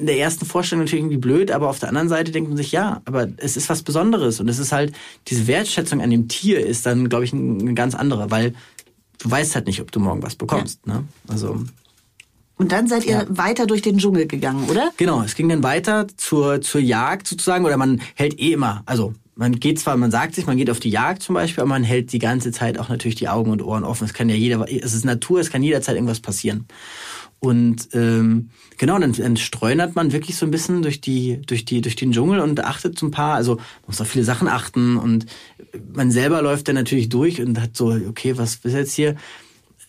in 0.00 0.06
der 0.06 0.18
ersten 0.18 0.46
Vorstellung 0.46 0.84
natürlich 0.84 1.02
irgendwie 1.02 1.18
blöd, 1.18 1.50
aber 1.50 1.68
auf 1.68 1.78
der 1.78 1.90
anderen 1.90 2.08
Seite 2.08 2.32
denkt 2.32 2.48
man 2.48 2.56
sich, 2.56 2.72
ja, 2.72 3.02
aber 3.04 3.28
es 3.36 3.56
ist 3.56 3.68
was 3.68 3.82
Besonderes. 3.82 4.40
Und 4.40 4.48
es 4.48 4.58
ist 4.58 4.72
halt, 4.72 4.92
diese 5.28 5.46
Wertschätzung 5.46 6.00
an 6.00 6.10
dem 6.10 6.28
Tier 6.28 6.64
ist 6.64 6.86
dann, 6.86 7.08
glaube 7.08 7.24
ich, 7.24 7.32
ein- 7.32 7.60
eine 7.60 7.74
ganz 7.74 7.94
andere, 7.94 8.30
weil 8.30 8.54
du 9.22 9.30
weißt 9.30 9.54
halt 9.54 9.66
nicht, 9.66 9.80
ob 9.80 9.90
du 9.92 10.00
morgen 10.00 10.22
was 10.22 10.34
bekommst. 10.34 10.86
Ne? 10.86 11.04
Also 11.28 11.64
Und 12.58 12.72
dann 12.72 12.86
seid 12.86 13.04
ihr 13.04 13.12
Ja. 13.12 13.24
weiter 13.28 13.66
durch 13.66 13.82
den 13.82 13.98
Dschungel 13.98 14.26
gegangen, 14.26 14.68
oder? 14.68 14.90
Genau, 14.96 15.22
es 15.22 15.34
ging 15.34 15.48
dann 15.48 15.62
weiter 15.62 16.06
zur, 16.16 16.60
zur 16.60 16.80
Jagd 16.80 17.26
sozusagen, 17.26 17.64
oder 17.64 17.76
man 17.76 18.00
hält 18.14 18.38
eh 18.38 18.52
immer, 18.52 18.82
also 18.86 19.14
man 19.34 19.58
geht 19.58 19.80
zwar, 19.80 19.96
man 19.96 20.10
sagt 20.10 20.34
sich, 20.34 20.46
man 20.46 20.58
geht 20.58 20.68
auf 20.70 20.78
die 20.78 20.90
Jagd 20.90 21.22
zum 21.22 21.34
Beispiel, 21.34 21.62
aber 21.62 21.70
man 21.70 21.82
hält 21.84 22.12
die 22.12 22.18
ganze 22.18 22.52
Zeit 22.52 22.78
auch 22.78 22.88
natürlich 22.90 23.14
die 23.14 23.28
Augen 23.28 23.50
und 23.50 23.62
Ohren 23.62 23.82
offen. 23.82 24.04
Es 24.04 24.12
kann 24.12 24.28
ja 24.28 24.34
jeder, 24.36 24.70
es 24.70 24.92
ist 24.92 25.04
Natur, 25.04 25.40
es 25.40 25.50
kann 25.50 25.62
jederzeit 25.62 25.94
irgendwas 25.94 26.20
passieren. 26.20 26.66
Und 27.40 27.88
ähm, 27.92 28.50
genau, 28.78 28.98
dann, 29.00 29.14
dann 29.14 29.36
streunert 29.36 29.96
man 29.96 30.12
wirklich 30.12 30.36
so 30.36 30.46
ein 30.46 30.52
bisschen 30.52 30.82
durch 30.82 31.00
die, 31.00 31.40
durch 31.44 31.64
die, 31.64 31.80
durch 31.80 31.96
den 31.96 32.12
Dschungel 32.12 32.38
und 32.38 32.62
achtet 32.62 32.96
so 32.96 33.06
ein 33.06 33.10
paar, 33.10 33.34
also 33.34 33.56
man 33.56 33.64
muss 33.88 34.00
auf 34.00 34.06
viele 34.06 34.22
Sachen 34.24 34.46
achten 34.46 34.96
und 34.96 35.26
man 35.92 36.10
selber 36.10 36.42
läuft 36.42 36.68
dann 36.68 36.74
natürlich 36.74 37.08
durch 37.08 37.40
und 37.40 37.60
hat 37.60 37.76
so, 37.76 37.88
okay, 38.08 38.36
was 38.36 38.56
ist 38.56 38.74
jetzt 38.74 38.94
hier? 38.94 39.16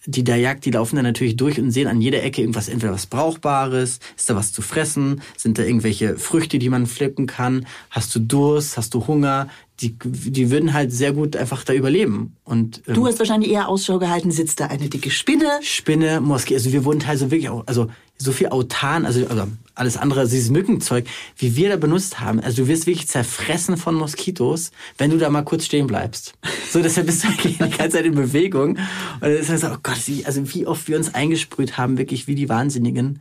die 0.06 0.24
der 0.24 0.38
Jagd, 0.38 0.66
die 0.66 0.72
laufen 0.72 0.98
dann 0.98 1.06
natürlich 1.06 1.38
durch 1.38 1.60
und 1.60 1.72
sehen 1.72 1.88
an 1.88 2.02
jeder 2.02 2.24
Ecke 2.24 2.42
irgendwas, 2.42 2.68
entweder 2.68 2.94
was 2.94 3.06
Brauchbares, 3.06 4.00
ist 4.18 4.30
da 4.30 4.36
was 4.36 4.52
zu 4.52 4.62
fressen, 4.62 5.22
sind 5.38 5.58
da 5.58 5.64
irgendwelche 5.64 6.18
Früchte, 6.18 6.60
die 6.60 6.70
man 6.70 6.88
pflücken 6.88 7.26
kann, 7.26 7.66
hast 7.90 8.14
du 8.16 8.20
Durst, 8.20 8.76
hast 8.76 8.94
du 8.94 9.08
Hunger, 9.08 9.48
die, 9.80 9.96
die 10.04 10.52
würden 10.52 10.74
halt 10.74 10.92
sehr 10.92 11.14
gut 11.14 11.36
einfach 11.36 11.64
da 11.64 11.74
überleben. 11.74 12.36
Und, 12.44 12.84
ähm, 12.88 12.96
Du 12.96 13.08
hast 13.08 13.20
wahrscheinlich 13.20 13.52
eher 13.52 13.70
Ausschau 13.70 13.98
gehalten, 13.98 14.32
sitzt 14.32 14.60
da 14.60 14.68
eine 14.68 14.90
dicke 14.90 15.10
Spinne. 15.10 15.50
Spinne, 15.62 16.20
Moskee, 16.20 16.56
also 16.56 16.72
wir 16.74 16.84
wurden 16.84 17.00
teilweise 17.00 17.32
wirklich 17.32 17.50
auch, 17.50 17.64
also 17.66 17.88
so 18.24 18.32
viel 18.32 18.48
autan, 18.48 19.06
also, 19.06 19.26
also 19.28 19.48
alles 19.76 19.98
andere, 19.98 20.22
also 20.22 20.32
dieses 20.32 20.50
Mückenzeug, 20.50 21.06
wie 21.38 21.56
wir 21.56 21.70
da 21.70 21.78
benutzt 21.78 22.20
haben, 22.20 22.40
also 22.40 22.64
du 22.64 22.68
wirst 22.68 22.86
wirklich 22.86 23.08
zerfressen 23.08 23.78
von 23.78 23.96
Moskitos, 23.96 24.72
wenn 24.98 25.10
du 25.12 25.18
da 25.18 25.30
mal 25.30 25.44
kurz 25.44 25.66
stehen 25.66 25.88
bleibst. 25.88 26.34
So, 26.70 26.82
deshalb 26.82 27.08
bist 27.08 27.24
du 27.24 27.28
eigentlich 27.28 27.58
die 27.60 27.70
ganze 27.70 27.98
Zeit 27.98 28.06
in 28.06 28.16
Bewegung. 28.16 28.72
Und 28.72 28.80
dann 29.22 29.32
ist 29.32 29.50
es 29.50 29.62
so, 29.62 29.68
oh 29.68 29.78
Gott, 29.82 30.08
wie, 30.08 30.26
also 30.26 30.54
wie 30.54 30.68
oft 30.68 30.88
wir 30.88 30.98
uns 30.98 31.14
eingesprüht 31.14 31.78
haben, 31.78 31.98
wirklich 31.98 32.28
wie 32.28 32.36
die 32.36 32.50
Wahnsinnigen. 32.50 33.20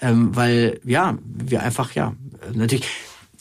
Ähm, 0.00 0.34
weil, 0.34 0.80
ja, 0.84 1.16
wir 1.24 1.62
einfach, 1.62 1.92
ja, 1.94 2.14
natürlich, 2.52 2.86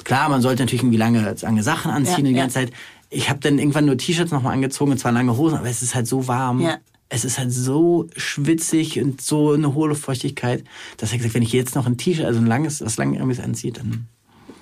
klar, 0.04 0.30
man 0.30 0.42
sollte 0.42 0.64
natürlich 0.64 0.84
irgendwie 0.84 0.98
lange, 0.98 1.36
lange 1.42 1.64
Sachen 1.64 1.92
anziehen 1.92 2.26
Ja, 2.26 2.32
die 2.32 2.36
ja. 2.36 2.42
ganze 2.42 2.54
Zeit. 2.56 2.72
Ich 3.10 3.30
habe 3.30 3.40
dann 3.40 3.60
irgendwann 3.60 3.86
nur 3.86 3.98
T-Shirts 3.98 4.32
nochmal 4.32 4.54
angezogen 4.54 4.92
und 4.92 4.98
zwar 4.98 5.12
lange 5.12 5.38
Hosen, 5.38 5.58
aber 5.58 5.70
es 5.70 5.82
ist 5.82 5.94
halt 5.96 6.08
so 6.08 6.28
warm. 6.28 6.62
Ja. 6.62 6.78
Es 7.16 7.24
ist 7.24 7.38
halt 7.38 7.52
so 7.52 8.08
schwitzig 8.18 9.00
und 9.00 9.22
so 9.22 9.52
eine 9.52 9.76
hohle 9.76 9.94
Feuchtigkeit, 9.94 10.64
dass 10.98 11.12
er 11.12 11.18
gesagt, 11.20 11.36
wenn 11.36 11.44
ich 11.44 11.54
jetzt 11.54 11.76
noch 11.76 11.86
ein 11.86 11.96
T-Shirt, 11.96 12.26
also 12.26 12.40
ein 12.40 12.48
langes, 12.48 12.82
was 12.82 12.98
langes 12.98 13.40
anziehe, 13.40 13.72
dann. 13.72 14.08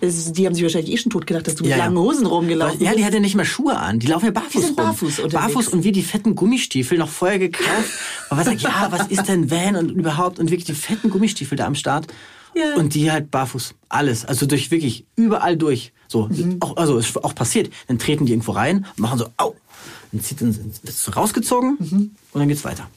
Die 0.01 0.45
haben 0.45 0.53
sich 0.55 0.63
wahrscheinlich 0.63 0.91
eh 0.91 0.97
schon 0.97 1.11
tot 1.11 1.27
gedacht, 1.27 1.47
dass 1.47 1.55
du 1.55 1.63
mit 1.63 1.71
Ja, 1.71 1.77
langen 1.77 1.97
Hosen 1.97 2.25
rumgelaufen 2.25 2.81
Ja, 2.81 2.89
die 2.89 2.95
bist. 2.97 3.05
hat 3.05 3.13
ja 3.13 3.19
nicht 3.21 3.35
mal 3.35 3.45
Schuhe 3.45 3.77
an. 3.77 3.99
Die 3.99 4.07
laufen 4.07 4.25
ja 4.25 4.31
barfuß 4.31 4.51
Die 4.53 4.59
sind 4.67 4.77
rum. 4.79 4.85
barfuß 4.87 5.19
unterwegs. 5.19 5.33
Barfuß 5.53 5.67
und 5.69 5.83
wir 5.85 5.91
die 5.93 6.01
fetten 6.01 6.35
Gummistiefel 6.35 6.97
noch 6.97 7.07
vorher 7.09 7.39
gekauft. 7.39 7.89
Und 8.29 8.37
was 8.37 8.45
sagt, 8.45 8.61
ja, 8.61 8.87
was 8.89 9.07
ist 9.07 9.27
denn 9.29 9.49
Van 9.51 9.75
und 9.75 9.91
überhaupt 9.91 10.39
und 10.39 10.47
wirklich 10.49 10.65
die 10.65 10.73
fetten 10.73 11.09
Gummistiefel 11.09 11.55
da 11.57 11.67
am 11.67 11.75
Start. 11.75 12.07
Ja. 12.55 12.75
Und 12.75 12.95
die 12.95 13.11
halt 13.11 13.29
barfuß. 13.31 13.75
Alles. 13.89 14.25
Also 14.25 14.45
durch 14.45 14.71
wirklich 14.71 15.05
überall 15.15 15.55
durch. 15.55 15.93
So. 16.07 16.27
Mhm. 16.27 16.57
Auch, 16.61 16.75
also 16.77 16.97
ist 16.97 17.15
auch 17.23 17.35
passiert. 17.35 17.69
Dann 17.87 17.97
treten 17.99 18.25
die 18.25 18.31
irgendwo 18.33 18.51
rein 18.53 18.85
und 18.97 18.99
machen 18.99 19.19
so, 19.19 19.27
au. 19.37 19.53
Dann 20.11 20.21
zieht 20.23 20.41
dann 20.41 20.55
wird 20.55 20.89
es 20.89 21.15
rausgezogen 21.15 21.77
Mhm. 21.79 22.15
und 22.33 22.39
dann 22.39 22.47
geht's 22.47 22.63
weiter. 22.63 22.89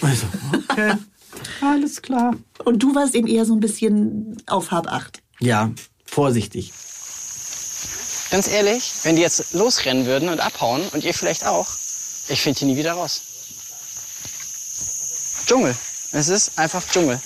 Und 0.00 0.12
ich 0.12 0.18
so, 0.20 0.26
okay. 0.70 0.94
Alles 1.60 2.02
klar. 2.02 2.34
Und 2.64 2.82
du 2.82 2.94
warst 2.94 3.14
eben 3.14 3.26
eher 3.26 3.44
so 3.44 3.54
ein 3.54 3.60
bisschen 3.60 4.36
auf 4.46 4.70
Hab 4.70 4.86
acht. 4.88 5.22
Ja, 5.38 5.70
vorsichtig. 6.04 6.72
Ganz 8.30 8.48
ehrlich, 8.48 8.92
wenn 9.04 9.16
die 9.16 9.22
jetzt 9.22 9.52
losrennen 9.54 10.06
würden 10.06 10.28
und 10.28 10.40
abhauen 10.40 10.82
und 10.92 11.04
ihr 11.04 11.14
vielleicht 11.14 11.46
auch, 11.46 11.68
ich 12.28 12.40
finde 12.40 12.58
die 12.58 12.64
nie 12.66 12.76
wieder 12.76 12.92
raus. 12.94 13.22
Dschungel. 15.46 15.76
Es 16.12 16.28
ist 16.28 16.58
einfach 16.58 16.82
Dschungel. 16.90 17.20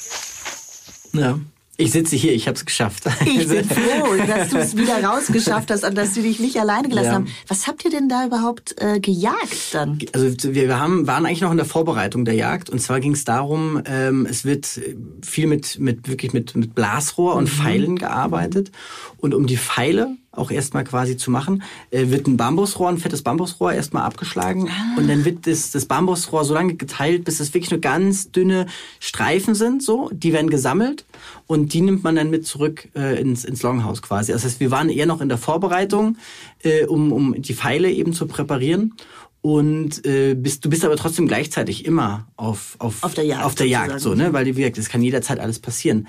Ja. 1.12 1.38
Ich 1.80 1.92
sitze 1.92 2.14
hier, 2.14 2.32
ich 2.34 2.46
habe 2.46 2.56
es 2.56 2.64
geschafft. 2.66 3.04
Ich 3.24 3.48
bin 3.48 3.64
froh, 3.68 4.14
dass 4.26 4.50
du 4.50 4.58
es 4.58 4.76
wieder 4.76 5.02
rausgeschafft 5.02 5.70
hast 5.70 5.84
und 5.84 5.96
dass 5.96 6.14
sie 6.14 6.22
dich 6.22 6.38
nicht 6.38 6.58
alleine 6.58 6.88
gelassen 6.88 7.06
Ja. 7.06 7.14
haben. 7.14 7.26
Was 7.48 7.66
habt 7.66 7.84
ihr 7.84 7.90
denn 7.90 8.08
da 8.08 8.26
überhaupt 8.26 8.76
äh, 8.80 9.00
gejagt 9.00 9.72
dann? 9.72 9.98
Also 10.12 10.54
wir 10.54 10.78
haben, 10.78 11.06
waren 11.06 11.24
eigentlich 11.24 11.40
noch 11.40 11.50
in 11.50 11.56
der 11.56 11.66
Vorbereitung 11.66 12.24
der 12.24 12.34
Jagd 12.34 12.68
und 12.70 12.80
zwar 12.80 13.00
ging 13.00 13.12
es 13.12 13.24
darum, 13.24 13.82
ähm, 13.86 14.26
es 14.28 14.44
wird 14.44 14.80
viel 15.22 15.46
mit, 15.46 15.78
mit 15.78 16.08
wirklich 16.08 16.32
mit, 16.32 16.54
mit 16.54 16.74
Blasrohr 16.74 17.34
und 17.34 17.48
Pfeilen 17.48 17.96
gearbeitet 17.96 18.70
und 19.18 19.34
um 19.34 19.46
die 19.46 19.56
Pfeile 19.56 20.16
auch 20.32 20.50
erstmal 20.50 20.84
quasi 20.84 21.16
zu 21.16 21.30
machen, 21.30 21.62
äh, 21.90 22.08
wird 22.08 22.26
ein 22.26 22.36
Bambusrohr, 22.36 22.88
ein 22.88 22.98
fettes 22.98 23.22
Bambusrohr 23.22 23.72
erstmal 23.72 24.04
abgeschlagen 24.04 24.70
und 24.96 25.08
dann 25.08 25.24
wird 25.24 25.46
das, 25.46 25.72
das 25.72 25.86
Bambusrohr 25.86 26.44
so 26.44 26.54
lange 26.54 26.74
geteilt, 26.74 27.24
bis 27.24 27.40
es 27.40 27.52
wirklich 27.52 27.70
nur 27.70 27.80
ganz 27.80 28.30
dünne 28.30 28.66
Streifen 29.00 29.54
sind, 29.54 29.82
so, 29.82 30.08
die 30.12 30.32
werden 30.32 30.50
gesammelt 30.50 31.04
und 31.46 31.72
die 31.72 31.80
nimmt 31.80 32.04
man 32.04 32.14
dann 32.14 32.30
mit 32.30 32.46
zurück 32.46 32.88
äh, 32.94 33.20
ins, 33.20 33.44
ins 33.44 33.62
Longhouse 33.62 34.02
quasi. 34.02 34.32
Das 34.32 34.44
heißt, 34.44 34.60
wir 34.60 34.70
waren 34.70 34.88
eher 34.88 35.06
noch 35.06 35.20
in 35.20 35.28
der 35.28 35.38
Vorbereitung, 35.38 36.16
äh, 36.62 36.84
um, 36.84 37.12
um 37.12 37.42
die 37.42 37.54
Pfeile 37.54 37.90
eben 37.90 38.12
zu 38.12 38.26
präparieren 38.26 38.94
und 39.42 40.04
äh, 40.04 40.34
bist, 40.34 40.64
du 40.64 40.70
bist 40.70 40.84
aber 40.84 40.96
trotzdem 40.96 41.26
gleichzeitig 41.26 41.86
immer 41.86 42.26
auf, 42.36 42.76
auf, 42.78 43.02
Auf 43.02 43.14
der 43.14 43.24
Jagd 43.24 43.44
auf 43.44 43.54
der 43.54 43.66
Jagd 43.66 43.98
so, 44.00 44.14
ne? 44.14 44.34
Weil 44.34 44.44
wie 44.44 44.52
gesagt, 44.52 44.76
es 44.76 44.90
kann 44.90 45.02
jederzeit 45.02 45.40
alles 45.40 45.58
passieren. 45.58 46.08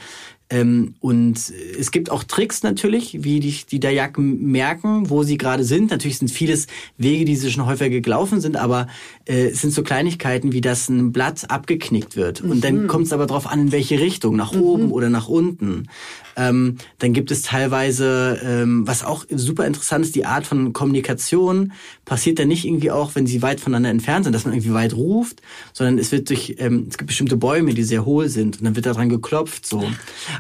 Ähm, 0.52 0.96
und 1.00 1.52
es 1.80 1.92
gibt 1.92 2.12
auch 2.12 2.24
Tricks 2.24 2.62
natürlich, 2.62 3.24
wie 3.24 3.40
die, 3.40 3.56
die 3.70 3.80
Dayak 3.80 4.18
merken, 4.18 5.10
wo 5.10 5.24
sie 5.24 5.38
gerade 5.38 5.64
sind. 5.64 5.90
Natürlich 5.90 6.18
sind 6.18 6.30
vieles 6.30 6.68
Wege, 6.98 7.26
die 7.26 7.38
sie 7.38 7.50
schon 7.50 7.66
häufiger 7.66 8.02
gelaufen 8.02 8.42
sind, 8.42 8.58
aber 8.58 8.88
äh, 9.26 9.48
es 9.48 9.62
sind 9.62 9.72
so 9.72 9.82
Kleinigkeiten, 9.82 10.52
wie 10.52 10.62
dass 10.62 10.90
ein 10.90 11.14
Blatt 11.14 11.50
abgeknickt 11.50 12.18
wird. 12.18 12.42
Und 12.42 12.64
dann 12.64 12.88
kommt 12.88 13.06
es 13.06 13.14
aber 13.14 13.26
darauf 13.26 13.48
an, 13.48 13.62
in 13.62 13.72
welche 13.72 14.00
Richtung, 14.00 14.36
nach 14.36 14.52
oben 14.54 14.92
oder 14.92 15.10
nach 15.10 15.30
unten. 15.30 15.88
Ähm, 16.36 16.78
dann 17.00 17.14
gibt 17.14 17.32
es 17.32 17.42
teilweise, 17.42 18.40
ähm, 18.44 18.88
was 18.88 19.04
auch 19.04 19.26
super 19.30 19.66
interessant 19.66 20.06
ist, 20.06 20.16
die 20.16 20.26
Art 20.26 20.46
von 20.46 20.74
Kommunikation 20.74 21.74
passiert 22.06 22.40
dann 22.40 22.48
nicht 22.48 22.66
irgendwie 22.66 22.92
auch, 22.92 23.16
wenn 23.16 23.28
sie 23.28 23.42
weit 23.42 23.60
voneinander 23.60 23.90
entfernt 23.90 24.26
sind, 24.26 24.34
dass 24.34 24.46
man 24.46 24.54
irgendwie 24.54 24.74
weit 24.74 24.94
ruft, 24.94 25.42
sondern 25.74 25.98
es 25.98 26.12
wird 26.12 26.30
durch, 26.30 26.56
ähm, 26.60 26.88
es 26.90 26.98
gibt 26.98 27.08
bestimmte 27.08 27.38
Bäume, 27.38 27.74
die 27.74 27.84
sehr 27.84 28.06
hohl 28.06 28.30
sind 28.30 28.58
und 28.58 28.66
dann 28.66 28.76
wird 28.76 28.86
daran 28.86 29.10
geklopft 29.10 29.66
so. 29.66 29.84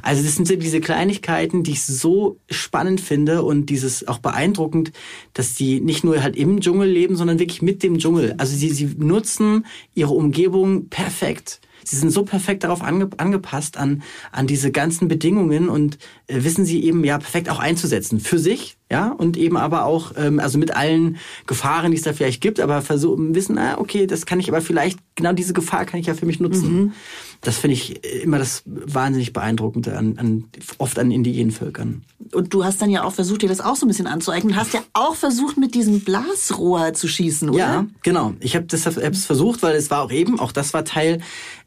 Also 0.02 0.24
das 0.24 0.36
sind 0.36 0.48
so 0.48 0.56
diese 0.56 0.82
Kleinigkeiten, 0.82 1.64
die 1.64 1.72
ich 1.72 1.84
so 1.84 2.40
spannend 2.50 3.02
finde 3.02 3.44
und 3.44 3.68
dieses 3.68 4.08
auch 4.08 4.20
beeindruckend, 4.20 4.92
dass 5.34 5.56
die 5.56 5.80
nicht 5.82 6.04
nur 6.04 6.22
halt 6.22 6.36
im 6.36 6.62
Dschungel 6.62 6.90
leben, 6.90 7.16
sondern 7.16 7.40
wirklich 7.40 7.62
mit 7.62 7.84
dem 7.84 7.98
Dschungel. 7.98 8.36
Also 8.38 8.56
sie, 8.56 8.70
sie 8.70 8.96
nutzen 8.98 9.66
ihre 9.94 10.14
Umgebung 10.14 10.88
perfekt. 10.90 11.62
Sie 11.84 11.96
sind 11.96 12.12
so 12.12 12.24
perfekt 12.24 12.64
darauf 12.64 12.82
ange 12.84 13.10
angepasst 13.18 13.78
an, 13.78 14.04
an 14.32 14.48
diese 14.48 14.72
ganzen 14.72 15.08
Bedingungen 15.08 15.70
und 15.70 15.98
äh, 16.28 16.44
wissen 16.44 16.66
sie 16.66 16.84
eben 16.84 17.04
ja 17.04 17.18
perfekt 17.18 17.50
auch 17.50 17.60
einzusetzen 17.60 18.20
für 18.20 18.40
sich, 18.40 18.78
ja, 18.92 19.10
und 19.10 19.38
eben 19.38 19.58
aber 19.58 19.86
auch, 19.86 20.14
ähm, 20.18 20.40
also 20.40 20.58
mit 20.58 20.76
allen 20.76 21.18
Gefahren, 21.48 21.92
die 21.92 21.98
es 21.98 22.04
da 22.04 22.14
vielleicht 22.14 22.42
gibt, 22.42 22.60
aber 22.60 22.82
versuchen, 22.82 23.36
wissen, 23.36 23.58
ah, 23.58 23.78
okay, 23.78 24.06
das 24.08 24.26
kann 24.26 24.40
ich 24.40 24.50
aber 24.50 24.62
vielleicht, 24.62 25.00
genau 25.16 25.34
diese 25.34 25.54
Gefahr 25.54 25.86
kann 25.86 26.00
ich 26.00 26.08
ja 26.08 26.14
für 26.14 26.26
mich 26.26 26.40
nutzen. 26.40 26.74
Mhm. 26.74 26.94
Das 27.42 27.58
finde 27.58 27.74
ich 27.74 28.04
immer 28.24 28.38
das 28.38 28.62
wahnsinnig 28.66 29.34
Beeindruckende 29.34 29.98
an, 29.98 30.18
an, 30.20 30.46
oft 30.78 31.00
an 31.00 31.10
indigenen 31.10 31.52
Völkern. 31.52 32.04
Und 32.34 32.54
du 32.54 32.64
hast 32.64 32.82
dann 32.82 32.92
ja 32.92 33.04
auch 33.04 33.14
versucht, 33.14 33.42
dir 33.42 33.50
das 33.50 33.62
auch 33.62 33.76
so 33.76 33.86
ein 33.86 33.88
bisschen 33.88 34.06
anzueignen. 34.06 34.56
Hast 34.56 34.74
ja 34.74 34.82
auch 34.94 35.16
versucht, 35.16 35.58
mit 35.58 35.74
diesem 35.74 36.02
Blasrohr 36.02 36.94
zu 36.94 37.08
schießen, 37.08 37.50
oder? 37.50 37.58
Ja, 37.58 37.88
genau. 38.04 38.34
Ich 38.40 38.56
habe 38.56 38.66
das 38.68 38.86
hab's 38.86 39.26
versucht, 39.26 39.64
weil 39.64 39.76
es 39.76 39.90
war 39.90 40.04
auch 40.04 40.12
eben, 40.12 40.40
auch 40.40 40.52
das 40.52 40.74
war 40.74 40.86
Teil 40.86 41.20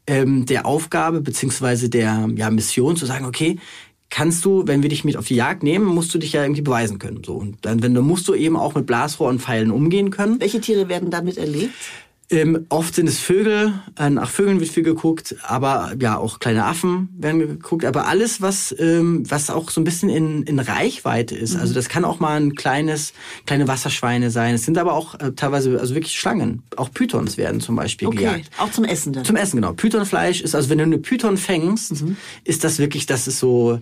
ähm, 0.07 0.45
der 0.45 0.65
Aufgabe 0.65 1.19
beziehungsweise 1.19 1.89
der 1.89 2.29
ja, 2.35 2.49
Mission, 2.49 2.95
zu 2.95 3.05
sagen, 3.05 3.25
okay, 3.25 3.59
kannst 4.09 4.45
du, 4.45 4.65
wenn 4.65 4.81
wir 4.81 4.89
dich 4.89 5.03
mit 5.03 5.17
auf 5.17 5.27
die 5.27 5.35
Jagd 5.35 5.63
nehmen, 5.63 5.85
musst 5.85 6.13
du 6.13 6.17
dich 6.17 6.33
ja 6.33 6.43
irgendwie 6.43 6.61
beweisen 6.61 6.99
können. 6.99 7.21
So 7.25 7.33
und 7.33 7.57
dann, 7.63 7.83
wenn 7.83 7.93
du 7.93 8.01
musst 8.01 8.27
du 8.27 8.33
eben 8.33 8.55
auch 8.55 8.75
mit 8.75 8.85
Blasrohr 8.85 9.29
und 9.29 9.41
Pfeilen 9.41 9.71
umgehen 9.71 10.09
können. 10.09 10.39
Welche 10.39 10.61
Tiere 10.61 10.87
werden 10.87 11.09
damit 11.11 11.37
erlebt? 11.37 11.73
Ähm, 12.31 12.65
oft 12.69 12.95
sind 12.95 13.07
es 13.07 13.19
Vögel, 13.19 13.73
äh, 13.99 14.09
nach 14.09 14.31
Vögeln 14.31 14.59
wird 14.59 14.71
viel 14.71 14.81
geguckt, 14.81 15.35
aber 15.43 15.93
ja 16.01 16.17
auch 16.17 16.39
kleine 16.39 16.65
Affen 16.65 17.09
werden 17.19 17.37
geguckt, 17.39 17.85
aber 17.85 18.07
alles 18.07 18.41
was 18.41 18.73
ähm, 18.79 19.23
was 19.29 19.51
auch 19.51 19.69
so 19.69 19.79
ein 19.79 19.83
bisschen 19.83 20.09
in, 20.09 20.41
in 20.41 20.57
Reichweite 20.57 21.35
ist. 21.35 21.53
Mhm. 21.53 21.59
Also 21.59 21.75
das 21.75 21.87
kann 21.87 22.03
auch 22.03 22.19
mal 22.19 22.41
ein 22.41 22.55
kleines 22.55 23.13
kleine 23.45 23.67
Wasserschweine 23.67 24.31
sein. 24.31 24.55
Es 24.55 24.65
sind 24.65 24.79
aber 24.79 24.93
auch 24.93 25.19
äh, 25.19 25.33
teilweise 25.35 25.79
also 25.79 25.93
wirklich 25.93 26.17
Schlangen. 26.19 26.63
Auch 26.77 26.91
Pythons 26.91 27.37
werden 27.37 27.61
zum 27.61 27.75
Beispiel 27.75 28.07
Okay, 28.07 28.17
gejagt. 28.17 28.49
auch 28.57 28.71
zum 28.71 28.85
Essen 28.85 29.13
dann. 29.13 29.23
Zum 29.23 29.35
Essen 29.35 29.57
genau. 29.57 29.73
Pythonfleisch 29.73 30.41
ist 30.41 30.55
also 30.55 30.69
wenn 30.69 30.79
du 30.79 30.83
eine 30.85 30.97
Python 30.97 31.37
fängst, 31.37 32.01
Mhm. 32.01 32.17
ist 32.43 32.63
das 32.63 32.79
wirklich 32.79 33.05
das 33.05 33.27
ist 33.27 33.37
so 33.37 33.79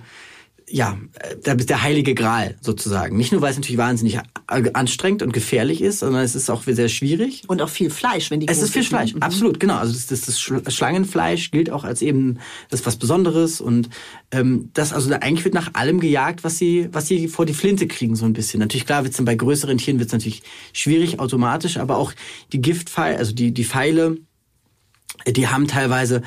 ja, 0.75 0.97
äh, 1.19 1.36
der, 1.45 1.55
der 1.55 1.83
heilige 1.83 2.15
Gral 2.15 2.55
sozusagen. 2.59 3.15
Nicht 3.15 3.31
nur, 3.31 3.41
weil 3.41 3.51
es 3.51 3.57
natürlich 3.57 3.77
wahnsinnig 3.77 4.17
a- 4.17 4.23
anstrengend 4.73 5.21
und 5.21 5.31
gefährlich 5.31 5.81
ist, 5.81 5.99
sondern 5.99 6.23
es 6.23 6.33
ist 6.33 6.49
auch 6.49 6.63
sehr 6.63 6.89
schwierig. 6.89 7.43
Und 7.47 7.62
auch 7.62 7.69
viel 7.69 7.91
Fleisch, 7.91 8.31
wenn 8.31 8.39
die 8.39 8.47
Es 8.47 8.59
ist 8.62 8.73
viel. 8.73 8.83
Fleisch, 8.83 9.13
Mhm. 9.13 9.21
absolut, 9.21 9.59
genau. 9.59 9.75
Also 9.75 9.93
das, 9.93 10.07
das, 10.07 10.21
das 10.21 10.39
Schl- 10.39 10.67
Schlangenfleisch 10.71 11.51
gilt 11.51 11.69
auch 11.69 11.83
als 11.83 12.01
eben 12.01 12.39
das 12.71 12.83
was 12.88 12.95
Besonderes 12.95 13.62
und 13.62 13.89
ähm, 14.31 14.71
das 14.73 14.93
also 14.93 15.13
eigentlich 15.13 15.43
wird 15.45 15.53
nach 15.53 15.75
allem 15.75 15.99
gejagt, 15.99 16.43
was 16.43 16.57
sie 16.57 16.89
was 16.91 17.07
sie 17.07 17.27
vor 17.27 17.45
die 17.45 17.53
Flinte 17.53 17.86
kriegen 17.88 18.15
so 18.15 18.25
ein 18.25 18.33
bisschen. 18.33 18.59
Natürlich 18.59 18.88
klar 18.88 19.03
wird's 19.03 19.17
dann 19.17 19.25
bei 19.25 19.36
größeren 19.36 19.77
Tieren 19.77 19.99
wird's 19.99 20.12
natürlich 20.12 20.41
schwierig 20.73 21.19
automatisch, 21.19 21.77
aber 21.77 21.97
auch 21.97 22.13
die 22.51 22.62
Giftpfeile, 22.62 23.17
also 23.19 23.31
die 23.33 23.53
die 23.53 23.63
Pfeile 23.63 24.17
die 25.28 25.47
haben 25.47 25.67
teilweise, 25.67 26.21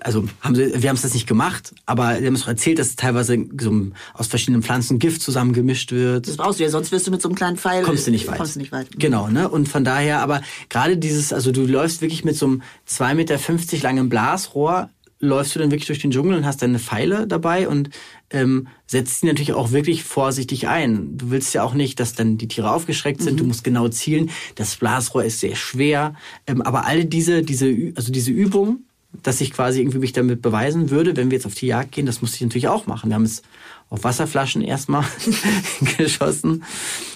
also 0.00 0.24
haben 0.40 0.54
sie, 0.54 0.82
wir 0.82 0.88
haben 0.88 0.96
es 0.96 1.02
das 1.02 1.14
nicht 1.14 1.26
gemacht, 1.26 1.74
aber 1.84 2.18
sie 2.18 2.26
haben 2.26 2.34
es 2.34 2.44
auch 2.44 2.48
erzählt, 2.48 2.78
dass 2.78 2.96
teilweise 2.96 3.44
so 3.60 3.86
aus 4.14 4.28
verschiedenen 4.28 4.62
Pflanzen 4.62 4.98
Gift 4.98 5.22
zusammengemischt 5.22 5.92
wird. 5.92 6.28
Das 6.28 6.36
brauchst 6.36 6.60
du 6.60 6.64
ja, 6.64 6.70
sonst 6.70 6.92
wirst 6.92 7.06
du 7.06 7.10
mit 7.10 7.22
so 7.22 7.28
einem 7.28 7.36
kleinen 7.36 7.56
Pfeil. 7.56 7.82
Kommst 7.82 8.06
du 8.06 8.10
nicht 8.10 8.26
weit. 8.28 8.36
Kommst 8.36 8.56
du 8.56 8.60
nicht 8.60 8.72
weit. 8.72 8.88
Genau, 8.98 9.28
ne? 9.28 9.48
Und 9.48 9.68
von 9.68 9.84
daher, 9.84 10.20
aber 10.20 10.42
gerade 10.68 10.96
dieses, 10.96 11.32
also 11.32 11.52
du 11.52 11.66
läufst 11.66 12.02
wirklich 12.02 12.24
mit 12.24 12.36
so 12.36 12.46
einem 12.46 12.62
2,50 12.88 13.14
Meter 13.14 13.38
langen 13.82 14.08
Blasrohr, 14.08 14.90
läufst 15.18 15.54
du 15.54 15.58
dann 15.58 15.70
wirklich 15.70 15.86
durch 15.86 16.00
den 16.00 16.10
Dschungel 16.10 16.36
und 16.36 16.46
hast 16.46 16.62
deine 16.62 16.78
Pfeile 16.78 17.26
dabei 17.26 17.68
und 17.68 17.90
ähm, 18.30 18.68
setzt 18.86 19.22
die 19.22 19.26
natürlich 19.26 19.52
auch 19.52 19.72
wirklich 19.72 20.04
vorsichtig 20.04 20.68
ein. 20.68 21.16
Du 21.16 21.30
willst 21.30 21.54
ja 21.54 21.62
auch 21.62 21.74
nicht, 21.74 22.00
dass 22.00 22.14
dann 22.14 22.38
die 22.38 22.48
Tiere 22.48 22.72
aufgeschreckt 22.72 23.22
sind. 23.22 23.40
Du 23.40 23.44
musst 23.44 23.64
genau 23.64 23.88
zielen. 23.88 24.30
Das 24.54 24.76
Blasrohr 24.76 25.24
ist 25.24 25.40
sehr 25.40 25.54
schwer. 25.54 26.14
Ähm, 26.46 26.62
aber 26.62 26.86
alle 26.86 27.04
diese, 27.04 27.42
diese, 27.42 27.92
also 27.94 28.12
diese 28.12 28.30
Übung, 28.30 28.80
dass 29.22 29.40
ich 29.40 29.52
quasi 29.52 29.80
irgendwie 29.80 29.98
mich 29.98 30.12
damit 30.12 30.42
beweisen 30.42 30.90
würde, 30.90 31.16
wenn 31.16 31.30
wir 31.30 31.38
jetzt 31.38 31.46
auf 31.46 31.54
die 31.54 31.66
Jagd 31.66 31.92
gehen, 31.92 32.06
das 32.06 32.20
musste 32.20 32.36
ich 32.36 32.42
natürlich 32.42 32.68
auch 32.68 32.86
machen. 32.86 33.10
Wir 33.10 33.14
haben 33.14 33.24
es 33.24 33.42
auf 33.88 34.04
Wasserflaschen 34.04 34.62
erstmal 34.62 35.04
geschossen. 35.96 36.64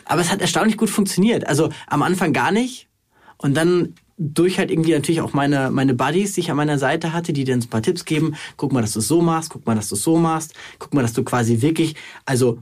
Aber 0.04 0.20
es 0.20 0.30
hat 0.30 0.40
erstaunlich 0.40 0.76
gut 0.76 0.90
funktioniert. 0.90 1.46
Also 1.46 1.70
am 1.86 2.02
Anfang 2.02 2.32
gar 2.32 2.52
nicht. 2.52 2.88
Und 3.36 3.56
dann 3.56 3.94
durch 4.22 4.58
halt 4.58 4.70
irgendwie 4.70 4.92
natürlich 4.92 5.22
auch 5.22 5.32
meine, 5.32 5.70
meine 5.70 5.94
Buddies, 5.94 6.34
die 6.34 6.40
ich 6.40 6.50
an 6.50 6.56
meiner 6.58 6.78
Seite 6.78 7.14
hatte, 7.14 7.32
die 7.32 7.44
dann 7.44 7.60
ein 7.60 7.68
paar 7.68 7.80
Tipps 7.80 8.04
geben. 8.04 8.34
Guck 8.58 8.72
mal, 8.72 8.82
dass 8.82 8.92
du 8.92 8.98
es 8.98 9.08
so 9.08 9.22
machst. 9.22 9.48
Guck 9.48 9.66
mal, 9.66 9.74
dass 9.74 9.88
du 9.88 9.94
es 9.94 10.02
so 10.02 10.18
machst. 10.18 10.52
Guck 10.78 10.92
mal, 10.92 11.00
dass 11.00 11.14
du 11.14 11.24
quasi 11.24 11.62
wirklich, 11.62 11.94
also 12.26 12.58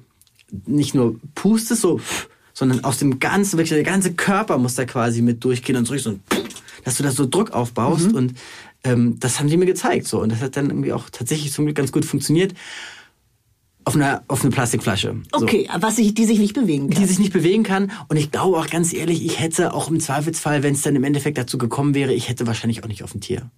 nicht 0.66 0.94
nur 0.94 1.16
pustest, 1.34 1.82
so, 1.82 2.00
sondern 2.54 2.84
aus 2.84 2.98
dem 2.98 3.18
ganzen, 3.18 3.58
wirklich 3.58 3.70
der 3.70 3.82
ganze 3.82 4.14
Körper 4.14 4.56
muss 4.56 4.76
da 4.76 4.84
quasi 4.84 5.20
mit 5.20 5.42
durchgehen 5.42 5.76
und 5.76 5.84
so, 5.84 5.94
richtig 5.94 6.12
so 6.12 6.18
ein, 6.18 6.44
dass 6.84 6.96
du 6.96 7.02
da 7.02 7.10
so 7.10 7.26
Druck 7.26 7.50
aufbaust 7.50 8.12
und 8.12 8.34
ähm, 8.84 9.18
das 9.18 9.38
haben 9.38 9.48
die 9.48 9.56
mir 9.56 9.66
gezeigt 9.66 10.06
so 10.06 10.22
und 10.22 10.32
das 10.32 10.40
hat 10.40 10.56
dann 10.56 10.70
irgendwie 10.70 10.92
auch 10.92 11.10
tatsächlich 11.10 11.52
zum 11.52 11.66
Glück 11.66 11.76
ganz 11.76 11.92
gut 11.92 12.04
funktioniert 12.04 12.54
auf 13.88 13.96
einer 13.96 14.22
auf 14.28 14.42
eine 14.42 14.50
Plastikflasche. 14.50 15.16
So 15.34 15.42
Okay, 15.42 15.68
was 15.80 15.96
sich, 15.96 16.14
die 16.14 16.24
sich 16.26 16.38
nicht 16.38 16.54
bewegen 16.54 16.90
kann. 16.90 17.00
die 17.00 17.08
sich 17.08 17.18
nicht 17.18 17.32
bewegen 17.32 17.62
kann. 17.64 17.90
Und 18.08 18.16
ich 18.16 18.30
glaube 18.30 18.58
auch 18.58 18.68
ganz 18.68 18.92
ehrlich, 18.92 19.24
ich 19.24 19.40
hätte 19.40 19.72
auch 19.74 19.90
im 19.90 19.98
Zweifelsfall, 19.98 20.62
wenn 20.62 20.74
es 20.74 20.82
dann 20.82 20.94
im 20.94 21.04
Endeffekt 21.04 21.38
dazu 21.38 21.58
gekommen 21.58 21.94
wäre, 21.94 22.12
ich 22.12 22.28
hätte 22.28 22.46
wahrscheinlich 22.46 22.84
auch 22.84 22.88
nicht 22.88 23.02
auf 23.02 23.14
ein 23.14 23.20
Tier. 23.20 23.50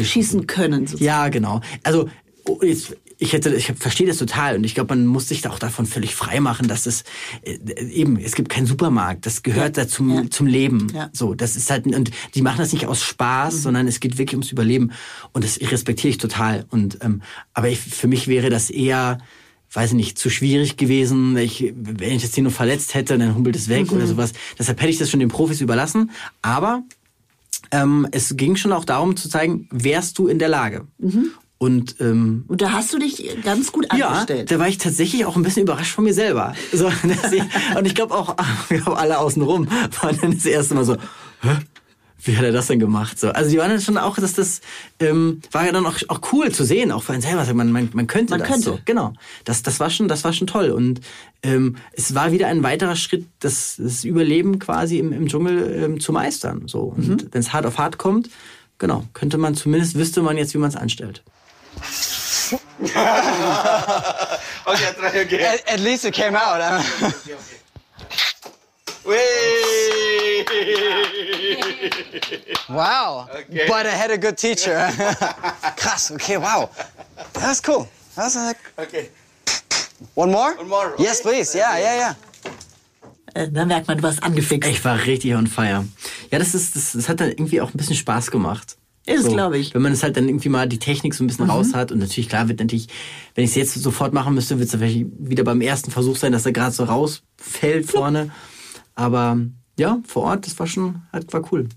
schießen 0.00 0.46
können. 0.46 0.86
sozusagen. 0.86 1.04
Ja, 1.04 1.28
genau. 1.28 1.60
Also 1.82 2.08
oh, 2.44 2.58
jetzt, 2.62 2.96
ich 3.18 3.32
hätte, 3.32 3.54
ich 3.54 3.66
verstehe 3.66 4.06
das 4.08 4.16
total 4.16 4.56
und 4.56 4.64
ich 4.64 4.74
glaube, 4.74 4.94
man 4.96 5.06
muss 5.06 5.28
sich 5.28 5.42
da 5.42 5.50
auch 5.50 5.58
davon 5.60 5.86
völlig 5.86 6.14
frei 6.14 6.40
machen, 6.40 6.66
dass 6.66 6.86
es 6.86 7.04
äh, 7.44 7.56
eben, 7.84 8.16
es 8.18 8.34
gibt 8.34 8.48
keinen 8.48 8.66
Supermarkt, 8.66 9.26
das 9.26 9.42
gehört 9.44 9.76
da 9.76 9.86
zum, 9.86 10.10
Ja. 10.24 10.30
zum 10.30 10.46
Leben. 10.48 10.88
Ja. 10.92 11.08
So, 11.12 11.34
das 11.34 11.54
ist 11.56 11.70
halt 11.70 11.86
und 11.86 12.10
die 12.34 12.42
machen 12.42 12.58
das 12.58 12.72
nicht 12.72 12.86
aus 12.86 13.02
Spaß, 13.02 13.62
sondern 13.62 13.86
es 13.86 14.00
geht 14.00 14.18
wirklich 14.18 14.34
ums 14.34 14.50
Überleben 14.50 14.90
und 15.32 15.44
das 15.44 15.60
respektiere 15.60 16.10
ich 16.10 16.18
total. 16.18 16.66
Und 16.70 16.98
ähm, 17.02 17.22
aber 17.54 17.68
ich, 17.68 17.78
für 17.78 18.08
mich 18.08 18.26
wäre 18.28 18.50
das 18.50 18.70
eher 18.70 19.18
weiß 19.72 19.90
ich 19.90 19.96
nicht, 19.96 20.18
zu 20.18 20.30
schwierig 20.30 20.76
gewesen. 20.76 21.36
Ich, 21.36 21.72
wenn 21.74 22.12
ich 22.12 22.22
das 22.22 22.32
Tier 22.32 22.42
nur 22.42 22.52
verletzt 22.52 22.94
hätte, 22.94 23.16
dann 23.18 23.34
humpelt 23.34 23.56
es 23.56 23.68
weg 23.68 23.90
oder 23.92 24.06
sowas. 24.06 24.32
Deshalb 24.58 24.80
hätte 24.80 24.90
ich 24.90 24.98
das 24.98 25.10
schon 25.10 25.20
den 25.20 25.28
Profis 25.28 25.60
überlassen. 25.60 26.10
Aber 26.42 26.82
ähm, 27.70 28.06
es 28.10 28.36
ging 28.36 28.56
schon 28.56 28.72
auch 28.72 28.84
darum 28.84 29.16
zu 29.16 29.28
zeigen, 29.28 29.68
wärst 29.70 30.18
du 30.18 30.28
in 30.28 30.38
der 30.38 30.48
Lage. 30.48 30.86
Und 31.58 31.96
ähm, 32.00 32.44
Und 32.48 32.60
da 32.60 32.72
hast 32.72 32.92
du 32.92 32.98
dich 32.98 33.36
ganz 33.44 33.70
gut 33.70 33.86
ja, 33.96 34.08
angestellt. 34.08 34.50
da 34.50 34.58
war 34.58 34.68
ich 34.68 34.78
tatsächlich 34.78 35.24
auch 35.24 35.36
ein 35.36 35.42
bisschen 35.42 35.62
überrascht 35.62 35.94
von 35.94 36.04
mir 36.04 36.12
selber. 36.14 36.54
So, 36.72 36.88
ich, 37.32 37.42
und 37.76 37.86
ich 37.86 37.94
glaube 37.94 38.14
auch, 38.14 38.36
wir 38.68 38.84
haben 38.84 38.96
alle 38.96 39.18
außenrum 39.18 39.68
waren 40.00 40.18
dann 40.20 40.34
das 40.34 40.44
erste 40.44 40.74
Mal 40.74 40.84
so, 40.84 40.96
Hä? 41.40 41.56
Wie 42.24 42.36
hat 42.36 42.44
er 42.44 42.52
das 42.52 42.68
denn 42.68 42.78
gemacht? 42.78 43.18
So, 43.18 43.30
also 43.30 43.50
die 43.50 43.58
waren 43.58 43.70
dann 43.70 43.80
schon 43.80 43.98
auch, 43.98 44.16
dass 44.16 44.34
das 44.34 44.60
ähm, 45.00 45.40
war 45.50 45.66
ja 45.66 45.72
dann 45.72 45.84
auch, 45.86 45.96
auch 46.08 46.20
cool 46.32 46.52
zu 46.52 46.64
sehen, 46.64 46.92
auch 46.92 47.02
für 47.02 47.12
einen 47.12 47.22
selber. 47.22 47.44
Man, 47.54 47.72
man, 47.72 47.90
man 47.92 48.06
könnte 48.06 48.30
Man 48.32 48.40
das 48.40 48.48
könnte. 48.48 48.64
so. 48.64 48.78
Genau. 48.84 49.12
Das, 49.44 49.62
das 49.62 49.80
war 49.80 49.90
schon, 49.90 50.08
das 50.08 50.22
war 50.24 50.32
schon 50.32 50.46
toll. 50.46 50.70
Und 50.70 51.00
ähm, 51.42 51.76
es 51.92 52.14
war 52.14 52.30
wieder 52.32 52.46
ein 52.48 52.62
weiterer 52.62 52.96
Schritt, 52.96 53.26
das, 53.40 53.74
das 53.78 54.04
Überleben 54.04 54.58
quasi 54.58 54.98
im, 54.98 55.12
im 55.12 55.28
Dschungel 55.28 55.82
ähm, 55.84 56.00
zu 56.00 56.12
meistern. 56.12 56.68
So. 56.68 56.80
Und 56.96 57.08
Mhm. 57.08 57.28
wenn 57.32 57.40
es 57.40 57.52
hart 57.52 57.66
auf 57.66 57.78
hart 57.78 57.98
kommt, 57.98 58.30
genau, 58.78 59.04
könnte 59.14 59.38
man 59.38 59.54
zumindest, 59.54 59.94
wüsste 59.96 60.22
man 60.22 60.36
jetzt, 60.36 60.54
wie 60.54 60.58
man 60.58 60.68
es 60.70 60.76
anstellt. 60.76 61.22
Okay, 64.64 65.20
again. 65.20 65.40
At, 65.54 65.72
at 65.74 65.80
least 65.80 66.04
it 66.04 66.14
came 66.14 66.36
out. 66.36 66.60
wow. 72.68 73.28
Okay. 73.30 73.66
But 73.68 73.86
I 73.86 73.90
had 73.96 74.10
a 74.10 74.18
good 74.18 74.36
teacher. 74.36 74.88
Krass. 75.76 76.10
Okay. 76.12 76.36
Wow. 76.38 76.70
That's 77.34 77.60
cool. 77.60 77.88
That's 78.16 78.34
like 78.36 78.56
Okay. 78.78 79.10
one 80.14 80.30
more. 80.30 80.54
One 80.58 80.68
more, 80.68 80.94
Yes, 80.98 81.20
okay. 81.20 81.30
please. 81.36 81.54
Yeah, 81.56 81.78
yeah, 81.78 81.96
yeah. 81.96 82.14
Äh, 83.34 83.48
da 83.50 83.64
merkt 83.64 83.88
man, 83.88 83.96
du 83.96 84.02
warst 84.02 84.22
angefixt. 84.22 84.68
Ich 84.70 84.84
war 84.84 84.98
richtig 85.06 85.34
on 85.34 85.46
fire. 85.46 85.86
Ja, 86.30 86.38
das 86.38 86.54
ist, 86.54 86.76
das, 86.76 86.92
das 86.92 87.08
hat 87.08 87.20
dann 87.20 87.30
irgendwie 87.30 87.60
auch 87.60 87.70
ein 87.72 87.76
bisschen 87.78 87.96
Spaß 87.96 88.30
gemacht. 88.30 88.76
Ja, 89.06 89.16
das 89.16 89.26
glaube 89.26 89.58
ich. 89.58 89.74
Wenn 89.74 89.82
man 89.82 89.92
es 89.92 90.02
halt 90.02 90.16
dann 90.16 90.28
irgendwie 90.28 90.48
mal 90.50 90.68
die 90.68 90.78
Technik 90.78 91.14
so 91.14 91.24
ein 91.24 91.26
bisschen 91.26 91.48
raus 91.50 91.74
hat 91.74 91.90
und 91.90 91.98
natürlich 91.98 92.28
klar 92.28 92.48
wird 92.48 92.60
natürlich, 92.60 92.86
wenn 93.34 93.44
ich 93.44 93.50
es 93.50 93.56
jetzt 93.56 93.74
sofort 93.74 94.12
machen 94.12 94.34
müsste, 94.34 94.58
wird 94.58 94.68
es 94.68 94.76
vielleicht 94.78 95.06
wieder 95.18 95.42
beim 95.44 95.60
ersten 95.60 95.90
Versuch 95.90 96.16
sein, 96.16 96.30
dass 96.32 96.46
er 96.46 96.52
gerade 96.52 96.70
so 96.72 96.84
rausfällt 96.84 97.90
vorne. 97.90 98.30
Aber 98.94 99.38
ja, 99.78 100.00
vor 100.06 100.24
Ort, 100.24 100.46
das 100.46 100.58
war 100.58 100.66
schon, 100.66 101.02
hat, 101.12 101.32
war 101.32 101.52
cool. 101.52 101.68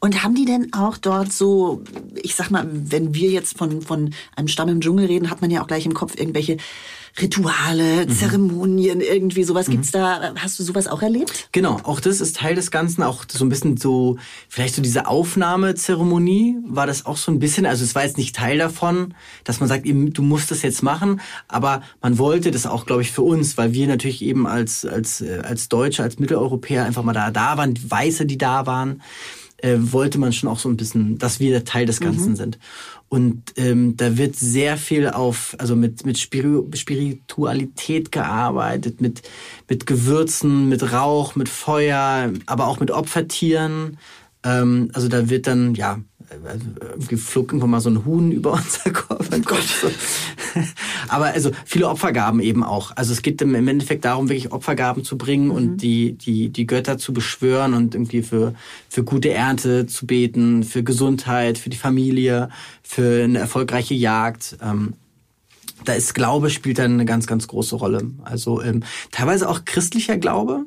Und 0.00 0.22
haben 0.22 0.34
die 0.34 0.44
denn 0.44 0.72
auch 0.72 0.96
dort 0.96 1.32
so, 1.32 1.82
ich 2.14 2.34
sag 2.34 2.50
mal, 2.50 2.66
wenn 2.70 3.14
wir 3.14 3.30
jetzt 3.30 3.56
von, 3.56 3.82
von 3.82 4.14
einem 4.36 4.48
Stamm 4.48 4.68
im 4.68 4.80
Dschungel 4.80 5.06
reden, 5.06 5.30
hat 5.30 5.40
man 5.40 5.50
ja 5.50 5.62
auch 5.62 5.66
gleich 5.66 5.86
im 5.86 5.94
Kopf 5.94 6.18
irgendwelche 6.18 6.58
Rituale, 7.20 8.06
Zeremonien, 8.06 9.00
irgendwie 9.00 9.44
sowas. 9.44 9.66
Gibt's 9.66 9.90
da, 9.90 10.34
hast 10.36 10.58
du 10.58 10.62
sowas 10.62 10.88
auch 10.88 11.02
erlebt? 11.02 11.48
Genau, 11.52 11.78
auch 11.82 12.00
das 12.00 12.20
ist 12.20 12.36
Teil 12.36 12.54
des 12.54 12.70
Ganzen, 12.70 13.02
auch 13.02 13.24
so 13.30 13.44
ein 13.44 13.50
bisschen 13.50 13.76
so, 13.76 14.16
vielleicht 14.48 14.74
so 14.74 14.82
diese 14.82 15.06
Aufnahmezeremonie 15.06 16.56
war 16.64 16.86
das 16.86 17.04
auch 17.04 17.18
so 17.18 17.30
ein 17.30 17.38
bisschen, 17.38 17.66
also 17.66 17.84
es 17.84 17.94
war 17.94 18.04
jetzt 18.04 18.16
nicht 18.16 18.34
Teil 18.34 18.58
davon, 18.58 19.14
dass 19.44 19.60
man 19.60 19.68
sagt, 19.68 19.84
eben, 19.84 20.12
du 20.12 20.22
musst 20.22 20.50
das 20.50 20.62
jetzt 20.62 20.82
machen, 20.82 21.20
aber 21.48 21.82
man 22.00 22.18
wollte 22.18 22.50
das 22.50 22.66
auch, 22.66 22.86
glaube 22.86 23.02
ich, 23.02 23.12
für 23.12 23.22
uns, 23.22 23.58
weil 23.58 23.74
wir 23.74 23.86
natürlich 23.86 24.22
eben 24.22 24.46
als, 24.46 24.86
als, 24.86 25.20
äh, 25.20 25.42
als 25.44 25.68
Deutsche, 25.68 26.02
als 26.02 26.18
Mitteleuropäer 26.18 26.84
einfach 26.84 27.02
mal 27.02 27.12
da, 27.12 27.30
da 27.30 27.58
waren, 27.58 27.74
die 27.74 27.90
Weiße, 27.90 28.24
die 28.24 28.38
da 28.38 28.66
waren, 28.66 29.02
äh, 29.62 29.76
wollte 29.78 30.18
man 30.18 30.32
schon 30.32 30.48
auch 30.48 30.58
so 30.58 30.68
ein 30.68 30.76
bisschen, 30.76 31.18
dass 31.18 31.40
wir 31.40 31.64
Teil 31.64 31.86
des 31.86 32.00
Ganzen 32.00 32.36
sind. 32.36 32.58
Und 33.08 33.52
ähm, 33.56 33.96
da 33.96 34.16
wird 34.16 34.36
sehr 34.36 34.76
viel 34.76 35.08
auf, 35.08 35.54
also 35.58 35.76
mit, 35.76 36.06
mit 36.06 36.18
Spiri 36.18 36.64
Spiritualität 36.74 38.10
gearbeitet, 38.10 39.00
mit, 39.00 39.22
mit 39.68 39.86
Gewürzen, 39.86 40.68
mit 40.68 40.92
Rauch, 40.92 41.36
mit 41.36 41.48
Feuer, 41.48 42.32
aber 42.46 42.66
auch 42.66 42.80
mit 42.80 42.90
Opfertieren. 42.90 43.98
Ähm, 44.44 44.90
also 44.92 45.08
da 45.08 45.28
wird 45.28 45.46
dann, 45.46 45.74
ja, 45.74 46.00
irgendwie 46.30 47.16
flog 47.16 47.48
irgendwann 47.48 47.70
mal 47.70 47.80
so 47.80 47.90
ein 47.90 48.04
Huhn 48.04 48.32
über 48.32 48.52
unser 48.84 48.90
Kopf. 48.90 49.28
Oh 49.32 49.40
Gott. 49.44 49.64
Aber 51.08 51.26
also 51.26 51.50
viele 51.64 51.88
Opfergaben 51.88 52.40
eben 52.40 52.62
auch. 52.62 52.92
Also 52.96 53.12
es 53.12 53.22
geht 53.22 53.40
im 53.42 53.54
Endeffekt 53.68 54.04
darum, 54.04 54.28
wirklich 54.28 54.52
Opfergaben 54.52 55.04
zu 55.04 55.18
bringen 55.18 55.46
mhm. 55.46 55.50
und 55.50 55.76
die, 55.78 56.12
die, 56.12 56.50
die 56.50 56.66
Götter 56.66 56.98
zu 56.98 57.12
beschwören 57.12 57.74
und 57.74 57.94
irgendwie 57.94 58.22
für, 58.22 58.54
für 58.88 59.04
gute 59.04 59.30
Ernte 59.30 59.86
zu 59.86 60.06
beten, 60.06 60.62
für 60.64 60.82
Gesundheit, 60.82 61.58
für 61.58 61.70
die 61.70 61.76
Familie, 61.76 62.48
für 62.82 63.24
eine 63.24 63.38
erfolgreiche 63.38 63.94
Jagd. 63.94 64.56
Ähm, 64.62 64.94
da 65.84 65.94
ist 65.94 66.14
Glaube 66.14 66.50
spielt 66.50 66.78
dann 66.78 66.92
eine 66.92 67.04
ganz, 67.04 67.26
ganz 67.26 67.48
große 67.48 67.76
Rolle. 67.76 68.10
Also 68.22 68.62
ähm, 68.62 68.84
teilweise 69.10 69.48
auch 69.48 69.64
christlicher 69.64 70.16
Glaube. 70.16 70.66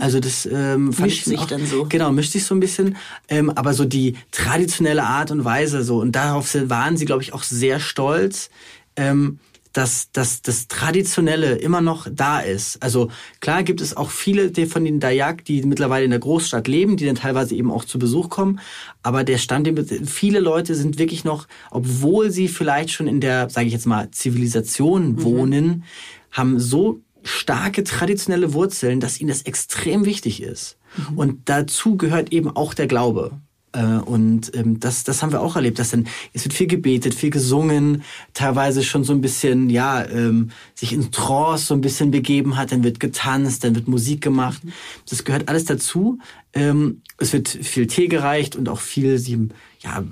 Also 0.00 0.20
das 0.20 0.46
ähm, 0.46 0.86
Mischt 0.86 1.02
ich 1.02 1.24
sich 1.24 1.38
auch, 1.38 1.46
dann 1.46 1.66
so. 1.66 1.86
Genau, 1.88 2.12
mischt 2.12 2.32
sich 2.32 2.44
so 2.44 2.54
ein 2.54 2.60
bisschen. 2.60 2.96
Ähm, 3.28 3.50
aber 3.50 3.74
so 3.74 3.84
die 3.84 4.16
traditionelle 4.30 5.04
Art 5.04 5.30
und 5.30 5.44
Weise 5.44 5.82
so 5.82 6.00
und 6.00 6.12
darauf 6.12 6.48
sind- 6.48 6.70
waren 6.70 6.96
sie, 6.96 7.04
glaube 7.04 7.22
ich, 7.22 7.32
auch 7.32 7.42
sehr 7.42 7.80
stolz. 7.80 8.50
Ähm, 8.96 9.38
dass, 9.72 10.10
dass 10.10 10.42
das 10.42 10.66
Traditionelle 10.66 11.54
immer 11.54 11.80
noch 11.80 12.08
da 12.12 12.40
ist. 12.40 12.82
Also 12.82 13.08
klar 13.38 13.62
gibt 13.62 13.80
es 13.80 13.96
auch 13.96 14.10
viele 14.10 14.52
von 14.66 14.84
den 14.84 14.98
Dayak, 14.98 15.44
die 15.44 15.62
mittlerweile 15.62 16.04
in 16.04 16.10
der 16.10 16.18
Großstadt 16.18 16.66
leben, 16.66 16.96
die 16.96 17.06
dann 17.06 17.14
teilweise 17.14 17.54
eben 17.54 17.70
auch 17.70 17.84
zu 17.84 17.98
Besuch 17.98 18.30
kommen. 18.30 18.58
Aber 19.04 19.22
der 19.22 19.38
Stand, 19.38 19.70
viele 20.06 20.40
Leute 20.40 20.74
sind 20.74 20.98
wirklich 20.98 21.22
noch, 21.24 21.46
obwohl 21.70 22.32
sie 22.32 22.48
vielleicht 22.48 22.90
schon 22.90 23.06
in 23.06 23.20
der, 23.20 23.48
sage 23.48 23.68
ich 23.68 23.72
jetzt 23.72 23.86
mal, 23.86 24.10
Zivilisation 24.10 25.22
wohnen, 25.22 25.84
haben 26.32 26.58
so 26.58 27.00
starke 27.22 27.84
traditionelle 27.84 28.52
Wurzeln, 28.54 29.00
dass 29.00 29.20
ihnen 29.20 29.28
das 29.28 29.42
extrem 29.42 30.04
wichtig 30.04 30.42
ist. 30.42 30.76
Und 31.14 31.48
dazu 31.48 31.96
gehört 31.96 32.32
eben 32.32 32.48
auch 32.48 32.74
der 32.74 32.86
Glaube. 32.86 33.32
Äh, 33.72 33.98
Und 33.98 34.54
ähm, 34.56 34.80
das, 34.80 35.04
das 35.04 35.22
haben 35.22 35.32
wir 35.32 35.40
auch 35.40 35.54
erlebt, 35.54 35.78
dass 35.78 35.90
dann 35.90 36.08
es 36.32 36.44
wird 36.44 36.54
viel 36.54 36.66
gebetet, 36.66 37.14
viel 37.14 37.30
gesungen, 37.30 38.02
teilweise 38.34 38.82
schon 38.82 39.04
so 39.04 39.12
ein 39.12 39.20
bisschen, 39.20 39.70
ja, 39.70 40.04
ähm, 40.08 40.50
sich 40.74 40.92
in 40.92 41.12
Trance 41.12 41.66
so 41.66 41.74
ein 41.74 41.80
bisschen 41.80 42.10
begeben 42.10 42.56
hat, 42.56 42.72
dann 42.72 42.82
wird 42.82 42.98
getanzt, 42.98 43.62
dann 43.62 43.76
wird 43.76 43.86
Musik 43.86 44.22
gemacht. 44.22 44.60
Das 45.08 45.24
gehört 45.24 45.48
alles 45.48 45.64
dazu. 45.64 46.18
Ähm, 46.52 47.02
es 47.18 47.32
wird 47.32 47.48
viel 47.48 47.86
Tee 47.86 48.08
gereicht 48.08 48.56
und 48.56 48.68
auch 48.68 48.80
viel, 48.80 49.18
sie, 49.18 49.48
ja, 49.82 50.04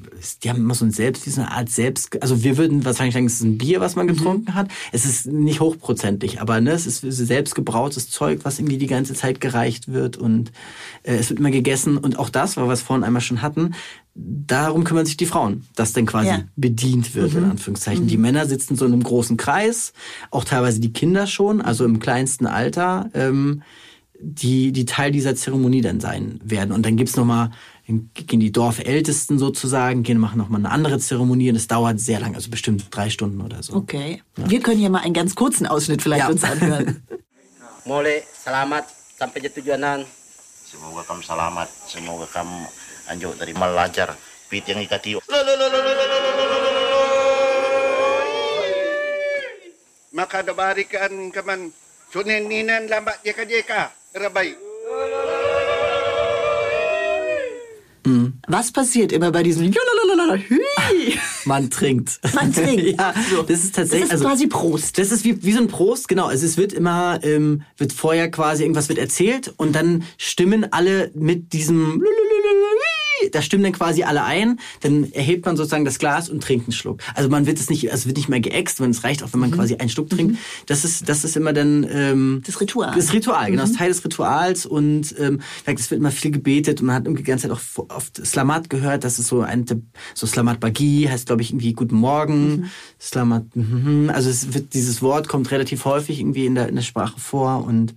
die 0.42 0.48
haben 0.48 0.60
immer 0.60 0.74
so 0.74 0.86
ein 0.86 0.92
Selbst, 0.92 1.26
wie 1.26 1.30
so 1.30 1.42
eine 1.42 1.50
Art 1.50 1.68
Selbst, 1.68 2.22
also 2.22 2.42
wir 2.42 2.56
würden 2.56 2.86
wahrscheinlich 2.86 3.12
sagen, 3.12 3.26
es 3.26 3.34
ist 3.34 3.42
ein 3.42 3.58
Bier, 3.58 3.80
was 3.80 3.96
man 3.96 4.06
getrunken 4.06 4.54
hat. 4.54 4.68
Es 4.92 5.04
ist 5.04 5.26
nicht 5.26 5.60
hochprozentig, 5.60 6.40
aber 6.40 6.60
ne, 6.62 6.70
es 6.72 6.86
ist 6.86 7.02
selbst 7.02 7.54
gebrautes 7.54 8.08
Zeug, 8.08 8.40
was 8.44 8.58
irgendwie 8.58 8.78
die 8.78 8.86
ganze 8.86 9.12
Zeit 9.12 9.42
gereicht 9.42 9.88
wird 9.92 10.16
und 10.16 10.52
äh, 11.02 11.16
es 11.16 11.28
wird 11.28 11.38
immer 11.38 11.50
gegessen 11.50 11.98
und 11.98 12.18
auch 12.18 12.30
das, 12.30 12.56
weil 12.56 12.64
wir 12.66 12.72
es 12.72 12.80
vorhin 12.80 13.04
einmal 13.04 13.20
schon 13.20 13.42
hatten, 13.42 13.74
darum 14.14 14.84
kümmern 14.84 15.04
sich 15.04 15.18
die 15.18 15.26
Frauen, 15.26 15.66
dass 15.76 15.92
dann 15.92 16.06
quasi 16.06 16.28
Ja. 16.28 16.44
bedient 16.56 17.14
wird, 17.14 17.34
in 17.34 17.44
Anführungszeichen. 17.44 18.06
Die 18.06 18.16
Männer 18.16 18.46
sitzen 18.46 18.74
so 18.74 18.86
in 18.86 18.92
einem 18.94 19.02
großen 19.02 19.36
Kreis, 19.36 19.92
auch 20.30 20.44
teilweise 20.44 20.80
die 20.80 20.94
Kinder 20.94 21.26
schon, 21.26 21.60
also 21.60 21.84
im 21.84 21.98
kleinsten 22.00 22.46
Alter, 22.46 23.10
ähm, 23.12 23.62
die, 24.20 24.72
die 24.72 24.84
Teil 24.86 25.12
dieser 25.12 25.36
Zeremonie 25.36 25.80
dann 25.82 26.00
sein 26.00 26.40
werden. 26.42 26.72
Und 26.72 26.84
dann 26.84 26.96
gibt's 26.96 27.16
noch 27.16 27.24
mal, 27.26 27.50
dann 27.88 28.10
gehen 28.12 28.40
die 28.40 28.52
Dorfältesten 28.52 29.38
sozusagen, 29.38 30.02
gehen, 30.02 30.18
machen 30.18 30.36
noch 30.36 30.50
mal 30.50 30.58
eine 30.58 30.70
andere 30.70 30.98
Zeremonie 30.98 31.48
und 31.48 31.56
es 31.56 31.68
dauert 31.68 31.98
sehr 31.98 32.20
lang, 32.20 32.34
also 32.34 32.50
bestimmt 32.50 32.84
drei 32.90 33.08
Stunden 33.08 33.40
oder 33.40 33.62
so. 33.62 33.72
Okay. 33.72 34.22
Wir 34.36 34.60
können 34.60 34.78
hier 34.78 34.90
mal 34.90 35.00
einen 35.00 35.14
ganz 35.14 35.34
kurzen 35.34 35.66
Ausschnitt 35.66 36.02
vielleicht 36.02 36.24
Ja. 36.24 36.28
uns 36.28 36.44
anhören. 36.44 37.02
Mole, 37.88 38.22
selamat 38.44 38.84
sampai 39.16 39.40
di 39.40 39.48
tujuanan. 39.48 40.04
Semoga 40.68 41.00
kamu 41.08 41.24
selamat, 41.24 41.68
semoga 41.88 42.28
kamu 42.28 42.68
anjuk 43.08 43.32
dari 43.40 43.56
lancar. 43.56 44.12
Pit 44.48 44.68
yang 44.68 44.80
ikati. 44.84 45.16
Maka 50.12 50.40
dabarikan 50.44 51.32
kaman 51.32 51.72
sunen 52.12 52.48
ninan 52.48 52.88
lambat 52.88 53.20
jeka 53.24 53.44
jeka 53.48 53.92
rabai. 58.08 58.32
Was 58.46 58.72
passiert 58.72 59.12
immer 59.12 59.30
bei 59.30 59.42
diesem? 59.42 59.72
Man 61.44 61.70
trinkt. 61.70 62.20
Man 62.34 62.52
trinkt. 62.52 62.84
ja, 62.98 63.14
das 63.46 63.64
ist 63.64 63.74
tatsächlich. 63.74 64.10
Das 64.10 64.20
ist 64.20 64.26
quasi 64.26 64.46
Prost. 64.46 64.98
Das 64.98 65.12
ist 65.12 65.24
wie, 65.24 65.42
wie 65.42 65.52
so 65.52 65.60
ein 65.60 65.68
Prost, 65.68 66.08
genau. 66.08 66.26
Also 66.26 66.46
es 66.46 66.56
wird 66.56 66.72
immer, 66.72 67.20
ähm, 67.22 67.62
wird 67.76 67.92
vorher 67.92 68.30
quasi 68.30 68.62
irgendwas 68.62 68.88
wird 68.88 68.98
erzählt 68.98 69.52
und 69.56 69.74
dann 69.74 70.04
stimmen 70.16 70.72
alle 70.72 71.10
mit 71.14 71.52
diesem 71.52 72.02
da 73.32 73.42
stimmen 73.42 73.64
dann 73.64 73.72
quasi 73.72 74.02
alle 74.02 74.24
ein, 74.24 74.58
dann 74.80 75.12
erhebt 75.12 75.46
man 75.46 75.56
sozusagen 75.56 75.84
das 75.84 75.98
Glas 75.98 76.28
und 76.28 76.42
trinkt 76.42 76.66
einen 76.66 76.72
Schluck. 76.72 77.00
Also 77.14 77.28
man 77.28 77.46
wird 77.46 77.58
es 77.58 77.70
nicht, 77.70 77.90
also 77.90 78.06
wird 78.06 78.16
nicht 78.16 78.28
mehr 78.28 78.40
geäxt, 78.40 78.80
wenn 78.80 78.90
es 78.90 79.04
reicht, 79.04 79.22
auch 79.22 79.32
wenn 79.32 79.40
man 79.40 79.50
quasi 79.50 79.76
einen 79.76 79.88
Schluck 79.88 80.10
trinkt. 80.10 80.38
Das 80.66 80.84
ist, 80.84 81.08
das 81.08 81.24
ist 81.24 81.36
immer 81.36 81.52
dann 81.52 81.86
ähm, 81.90 82.42
Das 82.46 82.60
Ritual. 82.60 82.94
Das 82.94 83.12
Ritual, 83.12 83.50
genau, 83.50 83.62
das 83.62 83.70
ist 83.70 83.78
Teil 83.78 83.88
des 83.88 84.04
Rituals. 84.04 84.66
Und 84.66 85.14
ähm, 85.18 85.40
es 85.64 85.90
wird 85.90 86.00
immer 86.00 86.10
viel 86.10 86.30
gebetet. 86.30 86.80
Und 86.80 86.86
man 86.86 86.96
hat 86.96 87.04
irgendwie 87.04 87.22
die 87.22 87.30
ganze 87.30 87.48
Zeit 87.48 87.56
auch 87.56 87.88
oft 87.88 88.24
Slamat 88.24 88.70
gehört, 88.70 89.04
das 89.04 89.18
ist 89.18 89.28
so 89.28 89.40
ein 89.40 89.64
so 90.14 90.26
Slamat 90.26 90.60
Bagi, 90.60 91.08
heißt 91.10 91.26
glaube 91.26 91.42
ich 91.42 91.50
irgendwie 91.50 91.72
Guten 91.72 91.96
Morgen, 91.96 92.70
Slamat, 93.00 93.54
mhm. 93.54 94.10
also 94.12 94.30
es 94.30 94.54
wird 94.54 94.74
dieses 94.74 95.02
Wort 95.02 95.28
kommt 95.28 95.50
relativ 95.50 95.84
häufig 95.84 96.20
irgendwie 96.20 96.46
in 96.46 96.54
der 96.54 96.68
in 96.68 96.76
der 96.76 96.82
Sprache 96.82 97.18
vor. 97.18 97.64
Und 97.64 97.94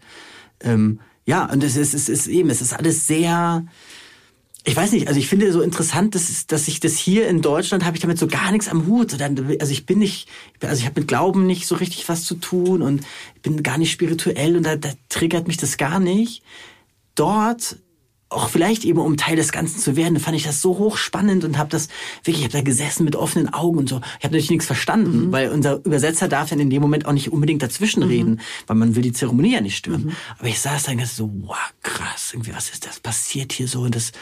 ähm, 0.61 0.99
ja 1.25 1.45
und 1.51 1.63
es 1.63 1.75
ist, 1.75 1.93
es 1.93 2.09
ist 2.09 2.27
eben 2.27 2.49
es 2.49 2.61
ist 2.61 2.73
alles 2.73 3.07
sehr 3.07 3.65
ich 4.63 4.75
weiß 4.75 4.91
nicht, 4.91 5.07
also 5.07 5.19
ich 5.19 5.27
finde 5.27 5.51
so 5.51 5.61
interessant, 5.61 6.13
dass, 6.13 6.45
dass 6.45 6.67
ich 6.67 6.79
das 6.79 6.95
hier 6.95 7.27
in 7.27 7.41
Deutschland 7.41 7.83
habe 7.83 7.95
ich 7.95 8.01
damit 8.01 8.19
so 8.19 8.27
gar 8.27 8.51
nichts 8.51 8.67
am 8.67 8.85
Hut. 8.85 9.19
Also 9.19 9.71
ich 9.71 9.87
bin 9.87 9.99
nicht, 9.99 10.29
also 10.61 10.79
ich 10.79 10.85
habe 10.85 10.99
mit 10.99 11.07
Glauben 11.07 11.47
nicht 11.47 11.65
so 11.65 11.75
richtig 11.75 12.07
was 12.09 12.25
zu 12.25 12.35
tun 12.35 12.83
und 12.83 13.01
bin 13.41 13.63
gar 13.63 13.79
nicht 13.79 13.91
spirituell 13.91 14.55
und 14.55 14.63
da, 14.63 14.75
da 14.75 14.91
triggert 15.09 15.47
mich 15.47 15.57
das 15.57 15.77
gar 15.77 15.99
nicht. 15.99 16.43
Dort 17.15 17.77
auch 18.31 18.49
vielleicht 18.49 18.85
eben 18.85 18.99
um 18.99 19.17
Teil 19.17 19.35
des 19.35 19.51
Ganzen 19.51 19.79
zu 19.79 19.95
werden, 19.95 20.19
fand 20.19 20.37
ich 20.37 20.43
das 20.43 20.61
so 20.61 20.77
hochspannend 20.77 21.43
und 21.43 21.57
habe 21.57 21.69
das 21.69 21.89
wirklich, 22.23 22.37
ich 22.37 22.43
habe 22.45 22.53
da 22.53 22.61
gesessen 22.61 23.03
mit 23.03 23.15
offenen 23.15 23.53
Augen 23.53 23.77
und 23.77 23.89
so. 23.89 23.97
Ich 23.97 24.23
habe 24.23 24.33
natürlich 24.33 24.49
nichts 24.49 24.65
verstanden, 24.65 25.31
weil 25.31 25.49
unser 25.49 25.83
Übersetzer 25.85 26.29
darf 26.29 26.49
dann 26.49 26.59
in 26.59 26.69
dem 26.69 26.81
Moment 26.81 27.05
auch 27.05 27.11
nicht 27.11 27.31
unbedingt 27.31 27.61
dazwischen 27.61 28.03
reden, 28.03 28.39
weil 28.67 28.77
man 28.77 28.95
will 28.95 29.03
die 29.03 29.11
Zeremonie 29.11 29.53
ja 29.53 29.61
nicht 29.61 29.75
stören. 29.75 30.15
Aber 30.39 30.47
ich 30.47 30.59
saß 30.59 30.83
dann 30.83 30.99
so, 31.05 31.29
wow, 31.41 31.57
krass, 31.83 32.31
irgendwie 32.33 32.53
was 32.55 32.69
ist 32.69 32.85
das 32.85 32.99
passiert 32.99 33.51
hier 33.51 33.67
so 33.67 33.81
und 33.81 33.95
das 33.95 34.13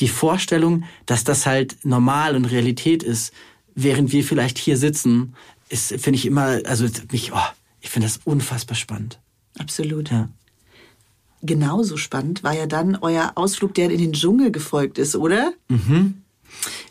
die 0.00 0.08
Vorstellung, 0.08 0.84
dass 1.04 1.24
das 1.24 1.44
halt 1.44 1.76
normal 1.84 2.36
und 2.36 2.46
Realität 2.46 3.02
ist, 3.02 3.32
während 3.74 4.12
wir 4.12 4.24
vielleicht 4.24 4.58
hier 4.58 4.78
sitzen, 4.78 5.34
ist 5.68 5.88
finde 5.88 6.16
ich 6.16 6.24
immer, 6.24 6.60
also 6.64 6.86
mich, 7.12 7.32
oh, 7.32 7.48
ich 7.80 7.90
finde 7.90 8.06
das 8.06 8.20
unfassbar 8.24 8.76
spannend. 8.76 9.18
Absolut. 9.58 10.10
Ja. 10.10 10.28
Genauso 11.42 11.96
spannend 11.96 12.42
war 12.42 12.54
ja 12.54 12.66
dann 12.66 12.96
euer 13.00 13.32
Ausflug, 13.36 13.74
der 13.74 13.90
in 13.90 13.98
den 13.98 14.12
Dschungel 14.12 14.50
gefolgt 14.50 14.98
ist, 14.98 15.14
oder? 15.16 15.52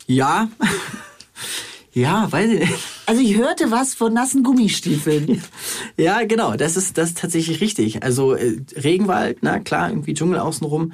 Ja. 0.06 0.48
ja, 1.92 2.30
weiß 2.30 2.50
ich 2.52 2.60
nicht. 2.60 2.74
Also 3.06 3.20
ich 3.22 3.36
hörte 3.36 3.70
was 3.70 3.94
von 3.94 4.12
nassen 4.12 4.42
Gummistiefeln. 4.42 5.42
Ja, 5.96 6.22
genau, 6.24 6.54
das 6.54 6.76
ist 6.76 6.96
das 6.96 7.08
ist 7.10 7.18
tatsächlich 7.18 7.60
richtig. 7.60 8.04
Also 8.04 8.34
äh, 8.34 8.60
Regenwald, 8.76 9.38
na 9.40 9.58
klar, 9.58 9.90
irgendwie 9.90 10.14
Dschungel 10.14 10.38
außenrum. 10.38 10.92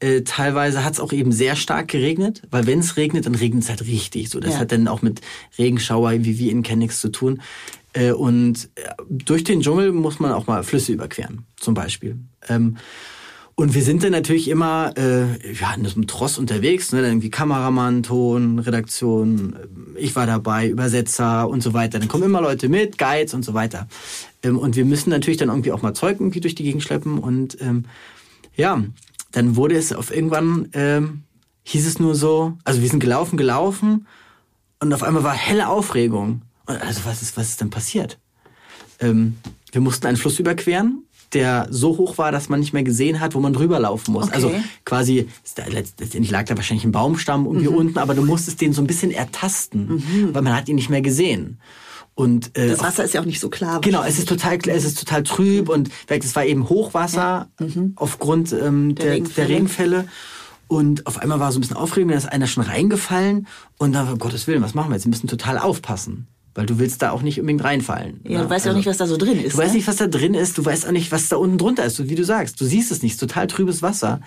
Äh, 0.00 0.22
teilweise 0.22 0.82
hat 0.84 0.94
es 0.94 1.00
auch 1.00 1.12
eben 1.12 1.30
sehr 1.32 1.56
stark 1.56 1.88
geregnet, 1.88 2.42
weil 2.50 2.66
wenn 2.66 2.78
es 2.80 2.96
regnet, 2.96 3.26
dann 3.26 3.34
regnet 3.34 3.64
es 3.64 3.68
halt 3.68 3.82
richtig. 3.86 4.30
So, 4.30 4.40
das 4.40 4.54
Ja. 4.54 4.60
hat 4.60 4.72
dann 4.72 4.88
auch 4.88 5.02
mit 5.02 5.20
Regenschauer, 5.58 6.12
wie 6.24 6.38
wir 6.38 6.50
ihn 6.52 6.62
kennen, 6.62 6.80
nichts 6.80 7.00
zu 7.00 7.10
tun. 7.10 7.42
Äh, 7.96 8.12
und 8.12 8.68
äh, 8.74 8.82
durch 9.08 9.42
den 9.42 9.62
Dschungel 9.62 9.92
muss 9.92 10.20
man 10.20 10.32
auch 10.32 10.46
mal 10.46 10.62
Flüsse 10.62 10.92
überqueren, 10.92 11.46
zum 11.56 11.74
Beispiel. 11.74 12.18
Ähm, 12.48 12.76
und 13.54 13.74
wir 13.74 13.82
sind 13.82 14.04
dann 14.04 14.12
natürlich 14.12 14.48
immer 14.48 14.92
äh, 14.98 15.52
ja, 15.54 15.72
in 15.74 15.86
so 15.86 15.98
Tross 16.02 16.36
unterwegs, 16.36 16.92
ne? 16.92 17.00
dann 17.00 17.12
irgendwie 17.12 17.30
Kameramann, 17.30 18.02
Ton, 18.02 18.58
Redaktion, 18.58 19.56
äh, 19.56 19.98
ich 19.98 20.14
war 20.14 20.26
dabei, 20.26 20.68
Übersetzer 20.68 21.48
und 21.48 21.62
so 21.62 21.72
weiter. 21.72 21.98
Dann 21.98 22.08
kommen 22.08 22.24
immer 22.24 22.42
Leute 22.42 22.68
mit, 22.68 22.98
Guides 22.98 23.32
und 23.32 23.46
so 23.46 23.54
weiter. 23.54 23.88
Ähm, 24.42 24.58
und 24.58 24.76
wir 24.76 24.84
müssen 24.84 25.08
natürlich 25.08 25.38
dann 25.38 25.48
irgendwie 25.48 25.72
auch 25.72 25.80
mal 25.80 25.94
Zeug 25.94 26.20
irgendwie 26.20 26.40
durch 26.40 26.54
die 26.54 26.64
Gegend 26.64 26.82
schleppen. 26.82 27.18
Und 27.18 27.56
ähm, 27.62 27.86
ja, 28.56 28.84
dann 29.32 29.56
wurde 29.56 29.76
es 29.76 29.94
auf 29.94 30.14
irgendwann, 30.14 30.68
ähm, 30.74 31.22
hieß 31.62 31.86
es 31.86 31.98
nur 31.98 32.14
so, 32.14 32.58
also 32.64 32.82
wir 32.82 32.88
sind 32.90 33.00
gelaufen, 33.00 33.38
gelaufen 33.38 34.06
und 34.80 34.92
auf 34.92 35.02
einmal 35.02 35.24
war 35.24 35.34
helle 35.34 35.68
Aufregung. 35.68 36.42
Also 36.66 37.00
was 37.04 37.22
ist, 37.22 37.36
was 37.36 37.48
ist 37.50 37.60
denn 37.60 37.70
passiert? 37.70 38.18
Ähm, 39.00 39.36
wir 39.72 39.80
mussten 39.80 40.06
einen 40.06 40.16
Fluss 40.16 40.38
überqueren, 40.38 41.04
der 41.32 41.66
so 41.70 41.96
hoch 41.98 42.18
war, 42.18 42.32
dass 42.32 42.48
man 42.48 42.60
nicht 42.60 42.72
mehr 42.72 42.82
gesehen 42.82 43.20
hat, 43.20 43.34
wo 43.34 43.40
man 43.40 43.52
drüber 43.52 43.78
laufen 43.78 44.12
muss. 44.12 44.24
Okay. 44.26 44.34
Also 44.34 44.54
quasi, 44.84 45.28
letztendlich 45.68 46.30
lag 46.30 46.44
da 46.46 46.56
wahrscheinlich 46.56 46.84
ein 46.84 46.92
Baumstamm 46.92 47.46
irgendwie 47.46 47.68
Mhm. 47.68 47.74
unten, 47.74 47.98
aber 47.98 48.14
du 48.14 48.24
musstest 48.24 48.60
den 48.60 48.72
so 48.72 48.80
ein 48.82 48.86
bisschen 48.86 49.10
ertasten, 49.10 50.30
weil 50.32 50.42
man 50.42 50.54
hat 50.56 50.68
ihn 50.68 50.76
nicht 50.76 50.88
mehr 50.90 51.02
gesehen. 51.02 51.58
Und, 52.14 52.56
äh, 52.56 52.68
Das 52.68 52.80
Wasser 52.80 53.04
ist 53.04 53.12
ja 53.12 53.20
auch 53.20 53.26
nicht 53.26 53.40
so 53.40 53.50
klar. 53.50 53.82
Genau, 53.82 54.02
es 54.02 54.18
ist 54.18 54.28
total, 54.28 54.58
es 54.66 54.84
ist 54.84 54.98
total 54.98 55.22
trüb 55.24 55.68
und 55.68 55.90
es 56.08 56.34
war 56.34 56.46
eben 56.46 56.68
Hochwasser 56.68 57.48
aufgrund 57.96 58.52
ähm, 58.54 58.94
der, 58.94 59.04
der, 59.04 59.14
Regenfälle. 59.16 59.48
Regenfälle. 59.48 60.08
Und 60.68 61.06
auf 61.06 61.18
einmal 61.18 61.38
war 61.38 61.52
so 61.52 61.58
ein 61.58 61.60
bisschen 61.60 61.76
Aufregung, 61.76 62.10
da 62.10 62.16
ist 62.16 62.26
einer 62.32 62.46
schon 62.46 62.64
reingefallen 62.64 63.46
und 63.78 63.92
da 63.92 64.06
war, 64.06 64.14
um 64.14 64.18
Gottes 64.18 64.46
Willen, 64.46 64.62
was 64.62 64.74
machen 64.74 64.90
wir 64.90 64.94
jetzt? 64.96 65.04
Wir 65.04 65.10
müssen 65.10 65.28
total 65.28 65.58
aufpassen. 65.58 66.26
Weil 66.56 66.64
du 66.64 66.78
willst 66.78 67.02
da 67.02 67.10
auch 67.10 67.20
nicht 67.20 67.38
unbedingt 67.38 67.62
reinfallen. 67.62 68.20
Ja, 68.24 68.38
du 68.38 68.44
ne? 68.44 68.50
weißt 68.50 68.64
ja 68.64 68.72
auch 68.72 68.76
nicht, 68.76 68.86
was 68.86 68.96
da 68.96 69.06
so 69.06 69.18
drin 69.18 69.38
ist. 69.38 69.52
Du 69.52 69.58
weißt 69.58 69.72
ne? 69.72 69.76
nicht, 69.76 69.86
was 69.86 69.96
da 69.96 70.06
drin 70.06 70.32
ist, 70.32 70.56
du 70.56 70.64
weißt 70.64 70.86
auch 70.86 70.92
nicht, 70.92 71.12
was 71.12 71.28
da 71.28 71.36
unten 71.36 71.58
drunter 71.58 71.84
ist. 71.84 72.08
Wie 72.08 72.14
du 72.14 72.24
sagst, 72.24 72.60
du 72.60 72.64
siehst 72.64 72.90
es 72.90 73.02
nicht, 73.02 73.12
es 73.12 73.18
total 73.18 73.46
trübes 73.46 73.82
Wasser. 73.82 74.20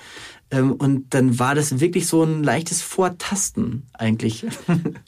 Ähm, 0.51 0.73
und 0.73 1.13
dann 1.13 1.39
war 1.39 1.55
das 1.55 1.79
wirklich 1.79 2.05
so 2.05 2.23
ein 2.23 2.43
leichtes 2.43 2.83
Vortasten 2.83 3.87
eigentlich. 3.93 4.45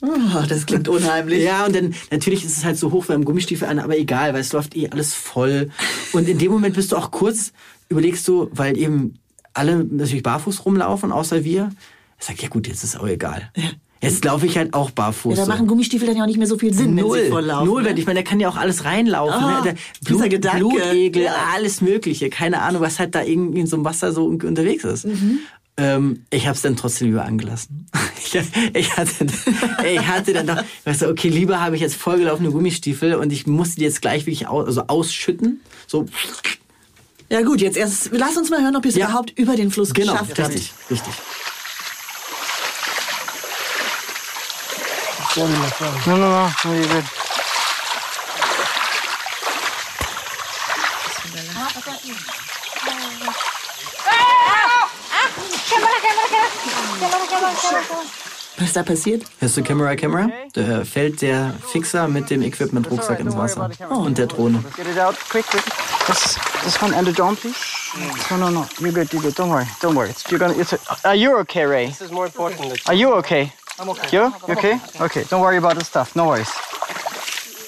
Oh, 0.02 0.42
das 0.48 0.66
klingt 0.66 0.88
unheimlich. 0.88 1.44
Ja, 1.44 1.64
und 1.64 1.76
dann 1.76 1.94
natürlich 2.10 2.44
ist 2.44 2.56
es 2.56 2.64
halt 2.64 2.76
so 2.76 2.90
hoch 2.90 3.08
wie 3.08 3.12
am 3.12 3.24
Gummistiefel 3.24 3.68
an, 3.68 3.78
aber 3.78 3.96
egal, 3.96 4.34
weil 4.34 4.40
es 4.40 4.52
läuft 4.52 4.76
eh 4.76 4.88
alles 4.88 5.14
voll. 5.14 5.70
Und 6.12 6.28
in 6.28 6.38
dem 6.38 6.50
Moment 6.50 6.74
bist 6.74 6.90
du 6.90 6.96
auch 6.96 7.12
kurz, 7.12 7.52
überlegst 7.88 8.26
du, 8.26 8.48
weil 8.52 8.76
eben 8.76 9.14
alle 9.54 9.84
natürlich 9.84 10.24
barfuß 10.24 10.64
rumlaufen, 10.64 11.12
außer 11.12 11.44
wir. 11.44 11.70
Ich 12.18 12.26
sag, 12.26 12.42
ja 12.42 12.48
gut, 12.48 12.66
jetzt 12.66 12.82
ist 12.82 12.98
auch 12.98 13.06
egal. 13.06 13.50
Jetzt 14.02 14.24
laufe 14.24 14.44
ich 14.46 14.56
halt 14.58 14.74
auch 14.74 14.90
barfuß. 14.90 15.38
Ja, 15.38 15.44
da 15.46 15.48
machen 15.54 15.66
Gummistiefel 15.68 16.06
dann 16.08 16.16
ja 16.16 16.22
auch 16.24 16.26
nicht 16.26 16.36
mehr 16.38 16.46
so 16.48 16.58
viel 16.58 16.74
Sinn, 16.74 16.94
Null, 16.96 17.16
wenn 17.18 17.24
sie 17.24 17.30
volllaufen. 17.30 17.66
null, 17.68 17.82
ne? 17.84 17.88
weil 17.90 17.98
ich 17.98 18.04
meine, 18.06 18.22
da 18.22 18.28
kann 18.28 18.40
ja 18.40 18.48
auch 18.48 18.56
alles 18.56 18.84
reinlaufen. 18.84 19.42
Ah, 19.42 19.58
ne? 19.58 19.62
Der 19.64 19.74
dieser 20.06 20.18
Blut, 20.18 20.30
Gedanke. 20.30 20.58
Blutegel, 20.58 21.22
Ja. 21.22 21.34
alles 21.54 21.80
Mögliche. 21.80 22.28
Keine 22.28 22.60
Ahnung, 22.62 22.82
was 22.82 22.98
halt 22.98 23.14
da 23.14 23.22
irgendwie 23.22 23.60
in 23.60 23.66
so 23.66 23.76
einem 23.76 23.84
Wasser 23.84 24.12
so 24.12 24.24
unterwegs 24.26 24.84
ist. 24.84 25.06
Mhm. 25.06 25.38
Ähm, 25.78 26.24
ich 26.30 26.46
habe 26.48 26.54
es 26.56 26.62
dann 26.62 26.76
trotzdem 26.76 27.08
lieber 27.08 27.24
angelassen. 27.24 27.86
Ich, 28.24 28.40
ich, 28.74 28.96
hatte, 28.96 29.26
ich 29.86 30.06
hatte 30.06 30.32
dann 30.32 30.46
doch, 30.46 30.56
weißt 30.84 31.02
du, 31.02 31.08
okay, 31.10 31.28
lieber 31.28 31.60
habe 31.60 31.74
ich 31.76 31.82
jetzt 31.82 31.96
vollgelaufene 31.96 32.50
Gummistiefel 32.50 33.14
und 33.16 33.30
ich 33.30 33.46
musste 33.46 33.76
die 33.76 33.82
jetzt 33.84 34.00
gleich 34.00 34.22
wirklich 34.26 34.46
aus, 34.48 34.64
also 34.66 34.84
ausschütten. 34.86 35.60
So, 35.86 36.06
Ja 37.28 37.42
gut, 37.42 37.60
jetzt 37.60 37.76
erst, 37.76 38.10
lass 38.12 38.36
uns 38.38 38.48
mal 38.48 38.62
hören, 38.62 38.74
ob 38.76 38.84
ihr 38.86 38.90
es 38.90 38.96
Ja. 38.96 39.08
überhaupt 39.08 39.38
über 39.38 39.54
den 39.56 39.70
Fluss 39.70 39.92
genau, 39.92 40.12
geschafft 40.12 40.38
habt. 40.38 40.48
richtig, 40.54 40.72
richtig. 40.90 41.12
No, 45.34 45.46
no, 45.46 46.16
no, 46.18 46.50
no, 46.64 46.72
you're 46.74 46.86
good. 46.88 47.04
Was 58.58 58.66
ist 58.68 58.76
da 58.76 58.82
passiert? 58.82 59.22
Hörst 59.40 59.56
du 59.56 59.62
Camera, 59.62 59.96
Camera? 59.96 60.28
Da 60.52 60.84
fällt 60.84 61.22
der 61.22 61.54
Fixer 61.66 62.08
mit 62.08 62.28
dem 62.28 62.42
Equipment-Rucksack 62.42 63.20
ins 63.20 63.34
Wasser. 63.34 63.70
Und 63.88 64.18
der 64.18 64.26
Drohne. 64.26 64.62
Get 64.76 64.86
it 64.86 64.98
out 64.98 65.16
quick, 65.30 65.46
quick. 65.46 65.64
This, 66.06 66.36
this 66.62 66.82
one 66.82 66.94
and 66.94 67.06
the 67.06 67.12
drone, 67.12 67.36
please. 67.36 67.56
No, 68.30 68.36
no, 68.36 68.50
no. 68.50 68.66
You're 68.80 68.92
good, 68.92 69.10
you're 69.12 69.22
good. 69.22 69.34
Don't 69.34 69.48
worry, 69.48 69.66
don't 69.80 69.94
worry. 69.94 70.10
It's, 70.10 70.30
you're 70.30 70.38
gonna, 70.38 70.58
it's, 70.58 70.74
are 71.04 71.14
you 71.14 71.38
okay, 71.38 71.64
Ray? 71.64 71.86
This 71.86 72.02
is 72.02 72.12
more 72.12 72.26
important. 72.26 72.60
Than 72.60 72.78
Are 72.86 72.94
you 72.94 73.14
okay? 73.14 73.52
I'm 73.82 73.88
okay. 73.90 74.16
You? 74.16 74.32
You 74.46 74.54
okay? 74.54 74.80
okay. 75.00 75.24
Don't 75.24 75.40
worry 75.40 75.56
about 75.56 75.74
the 75.74 75.84
stuff. 75.84 76.14
No 76.14 76.26
worries. 76.28 76.48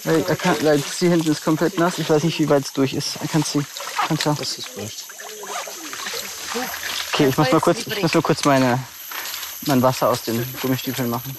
Ray, 0.06 0.20
I 0.20 0.36
can't, 0.36 0.62
like, 0.62 0.78
sie 0.84 1.08
hinten 1.08 1.28
ist 1.28 1.44
komplett 1.44 1.76
nass. 1.76 1.98
Ich 1.98 2.08
weiß 2.08 2.22
nicht, 2.22 2.38
wie 2.38 2.48
weit 2.48 2.64
es 2.64 2.72
durch 2.72 2.94
ist. 2.94 3.16
I 3.16 3.26
can't 3.26 3.44
see. 3.44 3.64
Can't 4.06 4.20
tell. 4.20 4.34
Das 4.38 4.56
ist 4.58 4.76
wurscht. 4.76 5.04
Okay, 7.12 7.28
ich 7.28 7.36
muss 7.36 7.50
mal 7.50 7.60
kurz, 7.60 7.86
ich 7.86 8.00
muss 8.02 8.14
nur 8.14 8.22
kurz 8.22 8.44
meine, 8.44 8.78
mein 9.66 9.82
Wasser 9.82 10.08
aus 10.10 10.22
den 10.22 10.44
Gummistiefeln 10.62 11.10
machen. 11.10 11.36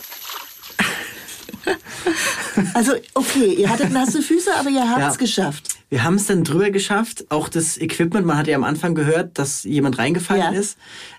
Also, 2.73 2.93
okay, 3.13 3.53
ihr 3.53 3.69
hattet 3.69 3.91
nasse 3.91 4.21
Füße, 4.21 4.53
aber 4.55 4.69
ihr 4.69 4.89
habt 4.89 4.99
es 5.01 5.13
Ja. 5.13 5.15
geschafft. 5.15 5.74
Wir 5.89 6.03
haben 6.03 6.15
es 6.15 6.25
dann 6.25 6.43
drüber 6.43 6.71
geschafft. 6.71 7.25
Auch 7.29 7.47
das 7.47 7.77
Equipment, 7.77 8.25
man 8.25 8.37
hat 8.37 8.47
ja 8.47 8.55
am 8.55 8.63
Anfang 8.63 8.95
gehört, 8.95 9.37
dass 9.37 9.63
jemand 9.63 9.97
reingefallen 9.97 10.53
Ja. 10.53 10.59
ist. 10.59 10.77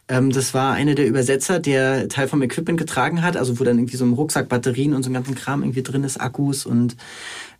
Ähm, 0.08 0.30
das 0.30 0.54
war 0.54 0.74
einer 0.74 0.94
der 0.94 1.06
Übersetzer, 1.06 1.60
der 1.60 2.08
Teil 2.08 2.28
vom 2.28 2.42
Equipment 2.42 2.78
getragen 2.78 3.22
hat, 3.22 3.36
also 3.36 3.58
wo 3.60 3.64
dann 3.64 3.78
irgendwie 3.78 3.96
so 3.96 4.04
im 4.04 4.12
Rucksack 4.14 4.48
Batterien 4.48 4.94
und 4.94 5.02
so 5.02 5.10
ein 5.10 5.14
ganzen 5.14 5.34
Kram 5.34 5.62
irgendwie 5.62 5.82
drin 5.82 6.04
ist, 6.04 6.20
Akkus 6.20 6.66
und 6.66 6.96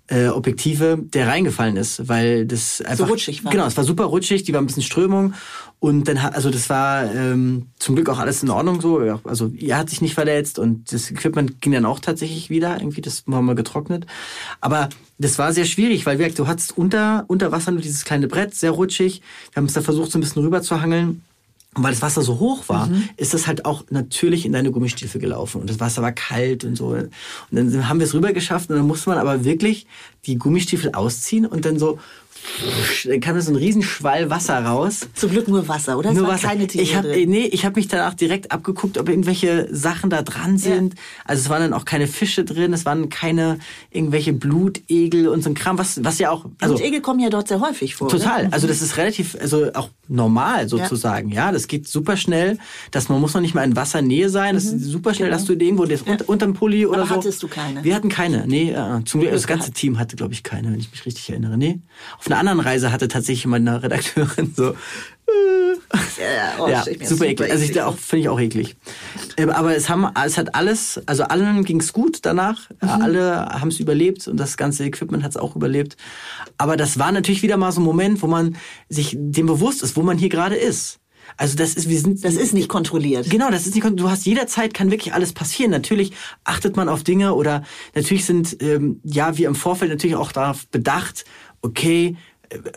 äh, 0.09 0.29
Objektive, 0.29 0.99
der 1.01 1.29
reingefallen 1.29 1.77
ist, 1.77 2.09
weil 2.09 2.47
das 2.47 2.81
einfach 2.81 3.09
rutschig 3.09 3.45
war. 3.45 3.53
Genau, 3.53 3.67
es 3.67 3.77
war 3.77 3.85
super 3.85 4.05
rutschig, 4.05 4.45
die 4.45 4.53
war 4.53 4.61
ein 4.61 4.67
bisschen 4.67 4.83
Strömung 4.83 5.35
und 5.81 6.07
dann 6.09 6.23
hat 6.23 6.35
also 6.35 6.51
das 6.51 6.69
war 6.71 7.13
ähm, 7.13 7.67
zum 7.79 7.97
Glück 7.97 8.09
auch 8.09 8.19
alles 8.19 8.43
in 8.43 8.51
Ordnung 8.51 8.81
so, 8.81 9.03
ja, 9.03 9.21
also 9.25 9.51
er 9.59 9.79
hat 9.79 9.91
sich 9.91 10.01
nicht 10.01 10.15
verletzt 10.15 10.59
und 10.59 10.93
das 10.93 11.11
Equipment 11.11 11.61
ging 11.61 11.73
dann 11.73 11.85
auch 11.85 11.99
tatsächlich 11.99 12.51
wieder, 12.51 12.79
irgendwie 12.79 13.01
das 13.01 13.25
haben 13.31 13.47
wir 13.47 13.55
getrocknet, 13.55 14.07
aber 14.61 14.89
das 15.19 15.39
war 15.39 15.53
sehr 15.53 15.65
schwierig, 15.65 16.07
weil 16.07 16.17
gesagt, 16.17 16.39
du 16.39 16.47
hattest 16.47 16.77
unter 16.77 17.25
unter 17.27 17.51
Wasser 17.51 17.73
nur 17.73 17.81
dieses 17.81 18.05
kleine 18.05 18.29
Brett, 18.29 18.55
sehr 18.55 18.71
rutschig. 18.71 19.23
Wir 19.53 19.61
haben 19.61 19.67
es 19.67 19.73
da 19.73 19.81
versucht 19.81 20.13
so 20.13 20.19
ein 20.19 20.21
bisschen 20.21 20.43
rüber 20.43 20.63
zu 20.63 20.81
hangeln. 20.81 21.23
Und 21.77 21.83
weil 21.83 21.93
das 21.93 22.03
Wasser 22.03 22.23
so 22.23 22.39
hoch 22.39 22.69
war, 22.69 22.89
ist 23.17 23.35
das 23.35 23.47
halt 23.47 23.65
auch 23.65 23.85
natürlich 23.91 24.47
in 24.47 24.53
deine 24.53 24.71
Gummistiefel 24.71 25.21
gelaufen. 25.21 25.61
Und 25.61 25.71
das 25.71 25.79
Wasser 25.79 26.03
war 26.03 26.13
kalt 26.13 26.65
und 26.65 26.77
so. 26.77 26.89
Und 26.89 27.11
dann 27.51 27.89
haben 27.89 28.01
wir 28.01 28.07
es 28.07 28.15
rüber 28.15 28.33
geschafft 28.33 28.71
und 28.71 28.77
dann 28.77 28.87
musste 28.87 29.11
man 29.11 29.19
aber 29.19 29.45
wirklich 29.45 29.87
die 30.25 30.37
Gummistiefel 30.37 30.93
ausziehen 30.93 31.47
und 31.47 31.65
dann 31.65 31.79
so, 31.79 31.99
kam 33.21 33.35
da 33.35 33.41
so 33.41 33.53
ein 33.53 33.57
Riesenschwall 33.57 34.31
Wasser 34.31 34.65
raus. 34.65 35.09
Zum 35.15 35.31
Glück 35.31 35.49
nur 35.49 35.69
Wasser, 35.69 35.99
oder? 35.99 36.11
Es 36.11 36.17
Nur 36.17 36.29
Wasser. 36.29 36.49
keine 36.49 36.67
Tiere 36.67 36.83
ich 36.85 36.97
hab, 36.97 37.03
drin. 37.05 37.29
Nee, 37.31 37.47
ich 37.53 37.65
habe 37.65 37.77
mich 37.77 37.89
danach 37.89 38.15
direkt 38.15 38.53
abgeguckt, 38.53 38.99
ob 38.99 39.09
irgendwelche 39.09 39.69
Sachen 39.71 40.11
da 40.11 40.23
dran 40.23 40.59
sind. 40.59 40.95
Also 41.25 41.43
es 41.43 41.49
waren 41.49 41.61
dann 41.63 41.73
auch 41.73 41.85
keine 41.85 42.07
Fische 42.07 42.45
drin, 42.45 42.73
es 42.73 42.85
waren 42.87 43.09
keine 43.09 43.59
irgendwelche 43.91 44.33
Blutegel 44.33 45.29
und 45.29 45.43
so 45.43 45.51
ein 45.51 45.55
Kram, 45.55 45.79
was, 45.79 46.03
was 46.05 46.19
ja 46.19 46.31
auch... 46.31 46.47
Also, 46.61 46.75
Blutegel 46.77 47.01
kommen 47.01 47.21
ja 47.21 47.31
dort 47.31 47.49
sehr 47.49 47.61
häufig 47.61 47.95
vor. 47.95 48.09
Total. 48.09 48.45
Ne? 48.45 48.53
Also 48.53 48.67
das 48.67 48.83
ist 48.83 48.97
relativ, 48.97 49.37
also 49.41 49.73
auch 49.75 49.91
normal 50.09 50.69
sozusagen. 50.69 51.31
Ja, 51.31 51.53
das 51.53 51.67
geht 51.69 51.89
super 51.89 52.17
schnell. 52.17 52.59
Dass 52.91 53.09
man 53.09 53.21
muss 53.21 53.35
noch 53.35 53.41
nicht 53.41 53.55
mal 53.55 53.65
in 53.65 53.77
Wassernähe 53.77 54.29
sein. 54.31 54.55
Das 54.55 54.65
ist 54.65 54.85
super 54.85 55.15
schnell, 55.15 55.31
dass 55.31 55.45
du 55.45 55.53
irgendwo 55.55 55.85
das 55.85 56.03
unter, 56.03 56.29
unterm 56.29 56.55
Pulli 56.55 56.87
oder 56.87 56.97
Mhm. 56.97 57.03
Aber 57.03 57.09
so. 57.09 57.17
hattest 57.17 57.43
du 57.43 57.49
keine? 57.49 57.85
Wir 57.85 57.95
hatten 57.95 58.09
keine. 58.09 58.47
Nee, 58.47 58.71
äh, 58.71 59.05
zum 59.05 59.21
Glück. 59.21 59.33
Das 59.33 59.47
ganze 59.47 59.71
Team 59.73 59.99
hatte, 59.99 60.17
glaube 60.17 60.33
ich, 60.33 60.43
keine, 60.43 60.73
wenn 60.73 60.79
ich 60.79 60.91
mich 60.91 61.05
richtig 61.07 61.29
erinnere. 61.31 61.57
Nee. 61.59 61.81
Auf 62.19 62.26
einer 62.27 62.39
anderen 62.39 62.61
Reise 62.61 62.93
hatte 62.93 63.09
tatsächlich 63.09 63.47
meine 63.47 63.83
Redakteurin 63.83 64.53
so. 64.57 64.75
Ja, 66.19 66.63
oh, 66.65 66.69
ja, 66.69 66.85
mir 66.99 67.07
super, 67.07 67.27
eklig. 67.27 67.51
Also 67.51 67.65
ich 67.65 67.81
auch 67.83 67.99
finde 67.99 68.23
ich 68.23 68.29
auch 68.29 68.41
eklig. 68.41 68.77
Ähm, 69.37 69.51
Aber 69.51 69.77
es 69.77 69.89
haben, 69.89 70.07
es 70.25 70.39
hat 70.39 70.55
alles, 70.55 71.01
also 71.07 71.25
allen 71.25 71.65
ging's 71.65 71.93
gut 71.93 72.21
danach. 72.23 72.71
Mhm. 72.81 72.89
Alle 72.89 73.47
haben 73.47 73.69
es 73.69 73.81
überlebt 73.81 74.29
und 74.29 74.37
das 74.39 74.57
ganze 74.57 74.85
Equipment 74.85 75.23
hat 75.25 75.31
es 75.33 75.37
auch 75.37 75.57
überlebt. 75.57 75.97
Aber 76.59 76.77
das 76.77 76.99
war 76.99 77.13
natürlich 77.13 77.43
wieder 77.43 77.57
mal 77.57 77.73
so 77.73 77.81
ein 77.81 77.85
Moment, 77.85 78.23
wo 78.23 78.27
man 78.27 78.57
sich 78.89 79.17
dem 79.19 79.47
bewusst 79.47 79.83
ist, 79.83 79.97
wo 79.97 80.03
man 80.03 80.17
hier 80.19 80.29
gerade 80.29 80.57
ist. 80.57 80.99
Also 81.37 81.57
das 81.57 81.75
ist, 81.75 81.89
wir 81.89 81.99
sind. 81.99 82.25
Das 82.25 82.35
ist 82.35 82.55
nicht 82.55 82.69
kontrolliert. 82.69 83.29
Genau, 83.29 83.51
das 83.51 83.67
ist 83.67 83.75
nicht. 83.75 83.83
kon- 83.83 83.97
Du 83.97 84.09
hast 84.09 84.27
jederzeit 84.27 84.75
kann 84.75 84.93
wirklich 84.93 85.13
alles 85.13 85.33
passieren. 85.33 85.73
Natürlich 85.73 86.13
achtet 86.45 86.77
man 86.77 86.89
auf 86.89 87.03
Dinge 87.03 87.35
oder 87.35 87.65
natürlich 87.97 88.25
sind 88.25 88.57
ähm, 88.63 89.01
ja 89.03 89.37
wir 89.37 89.49
im 89.49 89.57
Vorfeld 89.57 89.91
natürlich 89.91 90.15
auch 90.17 90.31
darauf 90.31 90.69
bedacht. 90.69 91.25
Okay, 91.63 92.17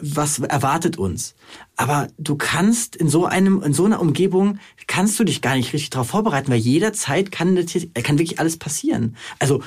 was 0.01 0.39
erwartet 0.39 0.97
uns? 0.97 1.35
Aber 1.75 2.07
du 2.17 2.35
kannst 2.35 2.95
in 2.95 3.07
so 3.07 3.25
einem 3.25 3.61
in 3.61 3.73
so 3.73 3.85
einer 3.85 4.01
Umgebung 4.01 4.59
kannst 4.87 5.19
du 5.19 5.23
dich 5.23 5.41
gar 5.41 5.55
nicht 5.55 5.73
richtig 5.73 5.91
darauf 5.91 6.07
vorbereiten, 6.07 6.51
weil 6.51 6.57
jederzeit 6.57 7.31
kann 7.31 7.55
kann 7.93 8.17
wirklich 8.17 8.39
alles 8.39 8.57
passieren. 8.57 9.15
Also 9.37 9.61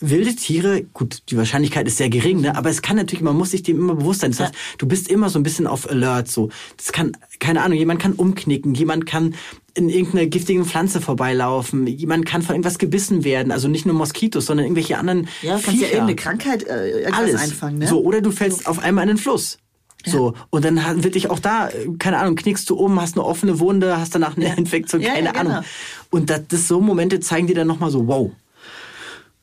wilde 0.00 0.34
Tiere, 0.34 0.84
gut, 0.84 1.22
die 1.28 1.36
Wahrscheinlichkeit 1.36 1.86
ist 1.88 1.96
sehr 1.96 2.08
gering, 2.08 2.40
ne? 2.40 2.56
aber 2.56 2.70
es 2.70 2.82
kann 2.82 2.96
natürlich, 2.96 3.22
man 3.22 3.36
muss 3.36 3.50
sich 3.50 3.62
dem 3.62 3.78
immer 3.78 3.96
bewusst 3.96 4.20
sein. 4.20 4.30
Das 4.30 4.40
heißt, 4.40 4.54
du 4.78 4.86
bist 4.86 5.08
immer 5.08 5.28
so 5.28 5.38
ein 5.38 5.42
bisschen 5.42 5.66
auf 5.66 5.90
Alert. 5.90 6.28
So, 6.28 6.50
das 6.76 6.92
kann, 6.92 7.16
keine 7.40 7.62
Ahnung, 7.62 7.78
jemand 7.78 8.00
kann 8.00 8.12
umknicken, 8.12 8.74
jemand 8.74 9.06
kann 9.06 9.34
in 9.78 9.88
irgendeiner 9.88 10.26
giftigen 10.26 10.64
Pflanze 10.64 11.00
vorbeilaufen. 11.00 11.86
Jemand 11.86 12.26
kann 12.26 12.42
von 12.42 12.54
irgendwas 12.56 12.78
gebissen 12.78 13.24
werden. 13.24 13.52
Also 13.52 13.68
nicht 13.68 13.86
nur 13.86 13.94
Moskitos, 13.94 14.46
sondern 14.46 14.66
irgendwelche 14.66 14.98
anderen 14.98 15.28
Ja, 15.42 15.56
du 15.56 15.62
kannst 15.62 15.66
ja 15.66 15.72
Viecher. 15.72 15.84
irgendeine 15.92 16.16
Krankheit 16.16 16.64
äh, 16.66 17.06
Alles. 17.12 17.36
einfangen, 17.36 17.78
ne? 17.78 17.86
So, 17.86 18.02
oder 18.02 18.20
du 18.20 18.30
fällst 18.32 18.66
auf 18.66 18.80
einmal 18.80 19.04
in 19.04 19.08
den 19.08 19.18
Fluss. 19.18 19.58
So, 20.06 20.34
und 20.50 20.64
dann 20.64 20.80
wird 21.04 21.16
dich 21.16 21.28
auch 21.28 21.38
da, 21.40 21.70
keine 21.98 22.18
Ahnung, 22.18 22.36
knickst 22.36 22.70
du 22.70 22.76
um, 22.76 23.00
hast 23.00 23.16
eine 23.16 23.24
offene 23.26 23.58
Wunde, 23.58 23.98
hast 23.98 24.14
danach 24.14 24.36
eine 24.36 24.56
Infektion, 24.56 25.00
Ja, 25.02 25.10
keine 25.12 25.26
ja, 25.26 25.32
genau. 25.32 25.50
Ahnung. 25.50 25.64
Und 26.10 26.30
das, 26.30 26.42
das 26.48 26.68
so 26.68 26.80
Momente 26.80 27.20
zeigen 27.20 27.46
dir 27.46 27.54
dann 27.54 27.66
nochmal 27.66 27.90
so, 27.90 28.06
wow. 28.06 28.30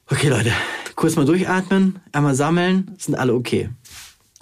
Okay, 0.09 0.29
Leute, 0.29 0.51
kurz 0.95 1.15
mal 1.17 1.25
durchatmen, 1.25 1.99
einmal 2.13 2.35
sammeln, 2.35 2.95
sind 2.97 3.15
alle 3.15 3.33
okay. 3.33 3.69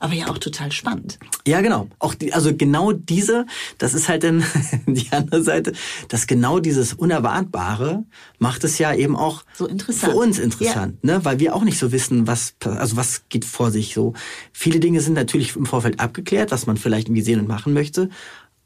Aber 0.03 0.15
ja 0.15 0.27
auch 0.27 0.37
total 0.37 0.69
spannend. 0.73 1.17
Ja, 1.47 1.61
genau. 1.61 1.87
Auch 1.97 2.13
die, 2.13 2.33
also 2.33 2.53
genau 2.53 2.91
diese, 2.91 3.45
das 3.77 3.93
ist 3.93 4.09
halt 4.09 4.25
dann 4.25 4.43
die 4.85 5.09
andere 5.11 5.41
Seite, 5.41 5.71
dass 6.09 6.27
genau 6.27 6.59
dieses 6.59 6.91
Unerwartbare 6.93 8.03
macht 8.37 8.65
es 8.65 8.79
ja 8.79 8.93
eben 8.93 9.15
auch 9.15 9.45
So 9.53 9.65
interessant. 9.65 10.11
für 10.11 10.19
uns 10.19 10.39
interessant, 10.39 11.01
ne? 11.05 11.23
Weil 11.23 11.39
wir 11.39 11.55
auch 11.55 11.63
nicht 11.63 11.79
so 11.79 11.93
wissen, 11.93 12.27
was, 12.27 12.55
also 12.65 12.97
was 12.97 13.23
geht 13.29 13.45
vor 13.45 13.71
sich 13.71 13.93
so. 13.93 14.11
Viele 14.51 14.81
Dinge 14.81 14.99
sind 14.99 15.13
natürlich 15.13 15.55
im 15.55 15.65
Vorfeld 15.65 16.01
abgeklärt, 16.01 16.51
was 16.51 16.67
man 16.67 16.75
vielleicht 16.75 17.07
irgendwie 17.07 17.21
sehen 17.21 17.39
und 17.39 17.47
machen 17.47 17.71
möchte, 17.71 18.09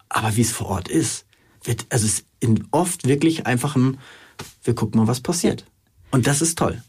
aber 0.09 0.35
wie 0.37 0.41
es 0.41 0.51
vor 0.51 0.69
Ort 0.69 0.87
ist, 0.87 1.27
wird, 1.63 1.85
also 1.91 2.07
es 2.07 2.25
ist 2.39 2.51
oft 2.71 3.07
wirklich 3.07 3.45
einfach 3.45 3.75
ein, 3.75 3.99
wir 4.63 4.73
gucken 4.73 4.99
mal, 4.99 5.07
was 5.07 5.21
passiert. 5.21 5.65
Und 6.09 6.25
das 6.25 6.41
ist 6.41 6.57
toll. 6.57 6.81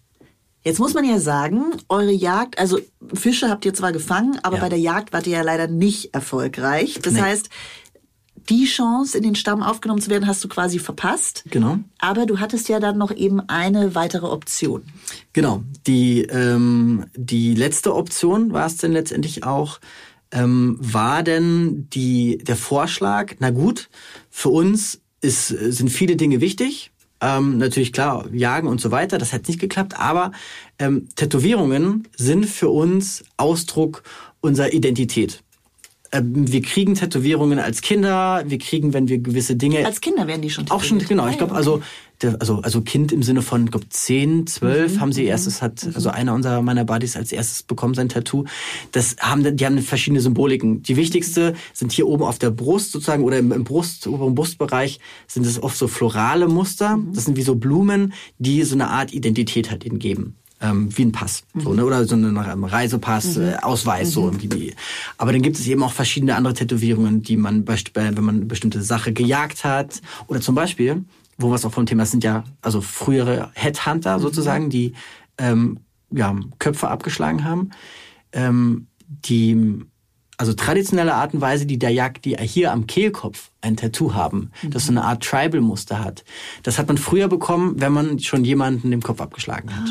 Jetzt 0.65 0.81
muss 0.81 0.93
man 0.95 1.05
ja 1.05 1.19
sagen, 1.21 1.65
eure 1.89 2.13
Jagd, 2.13 2.59
also 2.59 2.79
Fische 3.15 3.49
habt 3.49 3.65
ihr 3.65 3.75
zwar 3.75 3.93
gefangen, 3.93 4.39
aber 4.43 4.57
Ja. 4.57 4.63
bei 4.63 4.69
der 4.69 4.79
Jagd 4.81 5.13
wart 5.13 5.27
ihr 5.27 5.35
ja 5.35 5.43
leider 5.43 5.67
nicht 5.69 6.13
erfolgreich. 6.15 6.99
Das 7.03 7.15
Nee. 7.15 7.21
heißt, 7.23 7.49
die 8.49 8.65
Chance, 8.65 9.17
in 9.17 9.25
den 9.25 9.35
Stamm 9.35 9.63
aufgenommen 9.63 10.01
zu 10.01 10.11
werden, 10.11 10.27
hast 10.27 10.43
du 10.43 10.49
quasi 10.49 10.79
verpasst. 10.79 11.45
Genau. 11.51 11.79
Aber 11.99 12.25
du 12.27 12.41
hattest 12.41 12.69
ja 12.69 12.81
dann 12.81 12.97
noch 12.99 13.15
eben 13.15 13.41
eine 13.49 13.95
weitere 13.95 14.27
Option. 14.27 14.83
Genau. 15.33 15.63
Die, 15.87 16.23
ähm, 16.23 17.05
die 17.15 17.55
letzte 17.55 17.95
Option 17.95 18.53
war 18.53 18.67
es 18.67 18.79
denn 18.79 18.93
letztendlich 18.93 19.45
auch, 19.45 19.81
ähm, 20.33 20.77
war 20.81 21.23
denn 21.23 21.89
die, 21.93 22.39
der 22.39 22.57
Vorschlag, 22.57 23.35
na 23.39 23.51
gut, 23.51 23.91
für 24.31 24.49
uns 24.51 25.01
ist, 25.21 25.49
sind 25.49 25.91
viele 25.91 26.17
Dinge 26.17 26.41
wichtig. 26.41 26.91
Ähm, 27.21 27.59
natürlich 27.59 27.93
klar, 27.93 28.27
Jagen 28.33 28.69
und 28.69 28.81
so 28.81 28.91
weiter, 28.91 29.19
das 29.19 29.33
hat 29.33 29.49
nicht 29.49 29.61
geklappt, 29.61 29.99
aber 29.99 30.33
ähm, 30.79 31.09
Tätowierungen 31.17 32.07
sind 32.17 32.47
für 32.47 32.69
uns 32.69 33.25
Ausdruck 33.37 34.03
unserer 34.41 34.73
Identität. 34.73 35.43
Ähm, 36.11 36.51
wir 36.51 36.63
kriegen 36.63 36.95
Tätowierungen 36.95 37.59
als 37.59 37.83
Kinder, 37.83 38.43
wir 38.47 38.59
kriegen, 38.59 38.93
wenn 38.95 39.09
wir 39.09 39.19
gewisse 39.19 39.57
Dinge 39.57 39.85
Als 39.85 40.01
Kinder 40.01 40.27
werden 40.27 40.41
die 40.41 40.49
schon 40.51 40.65
auch 40.71 40.83
schon, 40.83 40.99
tätowiert. 40.99 41.09
genau. 41.11 41.23
Ah, 41.25 41.29
Ich 41.29 41.33
ja, 41.35 41.39
glaube, 41.39 41.55
also, 41.55 41.83
also, 42.41 42.61
also 42.63 42.81
Kind 42.81 43.13
im 43.13 43.23
Sinne 43.23 43.43
von, 43.43 43.65
ich 43.67 43.71
glaube, 43.71 43.89
10, 43.91 44.47
12 44.47 44.95
Mhm, 44.95 45.01
haben 45.01 45.13
sie 45.13 45.25
erstes, 45.25 45.61
hat, 45.61 45.87
also 45.95 46.09
einer 46.09 46.33
unserer 46.35 46.63
meiner 46.63 46.85
Buddies 46.85 47.15
als 47.17 47.31
erstes 47.31 47.63
bekommen 47.63 47.93
sein 47.95 48.09
Tattoo. 48.09 48.45
Das 48.93 49.17
haben, 49.21 49.57
die 49.57 49.67
haben 49.67 49.79
verschiedene 49.81 50.21
Symboliken. 50.23 50.83
Die 50.83 50.97
wichtigste 50.97 51.55
sind 51.75 51.93
hier 51.93 52.09
oben 52.09 52.25
auf 52.25 52.39
der 52.39 52.51
Brust 52.51 52.93
sozusagen 52.93 53.23
oder 53.23 53.39
im, 53.39 53.53
im 53.53 53.65
Brust, 53.65 54.07
oberen 54.07 54.35
Brustbereich 54.35 55.01
sind 55.27 55.45
es 55.47 55.63
oft 55.63 55.77
so 55.77 55.89
florale 55.89 56.49
Muster. 56.49 56.97
Mhm. 56.97 57.13
Das 57.13 57.27
sind 57.27 57.37
wie 57.37 57.43
so 57.43 57.55
Blumen, 57.55 58.15
die 58.39 58.63
so 58.65 58.75
eine 58.75 58.89
Art 58.89 59.13
Identität 59.13 59.71
halt 59.71 59.85
ihnen 59.85 59.99
geben. 59.99 60.37
Ähm, 60.61 60.89
wie 60.99 61.03
ein 61.05 61.13
Pass, 61.13 61.45
so, 61.55 61.73
ne? 61.73 61.85
oder 61.85 62.05
so 62.05 62.17
ein 62.17 62.37
Reisepass, 62.65 63.37
Mhm. 63.37 63.43
äh, 63.45 63.57
Ausweis, 63.63 64.11
so 64.11 64.25
irgendwie. 64.25 64.49
Die. 64.49 64.75
Aber 65.17 65.33
dann 65.33 65.41
gibt 65.43 65.57
es 65.57 65.67
eben 65.69 65.83
auch 65.85 65.93
verschiedene 65.93 66.35
andere 66.35 66.55
Tätowierungen, 66.55 67.23
die 67.23 67.37
man, 67.37 67.65
bei- 67.65 67.77
wenn 67.95 68.25
man 68.25 68.37
eine 68.37 68.45
bestimmte 68.47 68.83
Sache 68.83 69.13
gejagt 69.13 69.63
hat. 69.63 70.01
Oder 70.27 70.41
zum 70.41 70.57
Beispiel, 70.57 71.05
wo 71.37 71.49
wir 71.51 71.55
es 71.55 71.65
auch 71.65 71.73
vom 71.73 71.87
Thema 71.87 72.07
sind 72.07 72.25
ja, 72.25 72.43
also 72.61 72.81
frühere 72.81 73.51
Headhunter 73.55 74.19
sozusagen, 74.19 74.69
die 74.69 74.95
ähm, 75.39 75.79
ja, 76.11 76.35
Köpfe 76.59 76.89
abgeschlagen 76.89 77.45
haben. 77.45 77.71
Ähm, 78.33 78.89
die, 79.07 79.79
also 80.39 80.53
traditionelle 80.55 81.15
Art 81.15 81.35
und 81.35 81.41
Weise, 81.41 81.67
die 81.67 81.79
der 81.79 81.91
Jagd, 81.91 82.25
die 82.25 82.37
hier 82.37 82.73
am 82.73 82.87
Kehlkopf 82.89 83.51
ein 83.61 83.77
Tattoo 83.77 84.15
haben, 84.15 84.51
das 84.69 84.87
so 84.87 84.91
eine 84.91 85.05
Art 85.05 85.23
Tribal-Muster 85.23 86.03
hat. 86.03 86.25
Das 86.65 86.79
hat 86.79 86.89
man 86.89 86.99
früher 86.99 87.29
bekommen, 87.29 87.75
wenn 87.81 87.93
man 87.93 88.19
schon 88.19 88.45
jemanden 88.45 88.91
den 88.91 89.03
Kopf 89.03 89.21
abgeschlagen 89.21 89.75
hat. 89.77 89.89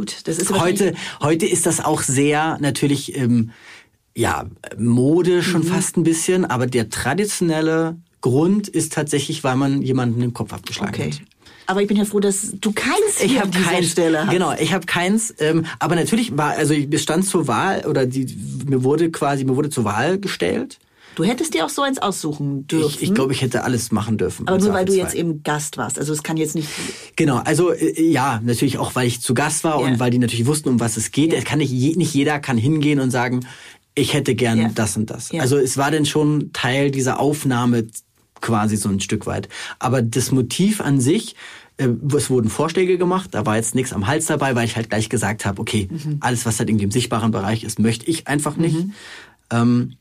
Gut, 0.00 0.16
das 0.24 0.38
ist 0.38 0.50
Heute, 0.58 0.94
heute 1.20 1.44
ist 1.44 1.66
das 1.66 1.84
auch 1.84 2.00
sehr 2.00 2.56
natürlich, 2.58 3.14
ähm, 3.18 3.50
ja, 4.16 4.46
Mode 4.78 5.42
schon 5.42 5.60
Mhm. 5.60 5.66
fast 5.66 5.98
ein 5.98 6.04
bisschen, 6.04 6.46
aber 6.46 6.66
der 6.66 6.88
traditionelle 6.88 7.98
Grund 8.22 8.66
ist 8.66 8.94
tatsächlich, 8.94 9.44
weil 9.44 9.56
man 9.56 9.82
jemanden 9.82 10.22
den 10.22 10.32
Kopf 10.32 10.54
abgeschlagen 10.54 10.94
Okay. 10.94 11.10
hat. 11.12 11.20
Aber 11.66 11.82
ich 11.82 11.88
bin 11.88 11.98
ja 11.98 12.06
froh, 12.06 12.18
dass 12.18 12.52
du 12.58 12.72
keins 12.72 12.96
Ich 13.22 13.32
hier 13.32 13.40
habe 13.40 13.50
an 13.50 13.58
dieser 13.58 13.70
keins. 13.72 13.90
Stelle 13.90 14.24
hast. 14.24 14.32
Genau, 14.32 14.54
ich 14.58 14.72
habe 14.72 14.86
keins. 14.86 15.34
Ähm, 15.38 15.66
aber 15.78 15.96
natürlich 15.96 16.34
war, 16.34 16.52
also 16.52 16.72
ich 16.72 17.02
stand 17.02 17.26
zur 17.26 17.46
Wahl 17.46 17.84
oder 17.86 18.06
die, 18.06 18.26
mir 18.66 18.82
wurde 18.82 19.10
quasi, 19.10 19.44
mir 19.44 19.54
wurde 19.54 19.68
zur 19.68 19.84
Wahl 19.84 20.18
gestellt. 20.18 20.78
Du 21.16 21.24
hättest 21.24 21.54
dir 21.54 21.64
auch 21.66 21.68
so 21.70 21.82
eins 21.82 21.98
aussuchen 21.98 22.66
dürfen. 22.66 22.86
Ich, 22.88 23.02
ich 23.02 23.14
glaube, 23.14 23.32
ich 23.32 23.42
hätte 23.42 23.64
alles 23.64 23.90
machen 23.92 24.16
dürfen. 24.16 24.46
aber 24.48 24.58
nur 24.58 24.72
weil 24.72 24.84
du 24.84 24.94
jetzt 24.94 25.14
eben 25.14 25.42
Gast 25.42 25.76
warst. 25.76 25.98
Also 25.98 26.12
es 26.12 26.22
kann 26.22 26.36
jetzt 26.36 26.54
nicht. 26.54 26.68
Genau, 27.16 27.38
also 27.38 27.72
äh, 27.72 28.00
ja, 28.02 28.40
natürlich 28.44 28.78
auch, 28.78 28.94
weil 28.94 29.06
ich 29.06 29.20
zu 29.20 29.34
Gast 29.34 29.64
war 29.64 29.80
Ja. 29.80 29.86
und 29.86 29.98
weil 30.00 30.10
die 30.10 30.18
natürlich 30.18 30.46
wussten, 30.46 30.68
um 30.68 30.80
was 30.80 30.96
es 30.96 31.10
geht. 31.10 31.32
Es 31.32 31.44
kann 31.44 31.58
nicht, 31.58 31.72
nicht 31.96 32.14
jeder 32.14 32.38
kann 32.38 32.56
hingehen 32.56 33.00
und 33.00 33.10
sagen, 33.10 33.40
ich 33.94 34.14
hätte 34.14 34.34
gern 34.34 34.58
Ja. 34.58 34.70
das 34.74 34.96
und 34.96 35.10
das. 35.10 35.30
Also 35.32 35.56
es 35.58 35.76
war 35.76 35.90
denn 35.90 36.06
schon 36.06 36.52
Teil 36.52 36.90
dieser 36.90 37.18
Aufnahme 37.20 37.86
quasi 38.40 38.76
so 38.76 38.88
ein 38.88 39.00
Stück 39.00 39.26
weit. 39.26 39.48
Aber 39.78 40.00
das 40.00 40.30
Motiv 40.30 40.80
an 40.80 41.00
sich, 41.00 41.34
äh, 41.76 41.88
es 42.16 42.30
wurden 42.30 42.48
Vorschläge 42.48 42.96
gemacht, 42.96 43.30
da 43.32 43.44
war 43.44 43.56
jetzt 43.56 43.74
nichts 43.74 43.92
am 43.92 44.06
Hals 44.06 44.26
dabei, 44.26 44.54
weil 44.54 44.64
ich 44.64 44.76
halt 44.76 44.88
gleich 44.88 45.08
gesagt 45.10 45.44
habe, 45.44 45.60
okay, 45.60 45.88
Mhm. 45.90 46.18
alles, 46.20 46.46
was 46.46 46.58
halt 46.58 46.70
irgendwie 46.70 46.84
im 46.84 46.90
sichtbaren 46.90 47.32
Bereich 47.32 47.64
ist, 47.64 47.78
möchte 47.78 48.06
ich 48.06 48.28
einfach 48.28 48.56
nicht. 48.56 48.76
Ähm, 49.50 49.96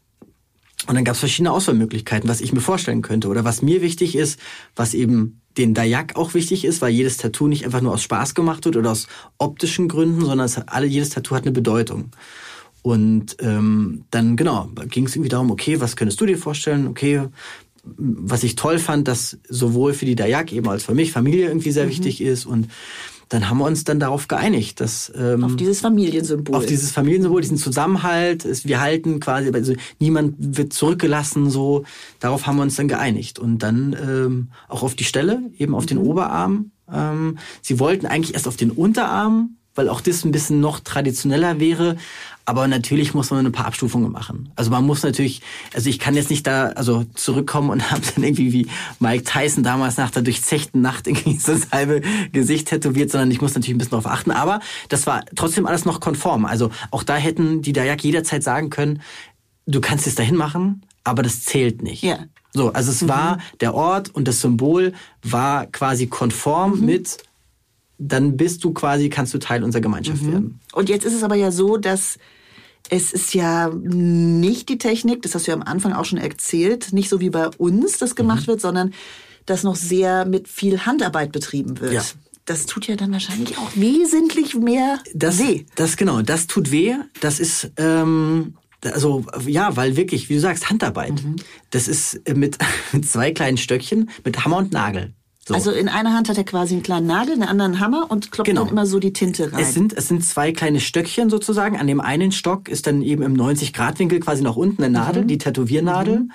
und 0.87 0.95
dann 0.95 1.03
gab 1.03 1.15
es 1.15 1.19
verschiedene 1.19 1.51
Auswahlmöglichkeiten, 1.51 2.29
was 2.29 2.41
ich 2.41 2.53
mir 2.53 2.61
vorstellen 2.61 3.01
könnte 3.01 3.27
oder 3.27 3.43
was 3.43 3.61
mir 3.61 3.81
wichtig 3.81 4.15
ist, 4.15 4.39
was 4.75 4.93
eben 4.93 5.41
den 5.57 5.73
Dayak 5.73 6.15
auch 6.15 6.33
wichtig 6.33 6.63
ist, 6.63 6.81
weil 6.81 6.91
jedes 6.91 7.17
Tattoo 7.17 7.47
nicht 7.47 7.65
einfach 7.65 7.81
nur 7.81 7.93
aus 7.93 8.01
Spaß 8.03 8.33
gemacht 8.33 8.65
wird 8.65 8.77
oder 8.77 8.91
aus 8.91 9.07
optischen 9.37 9.87
Gründen, 9.87 10.21
sondern 10.21 10.45
es 10.45 10.57
hat, 10.57 10.69
alle, 10.69 10.87
jedes 10.87 11.09
Tattoo 11.09 11.35
hat 11.35 11.43
eine 11.43 11.51
Bedeutung. 11.51 12.11
Und 12.81 13.35
ähm, 13.41 14.05
dann, 14.09 14.37
genau, 14.37 14.69
ging 14.87 15.05
es 15.05 15.15
irgendwie 15.15 15.29
darum, 15.29 15.51
okay, 15.51 15.81
was 15.81 15.97
könntest 15.97 16.21
du 16.21 16.25
dir 16.25 16.37
vorstellen? 16.37 16.87
Okay, 16.87 17.23
was 17.83 18.43
ich 18.43 18.55
toll 18.55 18.79
fand, 18.79 19.07
dass 19.07 19.37
sowohl 19.47 19.93
für 19.93 20.05
die 20.05 20.15
Dayak 20.15 20.53
eben 20.53 20.69
als 20.69 20.83
für 20.83 20.93
mich 20.93 21.11
Familie 21.11 21.47
irgendwie 21.47 21.71
sehr 21.71 21.89
wichtig 21.89 22.21
ist. 22.21 22.45
Und 22.45 22.69
dann 23.29 23.49
haben 23.49 23.59
wir 23.59 23.65
uns 23.65 23.83
dann 23.83 23.99
darauf 23.99 24.27
geeinigt, 24.27 24.81
dass 24.81 25.11
ähm, 25.15 25.43
Auf 25.43 25.55
dieses 25.55 25.81
Familiensymbol. 25.81 26.55
auf 26.55 26.65
dieses 26.65 26.91
Familiensymbol, 26.91 27.41
diesen 27.41 27.57
Zusammenhalt, 27.57 28.43
es, 28.43 28.65
wir 28.65 28.81
halten 28.81 29.19
quasi, 29.19 29.51
also 29.53 29.73
niemand 29.99 30.35
wird 30.39 30.73
zurückgelassen, 30.73 31.51
so, 31.51 31.85
darauf 32.19 32.47
haben 32.47 32.57
wir 32.57 32.63
uns 32.63 32.75
dann 32.75 32.87
geeinigt. 32.87 33.37
Und 33.37 33.59
dann 33.59 33.95
ähm, 34.01 34.49
auch 34.67 34.81
auf 34.81 34.95
die 34.95 35.03
Stelle, 35.03 35.43
eben 35.57 35.75
auf 35.75 35.85
den 35.85 35.99
Oberarm. 35.99 36.71
Ähm, 36.91 37.37
sie 37.61 37.79
wollten 37.79 38.07
eigentlich 38.07 38.33
erst 38.33 38.47
auf 38.47 38.57
den 38.57 38.71
Unterarm, 38.71 39.57
weil 39.79 39.87
auch 39.87 40.01
das 40.01 40.25
ein 40.25 40.31
bisschen 40.31 40.59
noch 40.59 40.81
traditioneller 40.81 41.61
wäre. 41.61 41.95
Aber 42.43 42.67
natürlich 42.67 43.13
muss 43.13 43.31
man 43.31 43.45
ein 43.45 43.51
paar 43.53 43.65
Abstufungen 43.65 44.11
machen. 44.11 44.51
Also 44.57 44.71
man 44.71 44.85
muss 44.85 45.03
natürlich, 45.03 45.41
also 45.73 45.89
ich 45.89 45.99
kann 45.99 46.15
jetzt 46.15 46.29
nicht 46.29 46.45
da 46.45 46.65
also 46.69 47.05
zurückkommen 47.13 47.69
und 47.69 47.91
habe 47.91 48.01
dann 48.13 48.25
irgendwie 48.25 48.51
wie 48.51 48.67
Mike 48.99 49.23
Tyson 49.23 49.63
damals 49.63 49.95
nach 49.95 50.11
der 50.11 50.21
durchzechten 50.21 50.81
Nacht 50.81 51.07
irgendwie 51.07 51.37
so 51.37 51.53
das 51.53 51.71
halbe 51.71 52.01
Gesicht 52.33 52.67
tätowiert, 52.67 53.09
sondern 53.09 53.31
ich 53.31 53.39
muss 53.39 53.55
natürlich 53.55 53.75
ein 53.75 53.77
bisschen 53.77 53.91
darauf 53.91 54.07
achten. 54.07 54.31
Aber 54.31 54.59
das 54.89 55.07
war 55.07 55.23
trotzdem 55.37 55.65
alles 55.65 55.85
noch 55.85 56.01
konform. 56.01 56.43
Also 56.43 56.71
auch 56.91 57.03
da 57.03 57.15
hätten 57.15 57.61
die 57.61 57.71
Dayak 57.71 58.03
jederzeit 58.03 58.43
sagen 58.43 58.69
können, 58.69 59.01
du 59.65 59.79
kannst 59.79 60.07
es 60.07 60.15
dahin 60.15 60.35
machen, 60.35 60.81
aber 61.05 61.23
das 61.23 61.45
zählt 61.45 61.83
nicht. 61.83 62.03
Ja. 62.03 62.17
So, 62.51 62.73
also 62.73 62.91
es 62.91 63.07
war 63.07 63.37
der 63.61 63.75
Ort 63.75 64.09
und 64.13 64.27
das 64.27 64.41
Symbol 64.41 64.91
war 65.23 65.67
quasi 65.67 66.07
konform 66.07 66.81
mit, 66.81 67.17
dann 67.99 68.37
bist 68.37 68.63
du 68.63 68.71
quasi, 68.73 69.09
kannst 69.09 69.33
du 69.33 69.37
Teil 69.37 69.63
unserer 69.63 69.81
Gemeinschaft 69.81 70.25
werden. 70.25 70.59
Und 70.73 70.89
jetzt 70.89 71.05
ist 71.05 71.13
es 71.13 71.21
aber 71.23 71.35
ja 71.35 71.51
so, 71.51 71.77
dass 71.77 72.17
es 72.89 73.13
ist 73.13 73.33
ja 73.35 73.69
nicht 73.83 74.69
die 74.69 74.77
Technik, 74.79 75.21
das 75.21 75.35
hast 75.35 75.45
du 75.45 75.51
ja 75.51 75.57
am 75.57 75.63
Anfang 75.63 75.93
auch 75.93 76.05
schon 76.05 76.17
erzählt, 76.17 76.93
nicht 76.93 77.09
so 77.09 77.19
wie 77.19 77.29
bei 77.29 77.47
uns 77.57 77.97
das 77.99 78.15
gemacht 78.15 78.43
Mhm. 78.43 78.47
wird, 78.47 78.61
sondern 78.61 78.93
dass 79.45 79.63
noch 79.63 79.75
sehr 79.75 80.25
mit 80.25 80.47
viel 80.47 80.85
Handarbeit 80.85 81.31
betrieben 81.31 81.79
wird. 81.79 81.93
Ja. 81.93 82.03
Das 82.45 82.65
tut 82.65 82.87
ja 82.87 82.95
dann 82.95 83.11
wahrscheinlich 83.11 83.57
auch 83.59 83.69
wesentlich 83.75 84.55
mehr 84.55 84.97
Das, 85.13 85.37
weh. 85.39 85.65
das 85.75 85.97
genau, 85.97 86.21
das 86.23 86.47
tut 86.47 86.71
weh. 86.71 86.95
Das 87.21 87.39
ist 87.39 87.69
ähm, 87.77 88.55
also 88.83 89.25
ja, 89.45 89.75
weil 89.75 89.97
wirklich, 89.97 90.29
wie 90.29 90.35
du 90.35 90.39
sagst, 90.39 90.69
Handarbeit. 90.69 91.21
Mhm. 91.23 91.35
Das 91.69 91.87
ist 91.87 92.21
mit, 92.33 92.57
mit 92.93 93.07
zwei 93.07 93.31
kleinen 93.31 93.57
Stöckchen, 93.57 94.09
mit 94.23 94.43
Hammer 94.45 94.57
und 94.57 94.71
Nagel. 94.71 95.13
So. 95.49 95.55
Also 95.55 95.71
in 95.71 95.89
einer 95.89 96.13
Hand 96.13 96.29
hat 96.29 96.37
er 96.37 96.43
quasi 96.43 96.75
einen 96.75 96.83
kleinen 96.83 97.07
Nagel, 97.07 97.33
in 97.33 97.39
der 97.39 97.49
anderen 97.49 97.79
Hammer 97.79 98.05
und 98.09 98.31
klopft 98.31 98.45
Genau. 98.47 98.61
dann 98.65 98.69
immer 98.71 98.85
so 98.85 98.99
die 98.99 99.13
Tinte 99.13 99.51
rein. 99.51 99.61
Es 99.61 99.73
sind, 99.73 99.93
es 99.93 100.07
sind 100.07 100.23
zwei 100.23 100.51
kleine 100.51 100.79
Stöckchen 100.79 101.31
sozusagen. 101.31 101.75
An 101.75 101.87
dem 101.87 101.99
einen 102.01 102.31
Stock 102.31 102.69
ist 102.69 102.85
dann 102.85 103.01
eben 103.01 103.23
im 103.23 103.33
90-Grad-Winkel 103.35 104.19
quasi 104.19 104.43
nach 104.43 104.55
unten 104.55 104.83
eine 104.83 104.89
Mhm. 104.89 104.93
Nadel, 105.05 105.25
die 105.25 105.39
Tätowiernadel. 105.39 106.27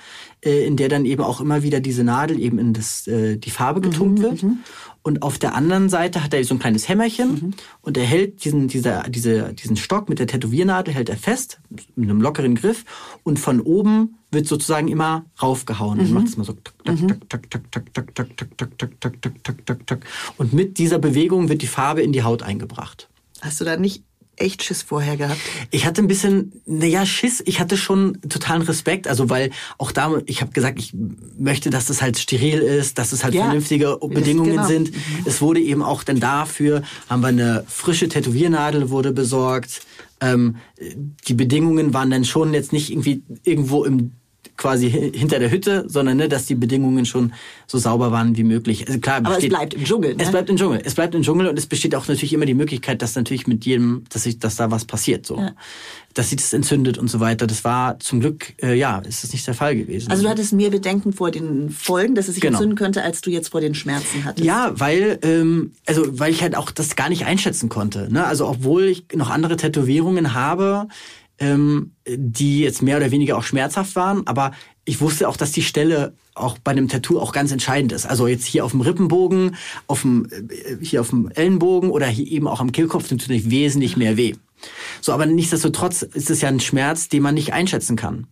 äh, 0.43 0.65
in 0.67 0.75
der 0.75 0.89
dann 0.89 1.05
eben 1.05 1.23
auch 1.23 1.39
immer 1.41 1.63
wieder 1.63 1.79
diese 1.79 2.03
Nadel 2.03 2.39
eben 2.39 2.59
in 2.59 2.73
das, 2.73 3.07
äh, 3.07 3.37
die 3.37 3.49
Farbe 3.49 3.81
getunkt 3.81 4.21
wird. 4.21 4.45
Und 5.05 5.21
auf 5.21 5.37
der 5.37 5.53
anderen 5.53 5.87
Seite 5.87 6.23
hat 6.23 6.33
er 6.33 6.43
so 6.43 6.55
ein 6.55 6.59
kleines 6.59 6.89
Hämmerchen 6.89 7.29
mhm. 7.29 7.53
und 7.83 7.95
er 7.95 8.05
hält 8.05 8.43
diesen, 8.43 8.67
dieser, 8.67 9.03
diese, 9.03 9.53
diesen 9.53 9.77
Stock 9.77 10.09
mit 10.09 10.17
der 10.17 10.25
Tätowiernadel 10.25 10.95
hält 10.95 11.09
er 11.09 11.15
fest, 11.15 11.59
mit 11.95 12.09
einem 12.09 12.21
lockeren 12.21 12.55
Griff 12.55 12.85
und 13.21 13.37
von 13.37 13.61
oben 13.61 14.17
wird 14.31 14.47
sozusagen 14.47 14.87
immer 14.87 15.25
raufgehauen. 15.39 15.99
Mhm. 15.99 16.05
Und 16.05 16.11
macht 16.11 16.27
es 16.29 16.37
mal 16.37 16.43
so 16.43 16.57
und 20.37 20.53
mit 20.53 20.79
dieser 20.79 20.97
Bewegung 20.97 21.49
wird 21.49 21.61
die 21.61 21.67
Farbe 21.67 22.01
in 22.01 22.11
die 22.11 22.23
Haut 22.23 22.41
eingebracht. 22.41 23.07
Hast 23.41 23.61
du 23.61 23.65
da 23.65 23.77
nicht 23.77 24.03
echt 24.37 24.63
Schiss 24.63 24.81
vorher 24.81 25.17
gehabt? 25.17 25.39
Ich 25.71 25.85
hatte 25.85 26.01
ein 26.01 26.07
bisschen, 26.07 26.53
naja, 26.65 27.05
Schiss. 27.05 27.41
Ich 27.45 27.59
hatte 27.59 27.77
schon 27.77 28.19
totalen 28.27 28.61
Respekt. 28.61 29.07
Also, 29.07 29.29
weil 29.29 29.51
auch 29.77 29.91
da, 29.91 30.11
ich 30.25 30.41
habe 30.41 30.51
gesagt, 30.51 30.79
ich 30.79 30.93
möchte, 31.37 31.69
dass 31.69 31.85
das 31.85 32.01
halt 32.01 32.17
steril 32.17 32.59
ist, 32.59 32.97
dass 32.97 33.11
es 33.11 33.23
halt 33.23 33.33
Ja. 33.33 33.43
vernünftige 33.45 33.97
Das- 34.01 34.09
Bedingungen 34.09 34.51
genau. 34.51 34.67
sind. 34.67 34.91
Es 35.25 35.41
wurde 35.41 35.59
eben 35.61 35.81
auch 35.81 36.03
dann 36.03 36.19
dafür, 36.19 36.81
haben 37.09 37.21
wir 37.21 37.27
eine 37.29 37.63
frische 37.67 38.07
Tätowiernadel 38.09 38.89
wurde 38.89 39.11
besorgt. 39.11 39.81
Ähm, 40.21 40.55
die 41.27 41.33
Bedingungen 41.33 41.93
waren 41.93 42.09
dann 42.09 42.23
schon 42.25 42.53
jetzt 42.53 42.71
nicht 42.73 42.89
irgendwie 42.91 43.21
irgendwo 43.43 43.83
im 43.83 44.11
quasi 44.57 44.89
hi- 44.91 45.11
hinter 45.13 45.39
der 45.39 45.51
Hütte, 45.51 45.85
sondern 45.87 46.17
ne, 46.17 46.29
dass 46.29 46.45
die 46.45 46.55
Bedingungen 46.55 47.05
schon 47.05 47.33
so 47.67 47.77
sauber 47.77 48.11
waren 48.11 48.37
wie 48.37 48.43
möglich. 48.43 48.87
Also 48.87 48.99
klar, 48.99 49.17
Aber 49.17 49.29
es 49.29 49.35
besteht- 49.35 49.49
bleibt 49.49 49.73
im 49.73 49.83
Dschungel, 49.83 50.15
ne? 50.15 50.23
Es 50.23 50.31
bleibt 50.31 50.49
im 50.49 50.55
Dschungel. 50.57 50.81
Es 50.83 50.95
bleibt 50.95 51.15
im 51.15 51.21
Dschungel 51.23 51.47
und 51.47 51.57
es 51.59 51.65
besteht 51.65 51.95
auch 51.95 52.07
natürlich 52.07 52.33
immer 52.33 52.45
die 52.45 52.53
Möglichkeit, 52.53 53.01
dass 53.01 53.15
natürlich 53.15 53.47
mit 53.47 53.65
jedem, 53.65 54.03
dass 54.09 54.23
sich, 54.23 54.39
dass 54.39 54.55
da 54.55 54.71
was 54.71 54.85
passiert, 54.85 55.25
so, 55.25 55.37
Ja. 55.37 55.51
dass 56.13 56.29
sich 56.29 56.37
das 56.37 56.53
entzündet 56.53 56.97
und 56.97 57.09
so 57.09 57.19
weiter. 57.19 57.47
Das 57.47 57.63
war 57.63 57.99
zum 57.99 58.21
Glück, 58.21 58.53
äh, 58.63 58.73
ja, 58.75 58.99
ist 58.99 59.23
das 59.23 59.33
nicht 59.33 59.45
der 59.45 59.53
Fall 59.55 59.75
gewesen. 59.75 60.09
Also 60.11 60.23
du 60.23 60.29
hattest 60.29 60.53
mehr 60.53 60.69
Bedenken 60.69 61.11
vor 61.11 61.31
den 61.31 61.69
Folgen, 61.69 62.15
dass 62.15 62.27
es 62.27 62.35
sich 62.35 62.41
Genau. 62.41 62.57
entzünden 62.57 62.77
könnte, 62.77 63.03
als 63.03 63.21
du 63.21 63.29
jetzt 63.31 63.49
vor 63.49 63.59
den 63.61 63.75
Schmerzen 63.75 64.23
hattest. 64.23 64.45
Ja, 64.45 64.71
weil, 64.79 65.19
ähm, 65.23 65.71
also, 65.85 66.03
weil 66.19 66.31
ich 66.31 66.41
halt 66.41 66.55
auch 66.55 66.71
das 66.71 66.95
gar 66.95 67.09
nicht 67.09 67.25
einschätzen 67.25 67.67
konnte. 67.69 68.07
Ne? 68.11 68.25
Also, 68.25 68.47
obwohl 68.47 68.83
ich 68.85 69.05
noch 69.13 69.29
andere 69.29 69.57
Tätowierungen 69.57 70.33
habe, 70.33 70.87
ähm, 71.39 71.91
die 72.07 72.61
jetzt 72.61 72.81
mehr 72.81 72.97
oder 72.97 73.11
weniger 73.11 73.37
auch 73.37 73.43
schmerzhaft 73.43 73.95
waren, 73.95 74.25
aber 74.27 74.51
ich 74.85 75.01
wusste 75.01 75.27
auch, 75.27 75.37
dass 75.37 75.51
die 75.51 75.63
Stelle 75.63 76.13
auch 76.35 76.57
bei 76.59 76.71
einem 76.71 76.87
Tattoo 76.87 77.19
auch 77.19 77.31
ganz 77.31 77.51
entscheidend 77.51 77.91
ist. 77.91 78.05
Also 78.05 78.27
jetzt 78.27 78.45
hier 78.45 78.65
auf 78.65 78.71
dem 78.71 78.81
Rippenbogen, 78.81 79.55
auf 79.87 80.01
dem, 80.01 80.27
äh, 80.29 80.77
hier 80.83 81.01
auf 81.01 81.09
dem 81.09 81.29
Ellenbogen 81.29 81.89
oder 81.89 82.07
hier 82.07 82.27
eben 82.27 82.47
auch 82.47 82.59
am 82.59 82.71
Kehlkopf 82.71 83.07
tut 83.07 83.19
natürlich 83.19 83.49
wesentlich 83.49 83.97
mehr 83.97 84.17
weh. 84.17 84.35
So, 85.01 85.11
aber 85.11 85.25
nichtsdestotrotz 85.25 86.01
ist 86.01 86.29
es 86.29 86.41
ja 86.41 86.49
ein 86.49 86.59
Schmerz, 86.59 87.09
den 87.09 87.23
man 87.23 87.35
nicht 87.35 87.53
einschätzen 87.53 87.95
kann. 87.95 88.27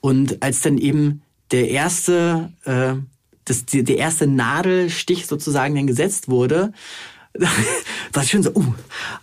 Und 0.00 0.42
als 0.42 0.60
dann 0.60 0.78
eben 0.78 1.22
der 1.50 1.70
erste, 1.70 2.52
äh, 2.64 2.94
das, 3.44 3.64
die, 3.64 3.84
der 3.84 3.98
erste 3.98 4.26
Nadelstich 4.26 5.26
sozusagen 5.26 5.74
dann 5.74 5.86
gesetzt 5.86 6.28
wurde, 6.28 6.72
dachte 8.12 8.24
ich 8.24 8.30
schon 8.30 8.42
so, 8.42 8.50
uh, 8.54 8.74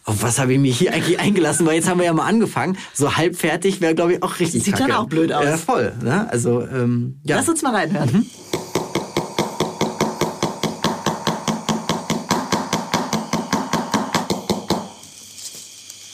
auf 0.06 0.22
was 0.22 0.40
habe 0.40 0.54
ich 0.54 0.60
mich 0.60 0.78
hier 0.78 0.94
eigentlich 0.94 1.20
eingelassen? 1.20 1.66
Weil 1.66 1.76
jetzt 1.76 1.90
haben 1.90 2.00
wir 2.00 2.06
ja 2.06 2.14
mal 2.14 2.26
angefangen. 2.28 2.78
So 2.94 3.16
halb 3.16 3.36
fertig 3.36 3.82
wäre, 3.82 3.96
glaube 3.96 4.14
ich, 4.14 4.24
auch 4.24 4.40
richtig 4.40 4.64
Sieht 4.64 4.80
dann 4.80 4.90
kacke. 4.90 5.00
auch 5.00 5.08
blöd 5.08 5.32
aus. 5.32 5.46
Ja, 5.46 5.58
voll. 5.58 5.94
Ne? 6.02 6.28
Also, 6.30 6.62
ähm, 6.62 7.20
ja. 7.24 7.38
Lass 7.38 7.50
uns 7.50 7.62
mal 7.62 7.74
reinhören. 7.74 8.26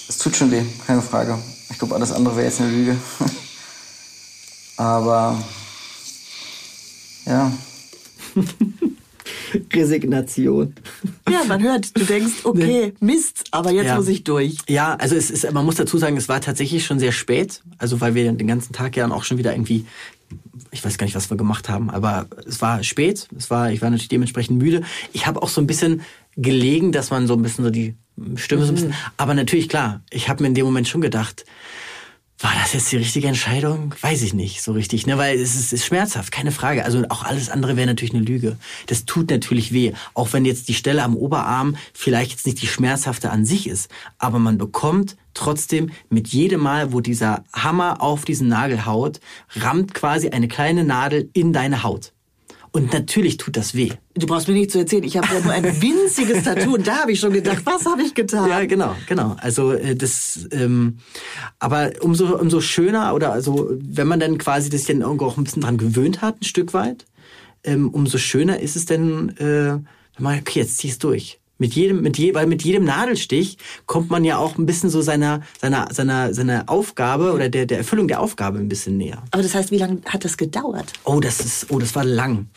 Es 0.08 0.18
tut 0.18 0.36
schon 0.36 0.52
weh, 0.52 0.64
keine 0.86 1.02
Frage. 1.02 1.38
Ich 1.70 1.78
glaube, 1.78 1.96
alles 1.96 2.12
andere 2.12 2.36
wäre 2.36 2.48
jetzt 2.48 2.60
eine 2.62 2.72
Lüge. 2.72 2.98
Aber 4.78 5.42
ja, 7.26 7.52
Resignation. 9.74 10.74
Ja, 11.32 11.44
man 11.48 11.62
hört, 11.62 11.96
du 11.98 12.04
denkst, 12.04 12.34
okay, 12.44 12.94
Mist, 13.00 13.46
aber 13.52 13.72
jetzt 13.72 13.88
Ja. 13.88 13.96
muss 13.96 14.08
ich 14.08 14.24
durch. 14.24 14.58
Ja, 14.68 14.96
also 14.96 15.16
es 15.16 15.30
ist, 15.32 15.52
man 15.52 15.66
muss 15.66 15.76
dazu 15.76 15.98
sagen, 15.98 16.18
es 16.18 16.30
war 16.30 16.42
tatsächlich 16.42 16.86
schon 16.86 17.00
sehr 17.00 17.12
spät. 17.12 17.62
Also 17.78 18.02
weil 18.02 18.16
wir 18.16 18.32
den 18.32 18.48
ganzen 18.48 18.74
Tag 18.74 18.96
ja 18.98 19.10
auch 19.12 19.24
schon 19.24 19.38
wieder 19.38 19.54
irgendwie, 19.54 19.86
ich 20.72 20.84
weiß 20.84 20.98
gar 20.98 21.06
nicht, 21.06 21.16
was 21.16 21.30
wir 21.30 21.38
gemacht 21.38 21.70
haben, 21.70 21.90
aber 21.90 22.28
es 22.46 22.62
war 22.62 22.84
spät. 22.84 23.28
Es 23.38 23.50
war, 23.50 23.72
ich 23.72 23.82
war 23.82 23.90
natürlich 23.90 24.10
dementsprechend 24.10 24.58
müde. 24.60 24.84
Ich 25.14 25.26
habe 25.28 25.42
auch 25.42 25.50
so 25.50 25.62
ein 25.62 25.68
bisschen 25.68 26.02
gelegen, 26.36 26.92
dass 26.92 27.10
man 27.12 27.28
so 27.28 27.34
ein 27.34 27.42
bisschen 27.42 27.64
so 27.66 27.72
die 27.72 27.96
Stimme 28.36 28.64
so 28.66 28.72
ein 28.72 28.76
bisschen. 28.76 28.94
Aber 29.18 29.34
natürlich 29.34 29.70
klar, 29.70 30.02
ich 30.10 30.30
habe 30.30 30.44
mir 30.44 30.50
in 30.50 30.56
dem 30.56 30.66
Moment 30.66 30.88
schon 30.88 31.02
gedacht, 31.02 31.46
war 32.42 32.54
das 32.54 32.72
jetzt 32.72 32.90
die 32.92 32.98
richtige 32.98 33.28
Entscheidung? 33.28 33.94
Weiß 34.00 34.22
ich 34.22 34.34
nicht 34.34 34.62
so 34.62 34.72
richtig, 34.72 35.06
ne? 35.06 35.18
Weil 35.18 35.38
es 35.38 35.56
ist, 35.56 35.74
ist 35.74 35.86
schmerzhaft, 35.86 36.32
keine 36.32 36.54
Frage. 36.54 36.86
Also 36.86 37.04
auch 37.10 37.24
alles 37.24 37.50
andere 37.50 37.76
wäre 37.76 37.88
natürlich 37.88 38.14
eine 38.14 38.24
Lüge. 38.24 38.58
Das 38.88 39.04
tut 39.04 39.30
natürlich 39.30 39.74
weh, 39.74 39.92
auch 40.14 40.32
wenn 40.32 40.46
jetzt 40.46 40.70
die 40.70 40.74
Stelle 40.74 41.04
am 41.04 41.18
Oberarm 41.18 41.76
vielleicht 41.94 42.32
jetzt 42.32 42.46
nicht 42.46 42.62
die 42.62 42.68
schmerzhafte 42.68 43.30
an 43.30 43.46
sich 43.46 43.68
ist, 43.68 43.92
aber 44.18 44.40
man 44.40 44.58
bekommt 44.58 45.18
trotzdem 45.34 45.92
mit 46.10 46.30
jedem 46.30 46.62
Mal, 46.62 46.94
wo 46.94 47.02
dieser 47.02 47.44
Hammer 47.54 48.02
auf 48.02 48.24
diesen 48.24 48.48
Nagel 48.48 48.86
haut, 48.86 49.20
rammt 49.56 49.94
quasi 49.94 50.30
eine 50.30 50.48
kleine 50.48 50.86
Nadel 50.86 51.30
in 51.34 51.52
deine 51.52 51.84
Haut. 51.84 52.14
Und 52.72 52.94
natürlich 52.94 53.38
tut 53.38 53.58
das 53.58 53.74
weh. 53.74 53.92
Du 54.14 54.28
brauchst 54.28 54.48
mir 54.48 54.54
nicht 54.54 54.72
zu 54.72 54.80
erzählen, 54.80 55.04
ich 55.04 55.18
habe 55.18 55.28
ja 55.34 55.40
nur 55.42 55.52
ein 55.52 55.64
winziges 55.82 56.44
Tattoo 56.44 56.76
und 56.76 56.88
da 56.88 57.02
habe 57.02 57.12
ich 57.12 57.20
schon 57.20 57.34
gedacht, 57.34 57.62
was 57.66 57.86
habe 57.86 58.04
ich 58.04 58.14
getan? 58.14 58.50
Ja, 58.50 58.64
genau, 58.66 58.96
genau. 59.08 59.36
Also 59.40 59.72
äh, 59.72 59.96
das, 59.96 60.48
ähm, 60.52 60.98
aber 61.58 61.92
umso 62.02 62.38
umso 62.38 62.62
schöner 62.62 63.16
oder 63.16 63.32
also 63.32 63.72
wenn 63.82 64.08
man 64.08 64.20
dann 64.20 64.38
quasi 64.38 64.70
das 64.70 64.86
dann 64.86 65.02
irgendwo 65.02 65.26
auch 65.26 65.38
ein 65.38 65.44
bisschen 65.44 65.64
dran 65.64 65.78
gewöhnt 65.78 66.22
hat, 66.22 66.42
ein 66.42 66.46
Stück 66.46 66.74
weit, 66.74 67.06
ähm, 67.64 67.90
umso 67.90 68.18
schöner 68.18 68.60
ist 68.60 68.76
es 68.76 68.86
dann, 68.86 69.30
äh, 69.38 69.74
wenn 69.74 69.84
man 70.20 70.40
okay, 70.40 70.60
jetzt 70.60 70.78
zieh's 70.78 71.00
durch. 71.00 71.39
Mit 71.60 71.74
jedem, 71.76 72.02
mit 72.02 72.18
je, 72.18 72.34
weil 72.34 72.48
mit 72.48 72.64
jedem 72.64 72.86
Nadelstich 72.86 73.58
kommt 73.86 74.10
man 74.10 74.24
ja 74.24 74.38
auch 74.38 74.58
ein 74.58 74.66
bisschen 74.66 74.90
so 74.90 75.02
seiner 75.02 75.42
seiner 75.62 75.94
seiner 75.94 76.34
seiner 76.34 76.64
Aufgabe 76.68 77.34
oder 77.34 77.50
der 77.50 77.66
der 77.66 77.80
Erfüllung 77.80 78.08
der 78.08 78.22
Aufgabe 78.22 78.60
ein 78.60 78.70
bisschen 78.70 78.98
näher. 78.98 79.22
Aber 79.32 79.44
das 79.44 79.54
heißt, 79.54 79.70
wie 79.70 79.78
lange 79.78 80.02
hat 80.06 80.26
das 80.26 80.38
gedauert? 80.38 80.94
Oh, 81.04 81.20
das 81.20 81.42
ist, 81.42 81.70
oh, 81.70 81.78
das 81.78 81.94
war 81.96 82.06
lang. 82.06 82.48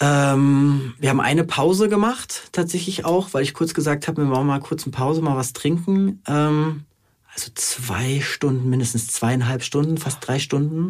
Ähm, 0.00 0.94
wir 0.98 1.10
haben 1.10 1.20
eine 1.20 1.44
Pause 1.44 1.88
gemacht, 1.88 2.48
tatsächlich 2.52 3.04
auch, 3.04 3.28
weil 3.32 3.42
ich 3.42 3.54
kurz 3.54 3.74
gesagt 3.74 4.08
habe, 4.08 4.24
wir 4.24 4.30
wollen 4.34 4.46
mal 4.46 4.60
kurz 4.60 4.84
eine 4.84 4.92
Pause, 4.92 5.22
mal 5.22 5.36
was 5.36 5.52
trinken. 5.52 6.22
Ähm, 6.26 6.84
also 7.34 7.50
zwei 7.54 8.20
Stunden, 8.20 8.70
mindestens 8.70 9.08
zweieinhalb 9.08 9.62
Stunden, 9.62 9.98
fast 9.98 10.18
drei 10.26 10.38
Stunden. 10.38 10.88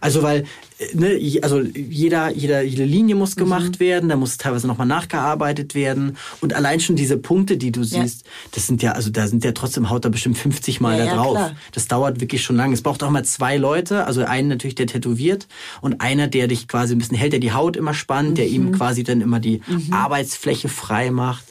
Also 0.00 0.22
weil, 0.22 0.44
äh, 0.78 0.94
ne, 0.94 1.38
also 1.42 1.60
jeder, 1.60 2.30
jeder, 2.32 2.62
jede 2.62 2.84
Linie 2.84 3.14
muss 3.14 3.36
gemacht 3.36 3.80
werden, 3.80 4.08
da 4.08 4.16
muss 4.16 4.38
teilweise 4.38 4.66
nochmal 4.66 4.86
nachgearbeitet 4.86 5.74
werden. 5.74 6.16
Und 6.40 6.54
allein 6.54 6.80
schon 6.80 6.96
diese 6.96 7.18
Punkte, 7.18 7.56
die 7.56 7.70
du 7.72 7.80
Ja. 7.80 8.02
siehst, 8.02 8.24
das 8.52 8.66
sind 8.66 8.82
ja, 8.82 8.92
also 8.92 9.10
da 9.10 9.26
sind 9.26 9.44
ja 9.44 9.52
trotzdem 9.52 9.90
haut 9.90 10.04
da 10.04 10.08
bestimmt 10.08 10.38
50 10.38 10.80
Mal 10.80 10.98
Ja, 10.98 11.04
da 11.04 11.10
ja, 11.10 11.16
drauf. 11.16 11.34
klar. 11.34 11.56
Das 11.72 11.86
dauert 11.88 12.20
wirklich 12.20 12.42
schon 12.42 12.56
lange. 12.56 12.72
Es 12.74 12.82
braucht 12.82 13.02
auch 13.02 13.10
mal 13.10 13.24
zwei 13.24 13.56
Leute, 13.56 14.06
also 14.06 14.24
einen 14.24 14.48
natürlich, 14.48 14.74
der 14.74 14.86
tätowiert 14.86 15.46
und 15.80 16.00
einer, 16.00 16.28
der 16.28 16.48
dich 16.48 16.66
quasi 16.68 16.94
ein 16.94 16.98
bisschen 16.98 17.16
hält, 17.18 17.32
der 17.32 17.40
die 17.40 17.52
Haut 17.52 17.76
immer 17.76 17.94
spannt, 17.94 18.38
der 18.38 18.46
Mhm. 18.46 18.52
ihm 18.54 18.72
quasi 18.72 19.04
dann 19.04 19.20
immer 19.20 19.40
die 19.40 19.60
Arbeitsfläche 19.90 20.68
frei 20.68 21.10
macht. 21.10 21.44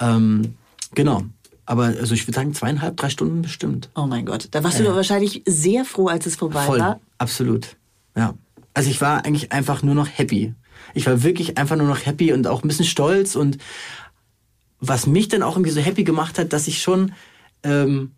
Ähm, 0.00 0.54
genau. 0.94 1.22
Aber 1.68 1.84
also 1.84 2.14
ich 2.14 2.26
würde 2.26 2.34
sagen 2.36 2.54
zweieinhalb, 2.54 2.96
drei 2.96 3.10
Stunden 3.10 3.42
bestimmt. 3.42 3.90
Oh 3.94 4.06
mein 4.06 4.24
Gott, 4.24 4.48
da 4.52 4.64
warst 4.64 4.78
Ja. 4.78 4.84
du 4.84 4.88
doch 4.90 4.96
wahrscheinlich 4.96 5.42
sehr 5.46 5.84
froh, 5.84 6.06
als 6.08 6.24
es 6.24 6.36
vorbei 6.36 6.64
Voll, 6.64 6.78
war. 6.80 6.98
absolut. 7.18 7.76
Ja. 8.16 8.32
Also 8.72 8.88
ich 8.88 9.02
war 9.02 9.26
eigentlich 9.26 9.52
einfach 9.52 9.82
nur 9.82 9.94
noch 9.94 10.08
happy. 10.08 10.54
Ich 10.94 11.04
war 11.06 11.22
wirklich 11.22 11.58
einfach 11.58 11.76
nur 11.76 11.86
noch 11.86 12.06
happy 12.06 12.32
und 12.32 12.46
auch 12.46 12.62
ein 12.62 12.68
bisschen 12.68 12.86
stolz 12.86 13.36
und 13.36 13.58
was 14.80 15.06
mich 15.06 15.28
dann 15.28 15.42
auch 15.42 15.56
irgendwie 15.56 15.70
so 15.72 15.80
happy 15.80 16.04
gemacht 16.04 16.38
hat, 16.38 16.52
dass 16.54 16.68
ich 16.68 16.80
schon 16.80 17.12
ähm, 17.64 18.12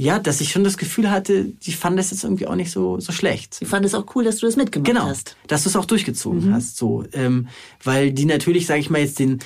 ja, 0.00 0.18
dass 0.18 0.40
ich 0.40 0.52
schon 0.52 0.62
das 0.62 0.76
Gefühl 0.76 1.10
hatte, 1.10 1.44
die 1.46 1.72
fanden 1.72 1.96
das 1.96 2.10
jetzt 2.12 2.22
irgendwie 2.22 2.46
auch 2.46 2.54
nicht 2.54 2.70
so 2.70 3.00
so 3.00 3.12
schlecht. 3.12 3.56
Ich 3.60 3.68
fand 3.68 3.86
es 3.86 3.94
auch 3.94 4.14
cool, 4.14 4.24
dass 4.24 4.36
du 4.38 4.46
das 4.46 4.56
mitgemacht 4.56 4.86
Genau, 4.88 5.06
hast. 5.06 5.36
dass 5.46 5.62
du 5.62 5.70
es 5.70 5.76
auch 5.76 5.86
durchgezogen 5.86 6.48
Mhm. 6.50 6.54
hast, 6.54 6.76
so, 6.76 7.04
ähm, 7.12 7.48
weil 7.82 8.12
die 8.12 8.26
natürlich, 8.26 8.66
sage 8.66 8.80
ich 8.80 8.90
mal 8.90 9.00
jetzt 9.00 9.18
den, 9.18 9.38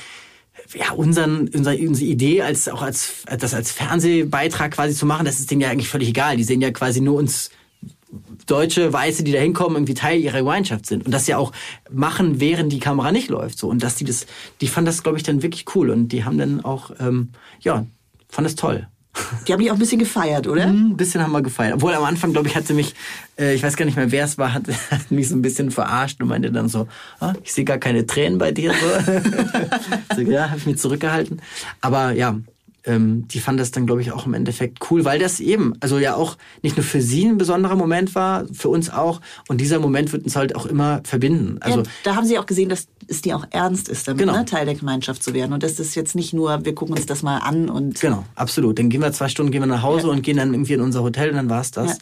ja 0.75 0.93
unseren, 0.93 1.49
unser, 1.49 1.73
unsere 1.73 2.11
Idee 2.11 2.43
als 2.43 2.69
auch 2.69 2.83
als 2.83 3.25
das 3.39 3.55
als 3.55 3.71
Fernsehbeitrag 3.73 4.73
quasi 4.73 4.95
zu 4.95 5.07
machen, 5.07 5.25
das 5.25 5.41
ist 5.41 5.51
denen 5.51 5.61
ja 5.61 5.71
eigentlich 5.71 5.89
völlig 5.89 6.09
egal. 6.09 6.37
Die 6.37 6.45
sehen 6.45 6.61
ja 6.61 6.71
quasi 6.71 7.01
nur 7.01 7.17
uns 7.17 7.51
Deutsche, 8.47 8.93
Weiße, 8.93 9.25
die 9.25 9.33
da 9.33 9.39
hinkommen, 9.39 9.77
irgendwie 9.77 9.95
Teil 9.95 10.21
ihrer 10.21 10.39
Gemeinschaft 10.39 10.87
sind 10.87 11.07
und 11.07 11.13
das 11.13 11.27
ja 11.27 11.39
auch 11.39 11.53
machen, 11.91 12.41
während 12.41 12.73
die 12.73 12.81
Kamera 12.81 13.11
nicht 13.13 13.31
läuft, 13.31 13.59
so 13.59 13.69
und 13.69 13.83
dass 13.83 13.97
die 13.97 14.05
das, 14.05 14.27
die 14.61 14.69
fanden 14.69 14.87
das, 14.87 15.03
glaube 15.03 15.17
ich, 15.17 15.25
dann 15.25 15.43
wirklich 15.43 15.65
cool 15.75 15.91
und 15.91 16.09
die 16.09 16.25
haben 16.25 16.37
dann 16.37 16.63
auch, 16.63 16.91
ähm, 17.01 17.31
ja, 17.61 17.87
fand 18.29 18.47
das 18.47 18.55
toll. 18.55 18.87
Die 19.47 19.53
haben 19.53 19.61
dich 19.61 19.71
auch 19.71 19.77
ein 19.77 19.79
bisschen 19.79 19.99
gefeiert, 19.99 20.47
oder? 20.47 20.65
Ein 20.65 20.97
bisschen 20.97 21.21
haben 21.23 21.33
wir 21.33 21.43
gefeiert. 21.43 21.75
Obwohl 21.75 21.95
am 21.95 22.05
Anfang, 22.05 22.33
glaube 22.33 22.49
ich, 22.49 22.57
hat 22.57 22.67
sie 22.67 22.75
mich, 22.75 22.95
äh, 23.39 23.55
ich 23.55 23.63
weiß 23.63 23.77
gar 23.77 23.85
nicht 23.85 23.97
mehr, 23.97 24.11
wer 24.11 24.25
es 24.25 24.39
war, 24.39 24.55
hat, 24.55 24.65
hat 24.91 25.11
mich 25.11 25.29
so 25.29 25.37
ein 25.37 25.43
bisschen 25.43 25.71
verarscht 25.71 26.21
und 26.21 26.29
meinte 26.29 26.51
dann 26.51 26.69
so, 26.69 26.89
ah, 27.21 27.35
ich 27.43 27.53
sehe 27.53 27.65
gar 27.65 27.79
keine 27.79 28.07
Tränen 28.07 28.39
bei 28.39 28.53
dir. 28.53 28.73
So. 28.73 30.15
so 30.17 30.21
ja, 30.23 30.49
habe 30.49 30.59
ich 30.59 30.67
mich 30.67 30.79
zurückgehalten. 30.79 31.43
Aber 31.81 32.13
ja, 32.13 32.39
ähm, 32.85 33.29
die 33.29 33.39
fand 33.39 33.61
das 33.61 33.71
dann, 33.71 33.87
glaube 33.87 34.03
ich, 34.03 34.13
auch 34.13 34.27
im 34.27 34.35
Endeffekt 34.35 34.79
cool, 34.91 35.05
weil 35.05 35.19
das 35.19 35.41
eben, 35.41 35.75
also 35.81 35.99
ja 35.99 36.15
auch 36.17 36.37
nicht 36.63 36.77
nur 36.77 36.85
für 36.85 37.01
sie 37.01 37.25
ein 37.27 37.39
besonderer 37.39 37.77
Moment 37.77 38.15
war, 38.15 38.45
für 38.53 38.69
uns 38.69 38.91
auch. 38.91 39.21
Und 39.49 39.61
dieser 39.61 39.79
Moment 39.79 40.13
wird 40.13 40.25
uns 40.25 40.35
halt 40.37 40.57
auch 40.57 40.67
immer 40.67 41.01
verbinden. 41.05 41.59
Also 41.61 41.81
ja, 41.81 41.87
da 42.03 42.17
haben 42.17 42.27
sie 42.27 42.39
auch 42.39 42.47
gesehen, 42.47 42.69
dass 42.69 42.87
es 43.07 43.23
dir 43.23 43.37
auch 43.37 43.47
ernst 43.51 43.89
ist, 43.89 44.09
damit 44.09 44.21
Genau. 44.27 44.37
ne, 44.37 44.45
Teil 44.45 44.65
der 44.67 44.75
Gemeinschaft 44.75 45.23
zu 45.23 45.35
werden. 45.35 45.53
Und 45.53 45.63
das 45.63 45.79
ist 45.79 45.95
jetzt 45.95 46.15
nicht 46.15 46.33
nur, 46.33 46.65
wir 46.65 46.75
gucken 46.75 46.97
uns 46.97 47.07
das 47.07 47.23
mal 47.23 47.39
an 47.39 47.69
und 47.69 48.01
Genau, 48.01 48.25
absolut. 48.35 48.79
Dann 48.79 48.91
gehen 48.91 49.01
wir 49.01 49.13
zwei 49.13 49.29
Stunden, 49.29 49.53
gehen 49.53 49.63
wir 49.63 49.67
nach 49.67 49.83
Hause 49.83 50.09
und 50.09 50.23
gehen 50.23 50.37
dann 50.37 50.53
irgendwie 50.53 50.73
in 50.75 50.81
unser 50.81 51.03
Hotel 51.03 51.31
und 51.31 51.37
dann 51.37 51.51
war's 51.51 51.71
das. 51.71 51.99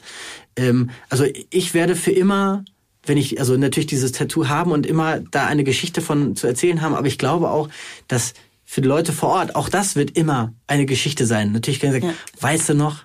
Ähm, 0.57 0.91
also 1.09 1.25
ich 1.51 1.75
werde 1.75 1.95
für 1.97 2.11
immer, 2.11 2.65
wenn 3.05 3.17
ich 3.19 3.39
also 3.39 3.57
natürlich 3.57 3.87
dieses 3.87 4.13
Tattoo 4.13 4.49
haben 4.49 4.73
und 4.73 4.87
immer 4.87 5.21
da 5.21 5.47
eine 5.47 5.65
Geschichte 5.65 6.01
von 6.01 6.37
zu 6.37 6.47
erzählen 6.47 6.81
haben, 6.81 6.95
aber 6.95 7.07
ich 7.07 7.19
glaube 7.19 7.51
auch, 7.51 7.69
dass 8.09 8.35
für 8.73 8.83
die 8.83 8.89
Leute 8.89 9.13
vor 9.13 9.31
Ort, 9.31 9.57
auch 9.57 9.69
das 9.69 9.97
wird 9.97 10.13
immer 10.17 10.53
eine 10.69 10.87
Geschichte 10.87 11.27
sein. 11.27 11.51
Natürlich 11.51 11.81
kann 11.81 11.93
ich 11.93 12.03
sagen, 12.03 12.15
weißt 12.41 12.69
du 12.69 12.75
noch, 12.75 12.99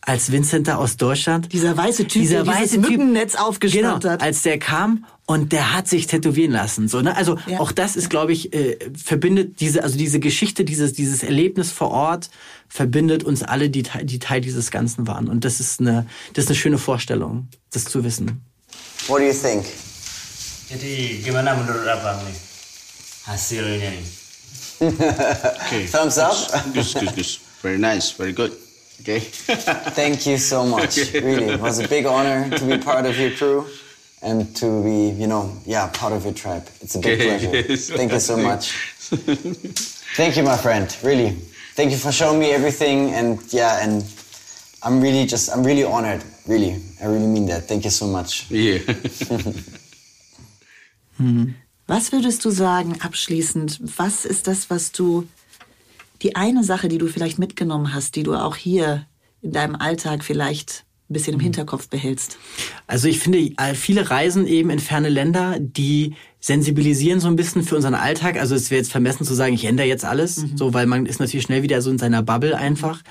als 0.00 0.30
Vincent 0.30 0.68
da 0.68 0.76
aus 0.76 0.96
Deutschland, 0.96 1.52
dieser 1.52 1.76
weiße 1.76 2.06
Typ, 2.06 2.28
der 2.28 2.44
dieses 2.44 2.76
Mückennetz 2.78 3.34
aufgespannt 3.34 4.02
genau, 4.02 4.12
hat. 4.14 4.22
als 4.22 4.42
der 4.42 4.60
kam 4.60 5.04
und 5.26 5.50
der 5.50 5.74
hat 5.74 5.88
sich 5.88 6.06
tätowieren 6.06 6.52
lassen. 6.52 6.86
So, 6.86 7.00
ne? 7.02 7.16
Also 7.16 7.36
Ja. 7.48 7.58
auch 7.58 7.72
das 7.72 7.96
ist, 7.96 8.08
glaube 8.10 8.32
ich, 8.32 8.54
äh, 8.54 8.78
verbindet 8.94 9.58
diese, 9.60 9.82
also 9.82 9.98
diese 9.98 10.20
Geschichte, 10.20 10.64
dieses, 10.64 10.92
dieses 10.92 11.24
Erlebnis 11.24 11.72
vor 11.72 11.90
Ort 11.90 12.30
verbindet 12.68 13.24
uns 13.24 13.42
alle, 13.42 13.70
die, 13.70 13.82
Teil- 13.82 14.04
die 14.04 14.20
Teil 14.20 14.40
dieses 14.40 14.70
Ganzen 14.70 15.08
waren. 15.08 15.26
Und 15.28 15.44
das 15.44 15.58
ist 15.58 15.80
eine, 15.80 16.06
das 16.34 16.44
ist 16.44 16.50
eine 16.50 16.56
schöne 16.56 16.78
Vorstellung, 16.78 17.48
das 17.72 17.84
zu 17.86 18.04
wissen. 18.04 18.40
What 19.08 19.18
do 19.18 19.24
you 19.24 19.32
think? 19.34 19.64
Jadi 20.70 21.22
gimana 21.24 21.56
menurut 21.56 21.88
abang 21.88 22.22
nih 22.24 22.38
hasilnya 23.26 23.90
nih? 23.90 24.06
Okay. 24.80 25.86
Thumbs 25.86 26.18
up. 26.18 26.36
Good, 26.72 26.86
good, 26.94 27.14
good. 27.14 27.26
Very 27.62 27.78
nice, 27.78 28.12
very 28.12 28.32
good. 28.32 28.52
Okay. 29.00 29.20
Thank 29.94 30.26
you 30.26 30.38
so 30.38 30.64
much. 30.66 30.96
Really, 31.14 31.46
it 31.54 31.60
was 31.60 31.78
a 31.78 31.88
big 31.88 32.06
honor 32.06 32.48
to 32.56 32.64
be 32.64 32.78
part 32.78 33.06
of 33.06 33.18
your 33.18 33.30
crew 33.32 33.66
and 34.22 34.54
to 34.56 34.82
be, 34.82 35.10
you 35.10 35.26
know, 35.26 35.52
yeah, 35.64 35.88
part 35.92 36.12
of 36.12 36.24
your 36.24 36.34
tribe. 36.34 36.66
It's 36.80 36.94
a 36.96 36.98
big 37.00 37.20
Okay. 37.20 37.38
pleasure. 37.38 37.76
Thank 37.96 38.12
you 38.12 38.20
so 38.20 38.36
much. 38.36 38.72
Thank 40.16 40.36
you, 40.36 40.42
my 40.42 40.56
friend. 40.56 40.94
Really, 41.02 41.30
thank 41.74 41.90
you 41.92 41.96
for 41.96 42.10
showing 42.12 42.38
me 42.40 42.50
everything. 42.52 43.10
And 43.14 43.40
yeah, 43.52 43.82
and 43.84 44.04
I'm 44.82 45.00
really 45.00 45.26
just, 45.26 45.50
I'm 45.50 45.62
really 45.64 45.84
honored. 45.84 46.24
Really, 46.46 46.76
I 47.00 47.06
really 47.06 47.26
mean 47.26 47.46
that. 47.46 47.68
Thank 47.68 47.84
you 47.84 47.90
so 47.90 48.06
much. 48.06 48.50
Yeah. 48.50 48.78
Hmm. 51.16 51.50
Was 51.88 52.12
würdest 52.12 52.44
du 52.44 52.50
sagen, 52.50 53.00
abschließend, 53.00 53.80
was 53.96 54.26
ist 54.26 54.46
das, 54.46 54.68
was 54.68 54.92
du, 54.92 55.26
die 56.20 56.36
eine 56.36 56.62
Sache, 56.62 56.88
die 56.88 56.98
du 56.98 57.06
vielleicht 57.06 57.38
mitgenommen 57.38 57.94
hast, 57.94 58.14
die 58.14 58.22
du 58.24 58.34
auch 58.34 58.56
hier 58.56 59.06
in 59.40 59.52
deinem 59.52 59.74
Alltag 59.74 60.22
vielleicht 60.22 60.84
ein 61.08 61.14
bisschen 61.14 61.32
im 61.32 61.40
Hinterkopf 61.40 61.88
behältst? 61.88 62.36
Also 62.86 63.08
ich 63.08 63.20
finde, 63.20 63.54
viele 63.74 64.10
Reisen 64.10 64.46
eben 64.46 64.68
in 64.68 64.80
ferne 64.80 65.08
Länder, 65.08 65.56
die 65.58 66.14
sensibilisieren 66.40 67.20
so 67.20 67.28
ein 67.28 67.36
bisschen 67.36 67.62
für 67.62 67.76
unseren 67.76 67.94
Alltag. 67.94 68.38
Also 68.38 68.54
es 68.54 68.70
wäre 68.70 68.80
jetzt 68.80 68.92
vermessen 68.92 69.24
zu 69.24 69.32
sagen, 69.32 69.54
ich 69.54 69.64
ändere 69.64 69.86
jetzt 69.86 70.04
alles, 70.04 70.44
so 70.56 70.74
weil 70.74 70.84
man 70.84 71.06
ist 71.06 71.20
natürlich 71.20 71.46
schnell 71.46 71.62
wieder 71.62 71.80
so 71.80 71.90
in 71.90 71.98
seiner 71.98 72.22
Bubble 72.22 72.54
einfach. 72.54 73.02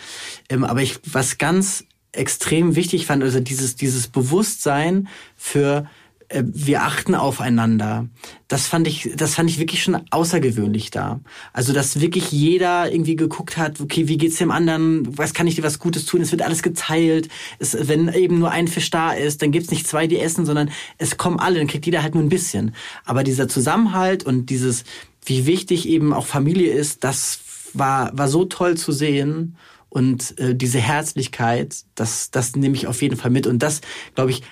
Ähm, 0.50 0.64
aber 0.64 0.84
ich, 0.84 1.00
was 1.04 1.40
ganz 1.40 1.84
extrem 2.12 2.76
wichtig 2.76 3.08
fand, 3.08 3.24
also 3.24 3.40
dieses, 3.40 3.76
dieses 3.76 4.08
Bewusstsein 4.08 5.08
für 5.36 5.90
wir 6.30 6.84
achten 6.84 7.16
aufeinander. 7.16 8.08
Das 8.50 8.68
fand 8.68 8.88
ich, 8.88 9.12
das 9.16 9.36
fand 9.36 9.50
ich 9.50 9.60
wirklich 9.60 9.82
schon 9.82 10.02
außergewöhnlich 10.12 10.92
da. 10.92 11.22
Also, 11.54 11.72
dass 11.72 12.02
wirklich 12.02 12.32
jeder 12.32 12.92
irgendwie 12.92 13.16
geguckt 13.16 13.56
hat, 13.56 13.80
okay, 13.80 14.08
wie 14.10 14.18
geht's 14.18 14.38
dem 14.38 14.52
anderen? 14.52 15.18
Was 15.18 15.34
kann 15.34 15.48
ich 15.48 15.56
dir 15.56 15.64
was 15.64 15.80
Gutes 15.80 16.06
tun? 16.06 16.22
Es 16.22 16.32
wird 16.32 16.42
alles 16.42 16.64
geteilt. 16.64 17.30
Es, 17.60 17.78
wenn 17.88 18.10
eben 18.10 18.40
nur 18.40 18.52
ein 18.52 18.68
Fisch 18.68 18.90
da 18.90 19.14
ist, 19.14 19.42
dann 19.42 19.52
gibt's 19.52 19.72
nicht 19.72 19.88
zwei, 19.88 20.08
die 20.08 20.20
essen, 20.20 20.46
sondern 20.46 20.70
es 20.98 21.18
kommen 21.18 21.40
alle, 21.40 21.60
dann 21.60 21.68
kriegt 21.68 21.86
jeder 21.86 22.04
halt 22.04 22.14
nur 22.14 22.24
ein 22.24 22.30
bisschen. 22.30 22.76
Aber 23.06 23.24
dieser 23.24 23.48
Zusammenhalt 23.48 24.26
und 24.26 24.50
dieses, 24.50 24.84
wie 25.26 25.46
wichtig 25.46 25.88
eben 25.88 26.14
auch 26.14 26.26
Familie 26.26 26.74
ist, 26.74 27.06
das 27.06 27.40
war, 27.74 28.18
war 28.18 28.28
so 28.28 28.44
toll 28.44 28.76
zu 28.76 28.92
sehen. 28.92 29.56
Und 29.90 30.38
äh, 30.38 30.54
diese 30.54 30.80
Herzlichkeit, 30.80 31.78
das, 31.96 32.30
das 32.32 32.56
nehme 32.58 32.76
ich 32.76 32.88
auf 32.88 33.02
jeden 33.02 33.16
Fall 33.16 33.32
mit. 33.32 33.48
Und 33.48 33.60
das, 33.64 33.82
glaube 34.16 34.32
ich, 34.32 34.44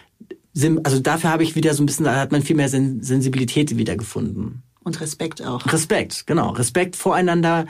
also 0.83 0.99
dafür 0.99 1.29
habe 1.29 1.43
ich 1.43 1.55
wieder 1.55 1.73
so 1.73 1.83
ein 1.83 1.85
bisschen, 1.85 2.05
da 2.05 2.15
hat 2.15 2.31
man 2.31 2.41
viel 2.41 2.55
mehr 2.55 2.69
Sen 2.69 3.03
Sensibilität 3.03 3.77
wiedergefunden. 3.77 4.63
Und 4.83 5.01
Respekt 5.01 5.41
auch. 5.41 5.65
Respekt, 5.71 6.27
genau. 6.27 6.51
Respekt 6.51 6.95
voreinander, 6.95 7.65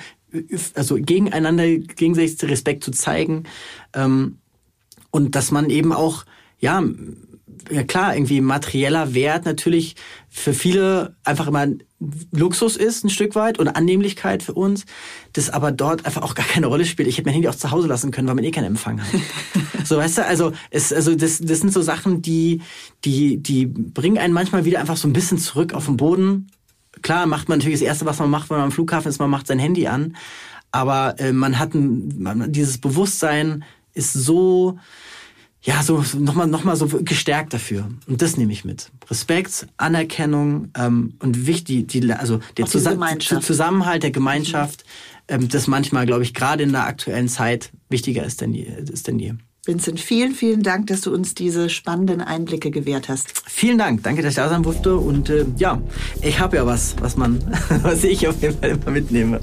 also 0.76 0.96
gegeneinander, 0.96 1.66
gegenseitig 1.78 2.44
Respekt 2.44 2.84
zu 2.84 2.92
zeigen. 2.92 3.44
Ähm, 3.94 4.38
und 5.12 5.36
dass 5.36 5.52
man 5.52 5.70
eben 5.70 5.94
auch, 5.94 6.26
ja, 6.60 6.84
ja 7.70 7.84
klar, 7.84 8.16
irgendwie 8.16 8.42
materieller 8.42 9.14
Wert 9.14 9.46
natürlich 9.46 9.96
für 10.30 10.54
viele 10.54 11.16
einfach 11.24 11.48
immer 11.48 11.68
Luxus 12.32 12.76
ist, 12.76 13.04
ein 13.04 13.10
Stück 13.10 13.36
weit, 13.36 13.58
und 13.58 13.68
Annehmlichkeit 13.70 14.44
für 14.44 14.54
uns, 14.54 14.86
das 15.34 15.50
aber 15.50 15.72
dort 15.72 16.06
einfach 16.06 16.22
auch 16.22 16.36
gar 16.36 16.46
keine 16.46 16.68
Rolle 16.68 16.86
spielt. 16.86 17.08
Ich 17.08 17.18
hätte 17.18 17.28
mein 17.28 17.34
Handy 17.34 17.48
auch 17.48 17.56
zu 17.56 17.72
Hause 17.72 17.88
lassen 17.88 18.12
können, 18.12 18.28
weil 18.28 18.36
man 18.36 18.44
eh 18.44 18.52
keinen 18.52 18.66
Empfang 18.66 19.02
hat. 19.02 19.08
so, 19.86 19.98
weißt 19.98 20.20
du, 20.20 20.26
also, 20.26 20.52
es, 20.72 20.92
also 20.92 21.16
das, 21.16 21.40
das 21.40 21.60
sind 21.60 21.74
so 21.74 21.82
Sachen, 21.82 22.22
die, 22.22 22.62
die, 23.06 23.38
die 23.38 23.66
bringen 23.66 24.18
einen 24.18 24.34
manchmal 24.34 24.66
wieder 24.66 24.80
einfach 24.80 24.98
so 24.98 25.08
ein 25.08 25.14
bisschen 25.14 25.38
zurück 25.38 25.74
auf 25.74 25.86
den 25.86 25.98
Boden. 25.98 26.52
Klar 27.02 27.26
macht 27.26 27.50
man 27.50 27.60
natürlich 27.60 27.80
das 27.80 27.88
Erste, 27.88 28.06
was 28.06 28.20
man 28.20 28.30
macht, 28.30 28.50
wenn 28.50 28.58
man 28.58 28.66
am 28.66 28.72
Flughafen 28.72 29.10
ist, 29.10 29.20
man 29.20 29.30
macht 29.30 29.48
sein 29.48 29.60
Handy 29.60 29.88
an. 29.88 30.16
Aber 30.72 31.20
äh, 31.20 31.32
man 31.32 31.58
hat 31.58 31.74
ein, 31.74 32.22
man, 32.22 32.52
dieses 32.52 32.78
Bewusstsein 32.78 33.64
ist 33.94 34.12
so, 34.14 34.78
ja, 35.66 35.84
so 35.84 36.02
so 36.02 36.18
nochmal 36.20 36.48
noch 36.48 36.64
mal 36.64 36.76
so 36.76 36.88
gestärkt 36.88 37.54
dafür. 37.54 37.90
Und 38.08 38.22
das 38.22 38.38
nehme 38.38 38.54
ich 38.54 38.64
mit. 38.66 38.90
Respekt, 39.10 39.68
Anerkennung 39.78 40.70
ähm, 40.78 41.14
und 41.20 41.46
wichtig, 41.48 41.88
die, 41.90 42.12
also 42.14 42.38
der 42.58 42.66
Auch 42.66 42.70
diese 42.70 42.80
Zusa 42.80 42.92
Gemeinschaft. 42.92 43.42
Zu- 43.42 43.48
Zusammenhalt 43.48 44.04
der 44.04 44.12
Gemeinschaft, 44.12 44.86
ähm, 45.28 45.50
das 45.50 45.68
manchmal, 45.68 46.06
glaube 46.06 46.24
ich, 46.24 46.34
gerade 46.34 46.64
in 46.64 46.72
der 46.72 46.86
aktuellen 46.86 47.28
Zeit 47.28 47.72
wichtiger 47.90 48.24
ist 48.24 48.42
denn 48.42 48.54
je. 48.54 48.68
Ist 48.92 49.08
denn 49.08 49.20
je. 49.20 49.34
Vincent, 49.68 50.00
vielen, 50.00 50.36
vielen 50.36 50.62
Dank, 50.62 50.86
dass 50.88 51.02
du 51.02 51.12
uns 51.12 51.34
diese 51.34 51.70
spannenden 51.72 52.22
Einblicke 52.22 52.70
gewährt 52.70 53.10
hast. 53.10 53.34
Vielen 53.48 53.80
Dank, 53.80 54.04
danke, 54.04 54.22
dass 54.22 54.34
ich 54.34 54.36
da 54.36 54.48
sein 54.48 54.62
durfte. 54.62 54.96
Und 54.96 55.32
äh, 55.32 55.44
ja, 55.58 55.82
ich 56.22 56.40
habe 56.40 56.58
ja 56.58 56.68
was, 56.68 56.96
was 57.02 57.18
man, 57.18 57.42
was 57.82 58.04
ich 58.04 58.28
auf 58.28 58.40
jeden 58.44 58.60
Fall 58.60 58.70
immer 58.70 58.92
mitnehme. 58.92 59.40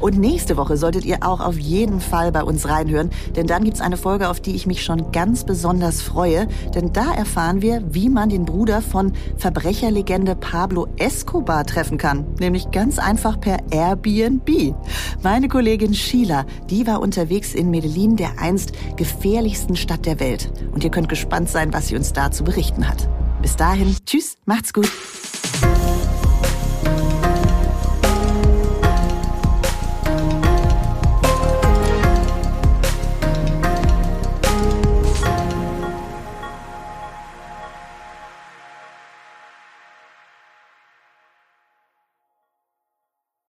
Und 0.00 0.18
nächste 0.18 0.56
Woche 0.56 0.76
solltet 0.76 1.04
ihr 1.04 1.18
auch 1.22 1.40
auf 1.40 1.58
jeden 1.58 2.00
Fall 2.00 2.32
bei 2.32 2.42
uns 2.42 2.68
reinhören, 2.68 3.10
denn 3.34 3.46
dann 3.46 3.64
gibt's 3.64 3.80
eine 3.80 3.96
Folge, 3.96 4.28
auf 4.28 4.40
die 4.40 4.54
ich 4.54 4.66
mich 4.66 4.84
schon 4.84 5.12
ganz 5.12 5.44
besonders 5.44 6.02
freue. 6.02 6.48
Denn 6.74 6.92
da 6.92 7.14
erfahren 7.14 7.62
wir, 7.62 7.82
wie 7.88 8.08
man 8.08 8.28
den 8.28 8.44
Bruder 8.44 8.82
von 8.82 9.12
Verbrecherlegende 9.36 10.36
Pablo 10.36 10.86
Escobar 10.96 11.64
treffen 11.64 11.98
kann. 11.98 12.26
Nämlich 12.38 12.70
ganz 12.70 12.98
einfach 12.98 13.40
per 13.40 13.58
Airbnb. 13.70 14.74
Meine 15.22 15.48
Kollegin 15.48 15.94
Sheila, 15.94 16.44
die 16.70 16.86
war 16.86 17.00
unterwegs 17.00 17.54
in 17.54 17.70
Medellin, 17.70 18.16
der 18.16 18.38
einst 18.38 18.72
gefährlichsten 18.96 19.76
Stadt 19.76 20.06
der 20.06 20.20
Welt. 20.20 20.52
Und 20.72 20.84
ihr 20.84 20.90
könnt 20.90 21.08
gespannt 21.08 21.48
sein, 21.48 21.72
was 21.72 21.88
sie 21.88 21.96
uns 21.96 22.12
da 22.12 22.30
zu 22.30 22.44
berichten 22.44 22.88
hat. 22.88 23.08
Bis 23.42 23.56
dahin, 23.56 23.96
tschüss, 24.04 24.36
macht's 24.44 24.72
gut. 24.72 24.90